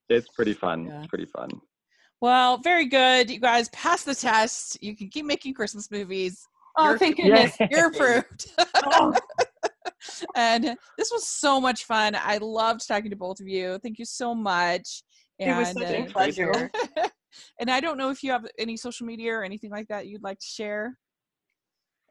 it's 0.09 0.29
pretty 0.31 0.55
fun. 0.55 0.87
Yeah. 0.87 0.99
It's 1.01 1.09
pretty 1.09 1.27
fun. 1.27 1.51
Well, 2.21 2.59
very 2.59 2.87
good. 2.87 3.31
You 3.31 3.39
guys 3.41 3.69
passed 3.71 4.07
the 4.07 4.15
test. 4.15 4.83
You 4.83 4.97
can 4.97 5.09
keep 5.09 5.27
making 5.27 5.55
Christmas 5.55 5.91
movies. 5.91 6.47
Oh, 6.77 6.87
You're- 6.89 6.99
thank 6.99 7.19
Yay. 7.19 7.25
goodness. 7.25 7.57
You're 7.71 7.89
approved. 7.89 8.51
Oh, 8.87 9.15
and 10.37 10.77
this 10.99 11.11
was 11.13 11.27
so 11.29 11.61
much 11.61 11.85
fun. 11.85 12.15
I 12.17 12.39
loved 12.39 12.87
talking 12.89 13.11
to 13.11 13.17
both 13.17 13.41
of 13.41 13.47
you. 13.49 13.79
Thank 13.83 13.99
you 13.99 14.05
so 14.05 14.35
much. 14.35 15.03
it 15.39 15.55
was 15.57 15.73
such 15.73 15.83
a 15.83 16.03
uh, 16.03 16.07
pleasure. 16.11 16.71
and 17.61 17.71
I 17.71 17.81
don't 17.81 17.99
know 17.99 18.11
if 18.11 18.23
you 18.23 18.31
have 18.33 18.47
any 18.59 18.77
social 18.77 19.07
media 19.07 19.33
or 19.33 19.45
anything 19.45 19.71
like 19.71 19.89
that 19.89 20.07
you'd 20.07 20.23
like 20.23 20.39
to 20.39 20.47
share. 20.47 20.99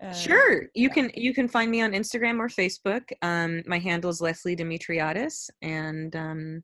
Uh, 0.03 0.13
Sure. 0.13 0.63
You 0.74 0.88
yeah. 0.88 0.93
can 0.93 1.11
you 1.15 1.34
can 1.34 1.47
find 1.47 1.69
me 1.71 1.82
on 1.82 1.91
Instagram 1.91 2.39
or 2.39 2.49
Facebook. 2.49 3.03
Um, 3.21 3.63
my 3.65 3.80
handle 3.80 4.09
is 4.09 4.21
Leslie 4.21 4.55
Demetriadis, 4.55 5.49
and 5.61 6.15
um, 6.15 6.63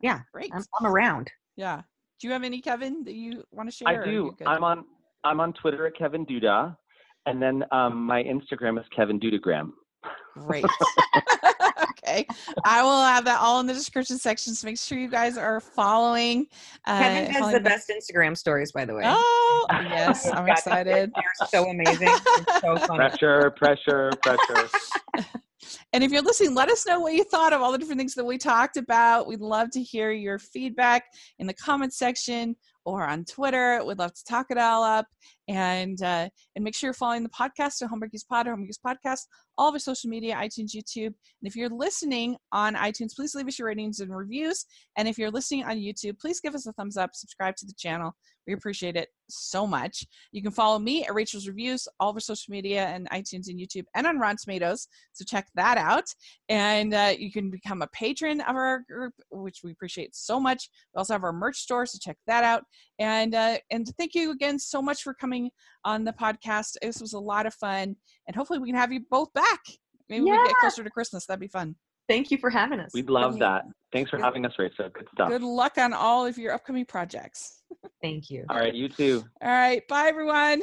yeah, 0.00 0.20
Great. 0.32 0.50
I'm, 0.54 0.64
I'm 0.80 0.86
around. 0.86 1.30
Yeah. 1.56 1.82
Do 2.18 2.26
you 2.26 2.32
have 2.32 2.44
any, 2.44 2.60
Kevin, 2.62 3.04
that 3.04 3.14
you 3.14 3.42
want 3.50 3.68
to 3.68 3.74
share? 3.74 4.02
I 4.02 4.04
do. 4.04 4.34
I'm 4.46 4.64
on 4.64 4.84
I'm 5.24 5.40
on 5.40 5.52
Twitter 5.54 5.86
at 5.86 5.96
Kevin 5.96 6.24
Duda, 6.24 6.76
and 7.26 7.42
then 7.42 7.64
um, 7.72 8.04
my 8.04 8.22
Instagram 8.22 8.78
is 8.78 8.86
Kevin 8.94 9.20
Dudagram. 9.20 9.70
Great. 10.38 10.64
okay. 12.20 12.26
I 12.64 12.82
will 12.82 13.02
have 13.02 13.24
that 13.24 13.40
all 13.40 13.60
in 13.60 13.66
the 13.66 13.74
description 13.74 14.18
section. 14.18 14.54
So 14.54 14.66
make 14.66 14.78
sure 14.78 14.98
you 14.98 15.10
guys 15.10 15.36
are 15.36 15.60
following. 15.60 16.46
Uh, 16.86 16.98
Kevin 16.98 17.26
has 17.26 17.40
following 17.40 17.54
the 17.54 17.60
me. 17.60 17.64
best 17.64 17.90
Instagram 17.90 18.36
stories, 18.36 18.72
by 18.72 18.84
the 18.84 18.94
way. 18.94 19.02
Oh, 19.04 19.66
yes. 19.72 20.28
I'm 20.30 20.48
excited. 20.48 21.12
You're 21.14 21.48
so 21.48 21.70
amazing. 21.70 22.08
It's 22.10 22.60
so 22.60 22.76
funny. 22.86 22.96
Pressure, 22.96 23.50
pressure, 23.56 24.10
pressure. 24.22 24.68
And 25.92 26.04
if 26.04 26.12
you're 26.12 26.22
listening, 26.22 26.54
let 26.54 26.68
us 26.68 26.86
know 26.86 27.00
what 27.00 27.14
you 27.14 27.24
thought 27.24 27.52
of 27.52 27.62
all 27.62 27.72
the 27.72 27.78
different 27.78 27.98
things 27.98 28.14
that 28.14 28.24
we 28.24 28.38
talked 28.38 28.76
about. 28.76 29.26
We'd 29.26 29.40
love 29.40 29.70
to 29.70 29.82
hear 29.82 30.10
your 30.10 30.38
feedback 30.38 31.04
in 31.38 31.46
the 31.46 31.54
comments 31.54 31.98
section 31.98 32.54
or 32.86 33.06
on 33.06 33.24
Twitter. 33.24 33.84
We'd 33.84 33.98
love 33.98 34.14
to 34.14 34.24
talk 34.24 34.46
it 34.50 34.56
all 34.56 34.82
up. 34.82 35.06
And 35.48 36.00
uh, 36.02 36.28
and 36.54 36.64
make 36.64 36.74
sure 36.74 36.88
you're 36.88 36.94
following 36.94 37.22
the 37.22 37.28
podcast, 37.28 37.74
so 37.74 37.86
Hallmarkies 37.86 38.26
Pod 38.28 38.48
or 38.48 38.56
Hallmarkies 38.56 38.80
Podcast, 38.84 39.26
all 39.58 39.68
of 39.68 39.74
our 39.74 39.78
social 39.78 40.10
media, 40.10 40.34
iTunes, 40.34 40.74
YouTube. 40.74 41.06
And 41.06 41.42
if 41.42 41.54
you're 41.54 41.68
listening 41.68 42.36
on 42.50 42.74
iTunes, 42.74 43.14
please 43.14 43.34
leave 43.34 43.46
us 43.46 43.58
your 43.58 43.68
ratings 43.68 44.00
and 44.00 44.16
reviews. 44.16 44.64
And 44.96 45.06
if 45.06 45.18
you're 45.18 45.30
listening 45.30 45.64
on 45.64 45.76
YouTube, 45.76 46.18
please 46.18 46.40
give 46.40 46.54
us 46.54 46.66
a 46.66 46.72
thumbs 46.72 46.96
up, 46.96 47.10
subscribe 47.14 47.54
to 47.56 47.66
the 47.66 47.74
channel. 47.78 48.12
We 48.46 48.54
appreciate 48.54 48.96
it 48.96 49.08
so 49.28 49.66
much. 49.66 50.04
You 50.30 50.42
can 50.42 50.52
follow 50.52 50.78
me 50.78 51.04
at 51.04 51.14
Rachel's 51.14 51.48
Reviews, 51.48 51.88
all 51.98 52.10
of 52.10 52.16
our 52.16 52.20
social 52.20 52.52
media 52.52 52.86
and 52.86 53.08
iTunes 53.10 53.48
and 53.48 53.58
YouTube, 53.58 53.84
and 53.94 54.06
on 54.06 54.18
Rotten 54.18 54.36
Tomatoes. 54.42 54.86
So 55.12 55.24
check 55.24 55.48
that 55.56 55.78
out. 55.78 56.04
And 56.48 56.94
uh, 56.94 57.14
you 57.18 57.32
can 57.32 57.50
become 57.50 57.82
a 57.82 57.88
patron 57.88 58.40
of 58.42 58.54
our 58.54 58.84
group, 58.88 59.14
which 59.30 59.60
we 59.64 59.72
appreciate 59.72 60.14
so 60.14 60.38
much. 60.38 60.70
We 60.94 60.98
also 60.98 61.14
have 61.14 61.24
our 61.24 61.32
merch 61.32 61.56
store, 61.56 61.86
so 61.86 61.98
check 62.00 62.18
that 62.26 62.44
out. 62.44 62.62
And 62.98 63.34
uh, 63.34 63.58
and 63.70 63.86
thank 63.98 64.14
you 64.14 64.30
again 64.30 64.58
so 64.58 64.80
much 64.80 65.02
for 65.02 65.14
coming 65.14 65.50
on 65.84 66.04
the 66.04 66.12
podcast. 66.12 66.76
This 66.80 67.00
was 67.00 67.12
a 67.12 67.18
lot 67.18 67.46
of 67.46 67.54
fun, 67.54 67.96
and 68.26 68.36
hopefully 68.36 68.58
we 68.58 68.68
can 68.68 68.76
have 68.76 68.92
you 68.92 69.00
both 69.10 69.32
back. 69.32 69.60
Maybe 70.08 70.22
we 70.24 70.30
get 70.30 70.54
closer 70.60 70.84
to 70.84 70.90
Christmas. 70.90 71.26
That'd 71.26 71.40
be 71.40 71.48
fun. 71.48 71.74
Thank 72.08 72.30
you 72.30 72.38
for 72.38 72.50
having 72.50 72.78
us. 72.78 72.92
We'd 72.94 73.10
love 73.10 73.38
that. 73.40 73.64
Thanks 73.92 74.10
for 74.10 74.16
Good- 74.16 74.24
having 74.24 74.46
us, 74.46 74.52
Rachel. 74.58 74.88
Good 74.90 75.08
stuff. 75.12 75.28
Good 75.28 75.42
luck 75.42 75.78
on 75.78 75.92
all 75.92 76.24
of 76.24 76.38
your 76.38 76.52
upcoming 76.52 76.84
projects. 76.84 77.62
Thank 78.02 78.30
you. 78.30 78.44
All 78.48 78.58
right, 78.58 78.74
you 78.74 78.88
too. 78.88 79.24
All 79.42 79.50
right. 79.50 79.86
Bye, 79.88 80.06
everyone. 80.08 80.62